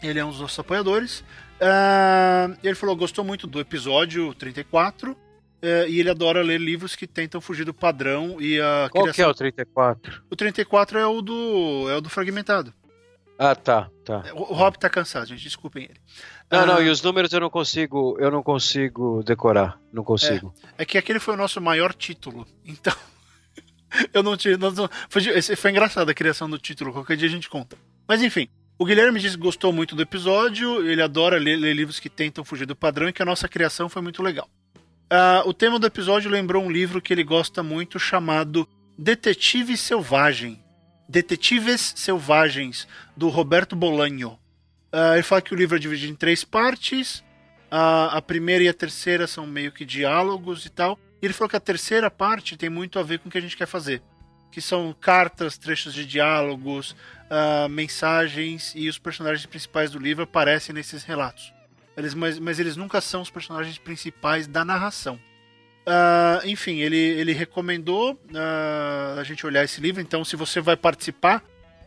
Ele 0.00 0.20
é 0.20 0.24
um 0.24 0.30
dos 0.30 0.40
nossos 0.40 0.58
apoiadores. 0.58 1.20
Uh, 1.60 2.56
ele 2.62 2.76
falou: 2.76 2.94
gostou 2.94 3.24
muito 3.24 3.48
do 3.48 3.58
episódio 3.58 4.32
34 4.34 5.16
é, 5.60 5.88
e 5.88 6.00
ele 6.00 6.10
adora 6.10 6.42
ler 6.42 6.60
livros 6.60 6.94
que 6.94 7.06
tentam 7.06 7.40
fugir 7.40 7.64
do 7.64 7.74
padrão 7.74 8.40
e 8.40 8.60
a 8.60 8.88
Qual 8.90 9.04
criação... 9.04 9.14
que 9.14 9.22
é 9.22 9.26
o 9.26 9.34
34? 9.34 10.22
O 10.30 10.36
34 10.36 10.98
é 10.98 11.06
o 11.06 11.20
do 11.20 11.88
é 11.90 11.96
o 11.96 12.00
do 12.00 12.08
fragmentado. 12.08 12.72
Ah, 13.38 13.54
tá, 13.54 13.88
tá. 14.04 14.24
O, 14.34 14.52
o 14.52 14.54
Rob 14.54 14.76
tá 14.78 14.90
cansado, 14.90 15.26
gente, 15.26 15.42
desculpem 15.42 15.84
ele. 15.84 16.00
Não, 16.50 16.60
ah, 16.60 16.66
não, 16.66 16.82
e 16.82 16.88
os 16.88 17.00
números 17.00 17.32
eu 17.32 17.40
não 17.40 17.50
consigo, 17.50 18.16
eu 18.18 18.30
não 18.30 18.42
consigo 18.42 19.22
decorar, 19.22 19.78
não 19.92 20.02
consigo. 20.02 20.52
É, 20.76 20.82
é 20.82 20.84
que 20.84 20.98
aquele 20.98 21.20
foi 21.20 21.34
o 21.34 21.36
nosso 21.36 21.60
maior 21.60 21.94
título, 21.94 22.46
então 22.64 22.94
eu 24.12 24.22
não 24.22 24.36
tinha, 24.36 24.56
não, 24.56 24.72
foi, 25.08 25.40
foi 25.42 25.70
engraçado 25.70 26.08
a 26.08 26.14
criação 26.14 26.50
do 26.50 26.58
título, 26.58 26.92
qualquer 26.92 27.16
dia 27.16 27.28
a 27.28 27.30
gente 27.30 27.48
conta. 27.48 27.76
Mas 28.08 28.22
enfim, 28.22 28.48
o 28.76 28.84
Guilherme 28.84 29.20
disse 29.20 29.36
que 29.36 29.42
gostou 29.42 29.72
muito 29.72 29.94
do 29.94 30.02
episódio, 30.02 30.88
ele 30.88 31.02
adora 31.02 31.38
ler, 31.38 31.56
ler 31.56 31.74
livros 31.74 32.00
que 32.00 32.08
tentam 32.08 32.44
fugir 32.44 32.66
do 32.66 32.74
padrão 32.74 33.08
e 33.08 33.12
que 33.12 33.22
a 33.22 33.26
nossa 33.26 33.48
criação 33.48 33.88
foi 33.88 34.00
muito 34.00 34.22
legal. 34.22 34.48
Uh, 35.10 35.48
o 35.48 35.54
tema 35.54 35.78
do 35.78 35.86
episódio 35.86 36.30
lembrou 36.30 36.62
um 36.62 36.70
livro 36.70 37.00
que 37.00 37.14
ele 37.14 37.24
gosta 37.24 37.62
muito 37.62 37.98
chamado 37.98 38.68
Detetive 38.98 39.74
Selvagem. 39.74 40.62
Detetives 41.08 41.94
Selvagens, 41.96 42.86
do 43.16 43.30
Roberto 43.30 43.74
Bolanho. 43.74 44.38
Uh, 44.92 45.14
ele 45.14 45.22
fala 45.22 45.40
que 45.40 45.54
o 45.54 45.56
livro 45.56 45.76
é 45.76 45.78
dividido 45.78 46.12
em 46.12 46.14
três 46.16 46.44
partes. 46.44 47.20
Uh, 47.72 48.10
a 48.10 48.20
primeira 48.20 48.64
e 48.64 48.68
a 48.68 48.74
terceira 48.74 49.26
são 49.26 49.46
meio 49.46 49.72
que 49.72 49.86
diálogos 49.86 50.66
e 50.66 50.68
tal. 50.68 50.98
E 51.22 51.26
ele 51.26 51.32
falou 51.32 51.48
que 51.48 51.56
a 51.56 51.60
terceira 51.60 52.10
parte 52.10 52.58
tem 52.58 52.68
muito 52.68 52.98
a 52.98 53.02
ver 53.02 53.18
com 53.18 53.30
o 53.30 53.32
que 53.32 53.38
a 53.38 53.40
gente 53.42 53.56
quer 53.56 53.66
fazer. 53.66 54.02
Que 54.52 54.60
são 54.60 54.94
cartas, 55.00 55.56
trechos 55.56 55.94
de 55.94 56.04
diálogos, 56.04 56.94
mensagens 57.70 58.72
e 58.74 58.88
os 58.88 58.98
personagens 58.98 59.44
principais 59.44 59.90
do 59.90 59.98
livro 59.98 60.24
aparecem 60.24 60.74
nesses 60.74 61.02
relatos. 61.04 61.52
Eles, 61.98 62.14
mas, 62.14 62.38
mas 62.38 62.60
eles 62.60 62.76
nunca 62.76 63.00
são 63.00 63.20
os 63.20 63.28
personagens 63.28 63.76
principais 63.76 64.46
da 64.46 64.64
narração. 64.64 65.18
Uh, 65.84 66.46
enfim, 66.46 66.78
ele, 66.78 66.96
ele 66.96 67.32
recomendou 67.32 68.12
uh, 68.12 69.18
a 69.18 69.24
gente 69.24 69.44
olhar 69.44 69.64
esse 69.64 69.80
livro. 69.80 70.00
Então, 70.00 70.24
se 70.24 70.36
você 70.36 70.60
vai 70.60 70.76
participar 70.76 71.42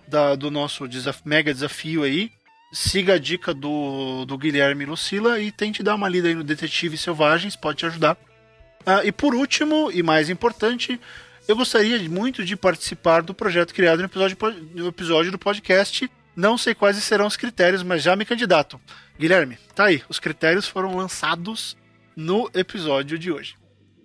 da, 0.06 0.36
do 0.36 0.52
nosso 0.52 0.86
desaf 0.86 1.22
mega 1.24 1.54
desafio 1.54 2.04
aí, 2.04 2.30
siga 2.74 3.14
a 3.14 3.18
dica 3.18 3.54
do, 3.54 4.26
do 4.26 4.38
Guilherme 4.38 4.86
Lucila 4.86 5.40
e 5.40 5.50
tente 5.50 5.82
dar 5.82 5.96
uma 5.96 6.10
lida 6.10 6.28
aí 6.28 6.36
no 6.36 6.44
Detetive 6.44 6.98
Selvagens, 6.98 7.56
pode 7.56 7.78
te 7.78 7.86
ajudar. 7.86 8.18
Uh, 8.82 9.06
e 9.06 9.12
por 9.14 9.34
último, 9.34 9.90
e 9.94 10.04
mais 10.04 10.30
importante, 10.30 11.00
eu 11.48 11.56
gostaria 11.56 11.98
muito 12.10 12.44
de 12.44 12.58
participar 12.58 13.22
do 13.22 13.34
projeto 13.34 13.74
criado 13.74 14.00
no 14.00 14.06
episódio, 14.06 14.38
no 14.74 14.88
episódio 14.88 15.32
do 15.32 15.40
podcast. 15.40 16.12
Não 16.36 16.58
sei 16.58 16.74
quais 16.74 16.96
serão 16.98 17.28
os 17.28 17.38
critérios, 17.38 17.84
mas 17.84 18.02
já 18.04 18.16
me 18.16 18.26
candidato. 18.26 18.80
Guilherme, 19.20 19.58
tá 19.76 19.86
aí. 19.86 20.02
Os 20.08 20.20
critérios 20.20 20.68
foram 20.68 20.96
lançados 20.96 21.78
no 22.16 22.50
episódio 22.54 23.20
de 23.20 23.32
hoje. 23.32 23.56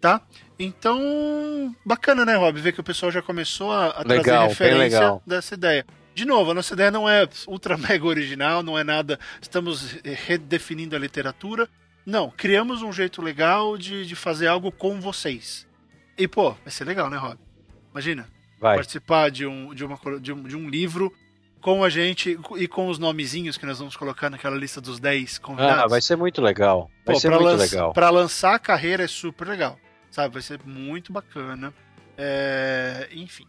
Tá? 0.01 0.20
Então, 0.59 1.74
bacana, 1.85 2.24
né, 2.24 2.35
Rob? 2.37 2.61
Ver 2.61 2.72
que 2.72 2.81
o 2.81 2.85
pessoal 2.85 3.11
já 3.11 3.22
começou 3.22 3.72
a, 3.72 3.99
a 3.99 4.03
Legal, 4.03 4.22
trazer 4.22 4.49
referência 4.49 5.01
legal. 5.01 5.22
dessa 5.27 5.55
ideia. 5.55 5.87
De 6.14 6.24
novo, 6.24 6.51
a 6.51 6.55
nossa 6.55 6.74
ideia 6.74 6.91
não 6.91 7.09
é 7.09 7.29
ultra 7.47 7.77
mega 7.79 8.05
original, 8.07 8.62
não 8.62 8.79
é 8.79 8.83
nada. 8.83 9.18
Estamos 9.41 9.93
redefinindo 10.03 10.97
a 10.97 10.99
literatura. 10.99 11.68
Não, 12.05 12.31
criamos 12.31 12.83
um 12.83 12.93
jeito 12.93 13.20
legal 13.20 13.77
de, 13.77 14.07
de 14.07 14.14
fazer 14.16 14.47
algo 14.47 14.70
com 14.70 15.01
vocês. 15.01 15.66
E, 16.16 16.27
pô, 16.27 16.53
vai 16.53 16.70
ser 16.70 16.85
legal, 16.85 17.11
né, 17.11 17.16
Rob? 17.16 17.39
Imagina, 17.91 18.29
Vai. 18.61 18.77
participar 18.77 19.31
de 19.31 19.47
um, 19.47 19.74
de, 19.74 19.85
uma, 19.85 19.99
de, 20.20 20.33
um, 20.33 20.43
de 20.43 20.57
um 20.57 20.68
livro 20.68 21.12
com 21.61 21.83
a 21.83 21.89
gente 21.89 22.39
e 22.57 22.69
com 22.69 22.89
os 22.89 22.99
nomezinhos 22.99 23.57
que 23.57 23.67
nós 23.67 23.79
vamos 23.79 23.97
colocar 23.97 24.31
naquela 24.31 24.57
lista 24.57 24.81
dos 24.81 25.01
10 25.01 25.39
convidados. 25.39 25.85
Ah, 25.85 25.87
vai 25.89 26.01
ser 26.01 26.17
muito 26.17 26.41
legal. 26.41 26.91
Vai 27.05 27.15
Pô, 27.15 27.21
ser 27.21 27.31
muito 27.31 27.57
legal. 27.57 27.93
Pra 27.93 28.11
lançar 28.11 28.55
a 28.55 28.59
carreira 28.59 29.05
é 29.05 29.09
super 29.09 29.49
legal. 29.49 29.79
Sabe? 30.11 30.33
Vai 30.33 30.43
ser 30.43 30.61
muito 30.65 31.13
bacana. 31.13 31.75
É, 32.17 33.09
enfim. 33.13 33.47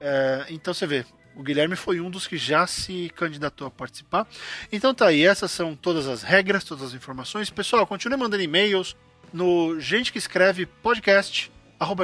É, 0.00 0.46
então 0.50 0.74
você 0.74 0.86
vê. 0.86 1.04
O 1.34 1.42
Guilherme 1.42 1.76
foi 1.76 1.98
um 2.00 2.10
dos 2.10 2.26
que 2.26 2.36
já 2.36 2.66
se 2.66 3.10
candidatou 3.16 3.66
a 3.66 3.70
participar. 3.70 4.26
Então 4.70 4.92
tá 4.92 5.06
aí, 5.06 5.24
essas 5.24 5.50
são 5.50 5.74
todas 5.74 6.06
as 6.06 6.22
regras, 6.22 6.64
todas 6.64 6.88
as 6.88 6.94
informações. 6.94 7.48
Pessoal, 7.48 7.86
continue 7.86 8.18
mandando 8.18 8.42
e-mails 8.42 8.94
no 9.32 9.80
gente 9.80 10.12
que 10.12 10.18
escreve 10.18 10.66
podcast 10.66 11.50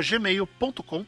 gmail.com. 0.03 1.05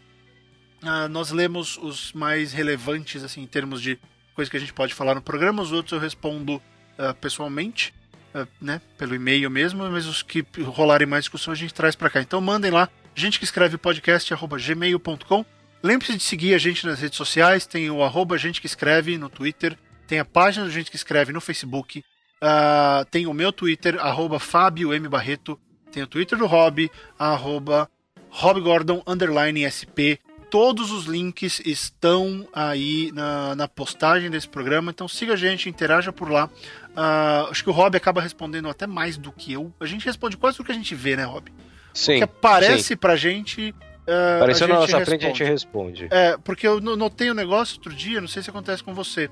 Ah, 0.82 1.08
nós 1.08 1.30
lemos 1.30 1.78
os 1.78 2.12
mais 2.12 2.52
relevantes 2.52 3.22
assim 3.22 3.42
em 3.42 3.46
termos 3.46 3.80
de 3.80 3.98
coisa 4.40 4.50
que 4.50 4.56
a 4.56 4.60
gente 4.60 4.72
pode 4.72 4.94
falar 4.94 5.14
no 5.14 5.20
programa. 5.20 5.62
Os 5.62 5.70
outros 5.70 5.92
eu 5.92 5.98
respondo 5.98 6.62
ah, 6.96 7.14
pessoalmente 7.14 7.92
uh, 8.34 8.46
né, 8.60 8.80
pelo 8.96 9.14
e-mail 9.14 9.50
mesmo, 9.50 9.88
mas 9.90 10.06
os 10.06 10.22
que 10.22 10.44
rolarem 10.62 11.06
mais 11.06 11.24
discussão 11.24 11.52
a 11.52 11.56
gente 11.56 11.74
traz 11.74 11.94
pra 11.94 12.08
cá. 12.08 12.22
Então 12.22 12.40
mandem 12.40 12.70
lá, 12.70 12.88
gente 13.14 13.38
que 13.38 13.44
escreve 13.44 13.76
podcast 13.76 14.32
arroba 14.32 14.58
gmail.com. 14.58 15.44
Lembre-se 15.82 16.16
de 16.16 16.22
seguir 16.22 16.54
a 16.54 16.58
gente 16.58 16.86
nas 16.86 17.00
redes 17.00 17.16
sociais, 17.16 17.66
tem 17.66 17.90
o 17.90 18.02
arroba 18.02 18.36
gente 18.36 18.60
que 18.60 18.66
escreve 18.66 19.16
no 19.16 19.30
Twitter, 19.30 19.78
tem 20.06 20.18
a 20.18 20.24
página 20.24 20.64
do 20.64 20.70
gente 20.70 20.90
que 20.90 20.96
escreve 20.96 21.32
no 21.32 21.40
Facebook, 21.40 22.04
ah, 22.40 23.06
tem 23.10 23.26
o 23.26 23.32
meu 23.32 23.52
Twitter, 23.52 23.98
arroba 23.98 24.38
Fábio 24.38 24.92
M. 24.92 25.08
Barreto, 25.08 25.58
tem 25.90 26.02
o 26.02 26.06
Twitter 26.06 26.38
do 26.38 26.46
Rob, 26.46 26.90
arroba 27.18 27.90
Rob 28.30 28.60
Gordon, 28.60 29.02
underline 29.06 29.64
SP. 29.68 30.20
Todos 30.50 30.90
os 30.90 31.04
links 31.04 31.60
estão 31.64 32.46
aí 32.52 33.12
na, 33.12 33.54
na 33.54 33.68
postagem 33.68 34.28
desse 34.30 34.48
programa, 34.48 34.90
então 34.90 35.06
siga 35.06 35.34
a 35.34 35.36
gente, 35.36 35.68
interaja 35.68 36.12
por 36.12 36.28
lá. 36.30 36.50
Ah, 36.96 37.46
acho 37.50 37.62
que 37.62 37.70
o 37.70 37.72
Rob 37.72 37.96
acaba 37.96 38.20
respondendo 38.20 38.68
até 38.68 38.86
mais 38.86 39.16
do 39.16 39.30
que 39.30 39.52
eu. 39.52 39.72
A 39.78 39.86
gente 39.86 40.04
responde 40.04 40.36
quase 40.36 40.56
tudo 40.56 40.66
que 40.66 40.72
a 40.72 40.74
gente 40.74 40.94
vê, 40.94 41.14
né, 41.16 41.24
Rob? 41.24 41.50
Sim. 41.94 42.18
que 42.18 42.24
aparece 42.24 42.94
pra 42.96 43.14
gente. 43.16 43.74
ah, 44.08 44.36
Apareceu 44.38 44.66
a 44.66 44.68
na 44.68 44.80
gente 44.80 44.92
nossa 44.92 45.04
frente, 45.04 45.24
a 45.24 45.28
gente 45.28 45.44
responde. 45.44 46.02
responde. 46.02 46.08
É, 46.14 46.36
porque 46.38 46.66
eu 46.66 46.80
no- 46.80 46.96
notei 46.96 47.30
um 47.30 47.34
negócio 47.34 47.76
outro 47.76 47.94
dia, 47.94 48.20
não 48.20 48.28
sei 48.28 48.42
se 48.42 48.50
acontece 48.50 48.82
com 48.82 48.92
você, 48.94 49.30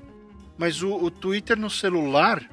mas 0.57 0.81
o, 0.81 0.93
o 0.93 1.11
Twitter 1.11 1.57
no 1.57 1.69
celular 1.69 2.43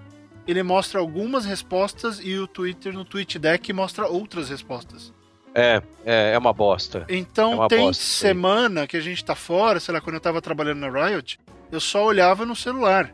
ele 0.46 0.62
mostra 0.62 1.00
algumas 1.00 1.44
respostas 1.44 2.20
e 2.22 2.36
o 2.38 2.46
Twitter 2.46 2.92
no 2.92 3.04
TweetDeck 3.04 3.72
mostra 3.72 4.06
outras 4.06 4.48
respostas. 4.48 5.12
É, 5.58 5.82
é, 6.04 6.32
é 6.34 6.38
uma 6.38 6.52
bosta. 6.52 7.06
Então 7.08 7.52
É 7.52 7.56
uma 7.56 7.68
tem 7.68 7.86
bosta 7.86 8.02
aí. 8.02 8.08
semana 8.10 8.86
que 8.86 8.96
a 8.96 9.00
gente 9.00 9.24
tá 9.24 9.34
fora, 9.34 9.80
sei 9.80 9.94
lá, 9.94 10.00
quando 10.02 10.14
eu 10.16 10.20
tava 10.20 10.42
trabalhando 10.42 10.80
na 10.80 10.90
Riot, 11.08 11.40
eu 11.72 11.80
só 11.80 12.04
olhava 12.04 12.44
no 12.44 12.54
celular. 12.54 13.12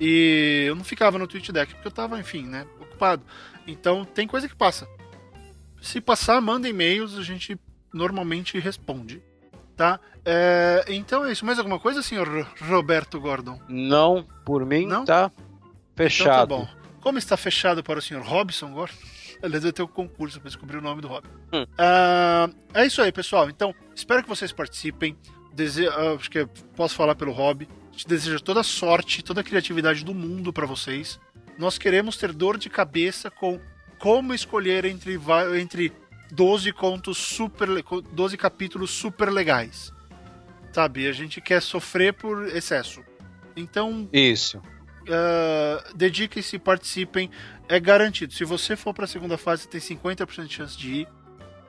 E 0.00 0.64
eu 0.66 0.74
não 0.74 0.82
ficava 0.84 1.18
no 1.18 1.26
TweetDeck, 1.26 1.74
porque 1.74 1.86
eu 1.88 1.92
tava, 1.92 2.18
enfim, 2.18 2.44
né, 2.44 2.66
ocupado. 2.80 3.22
Então 3.66 4.04
tem 4.04 4.26
coisa 4.26 4.48
que 4.48 4.56
passa. 4.56 4.88
Se 5.82 6.00
passar, 6.00 6.40
manda 6.40 6.68
e-mails, 6.68 7.18
a 7.18 7.22
gente 7.22 7.58
normalmente 7.92 8.58
responde. 8.58 9.22
Tá? 9.76 10.00
É, 10.24 10.84
então 10.88 11.24
é 11.26 11.32
isso. 11.32 11.44
Mais 11.44 11.58
alguma 11.58 11.78
coisa, 11.78 12.02
senhor 12.02 12.48
Roberto 12.60 13.20
Gordon? 13.20 13.60
Não, 13.68 14.26
por 14.44 14.64
mim, 14.64 14.86
Não? 14.86 15.04
tá 15.04 15.30
Então 15.34 15.44
fechado. 15.94 16.36
tá 16.38 16.46
bom. 16.46 16.68
Como 17.00 17.18
está 17.18 17.36
fechado 17.36 17.82
para 17.82 17.98
o 17.98 18.02
senhor 18.02 18.22
Robson 18.22 18.72
Gordon? 18.72 18.94
Aliás, 19.42 19.62
vai 19.64 19.72
ter 19.72 19.82
um 19.82 19.86
concurso 19.88 20.40
para 20.40 20.48
descobrir 20.48 20.76
o 20.78 20.80
nome 20.82 21.00
do 21.02 21.08
Robin. 21.08 21.28
Hum. 21.52 21.66
Ah, 21.76 22.48
é 22.74 22.86
isso 22.86 23.02
aí, 23.02 23.10
pessoal. 23.10 23.48
Então, 23.50 23.74
espero 23.94 24.22
que 24.22 24.28
vocês 24.28 24.52
participem. 24.52 25.16
Dese... 25.52 25.86
ah, 25.88 26.14
acho 26.18 26.30
que 26.30 26.46
posso 26.76 26.94
falar 26.94 27.14
pelo 27.14 27.32
Rob. 27.32 27.68
A 27.88 27.92
gente 27.92 28.06
deseja 28.08 28.38
toda 28.38 28.60
a 28.60 28.64
sorte, 28.64 29.22
toda 29.22 29.40
a 29.40 29.44
criatividade 29.44 30.04
do 30.04 30.14
mundo 30.14 30.52
para 30.52 30.64
vocês. 30.66 31.20
Nós 31.58 31.76
queremos 31.76 32.16
ter 32.16 32.32
dor 32.32 32.56
de 32.56 32.70
cabeça 32.70 33.30
com 33.30 33.60
como 33.98 34.32
escolher 34.32 34.84
entre, 34.84 35.20
entre 35.60 35.92
12 36.30 36.72
contos 36.72 37.18
super. 37.18 37.68
le- 37.68 37.84
12 38.12 38.36
capítulos 38.36 38.90
super 38.90 39.30
legais. 39.30 39.92
Sabe? 40.72 41.06
A 41.06 41.12
gente 41.12 41.40
quer 41.40 41.60
sofrer 41.60 42.14
por 42.14 42.46
excesso. 42.48 43.02
Então, 43.54 44.08
Isso. 44.12 44.62
Uh, 45.08 45.96
dediquem-se, 45.96 46.58
participem, 46.58 47.30
é 47.68 47.78
garantido. 47.78 48.32
Se 48.32 48.44
você 48.44 48.76
for 48.76 48.92
para 48.94 49.04
a 49.04 49.08
segunda 49.08 49.38
fase, 49.38 49.68
tem 49.68 49.80
50% 49.80 50.46
de 50.46 50.54
chance 50.54 50.76
de 50.76 50.92
ir. 50.92 51.08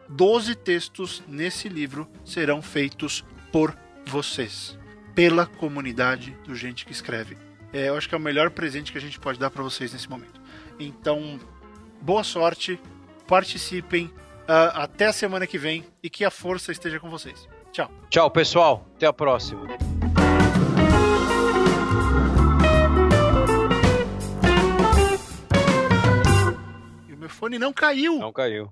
12 0.09 0.55
textos 0.55 1.23
nesse 1.27 1.69
livro 1.69 2.07
serão 2.25 2.61
feitos 2.61 3.23
por 3.51 3.75
vocês, 4.05 4.77
pela 5.15 5.45
comunidade 5.45 6.35
do 6.45 6.55
gente 6.55 6.85
que 6.85 6.91
escreve. 6.91 7.37
É, 7.71 7.89
eu 7.89 7.97
acho 7.97 8.07
que 8.07 8.13
é 8.13 8.17
o 8.17 8.21
melhor 8.21 8.51
presente 8.51 8.91
que 8.91 8.97
a 8.97 9.01
gente 9.01 9.19
pode 9.19 9.39
dar 9.39 9.49
para 9.49 9.63
vocês 9.63 9.91
nesse 9.93 10.09
momento. 10.09 10.39
Então, 10.79 11.39
boa 12.01 12.23
sorte, 12.23 12.79
participem, 13.27 14.05
uh, 14.43 14.75
até 14.75 15.07
a 15.07 15.13
semana 15.13 15.47
que 15.47 15.57
vem 15.57 15.85
e 16.01 16.09
que 16.09 16.23
a 16.23 16.31
força 16.31 16.71
esteja 16.71 16.99
com 16.99 17.09
vocês. 17.09 17.47
Tchau. 17.71 17.91
Tchau, 18.09 18.29
pessoal. 18.29 18.87
Até 18.95 19.07
a 19.07 19.13
próxima. 19.13 19.92
E 27.33 27.35
o 27.35 27.39
meu 27.39 27.39
fone 27.39 27.59
não 27.59 27.73
caiu. 27.73 28.19
Não 28.19 28.31
caiu. 28.31 28.71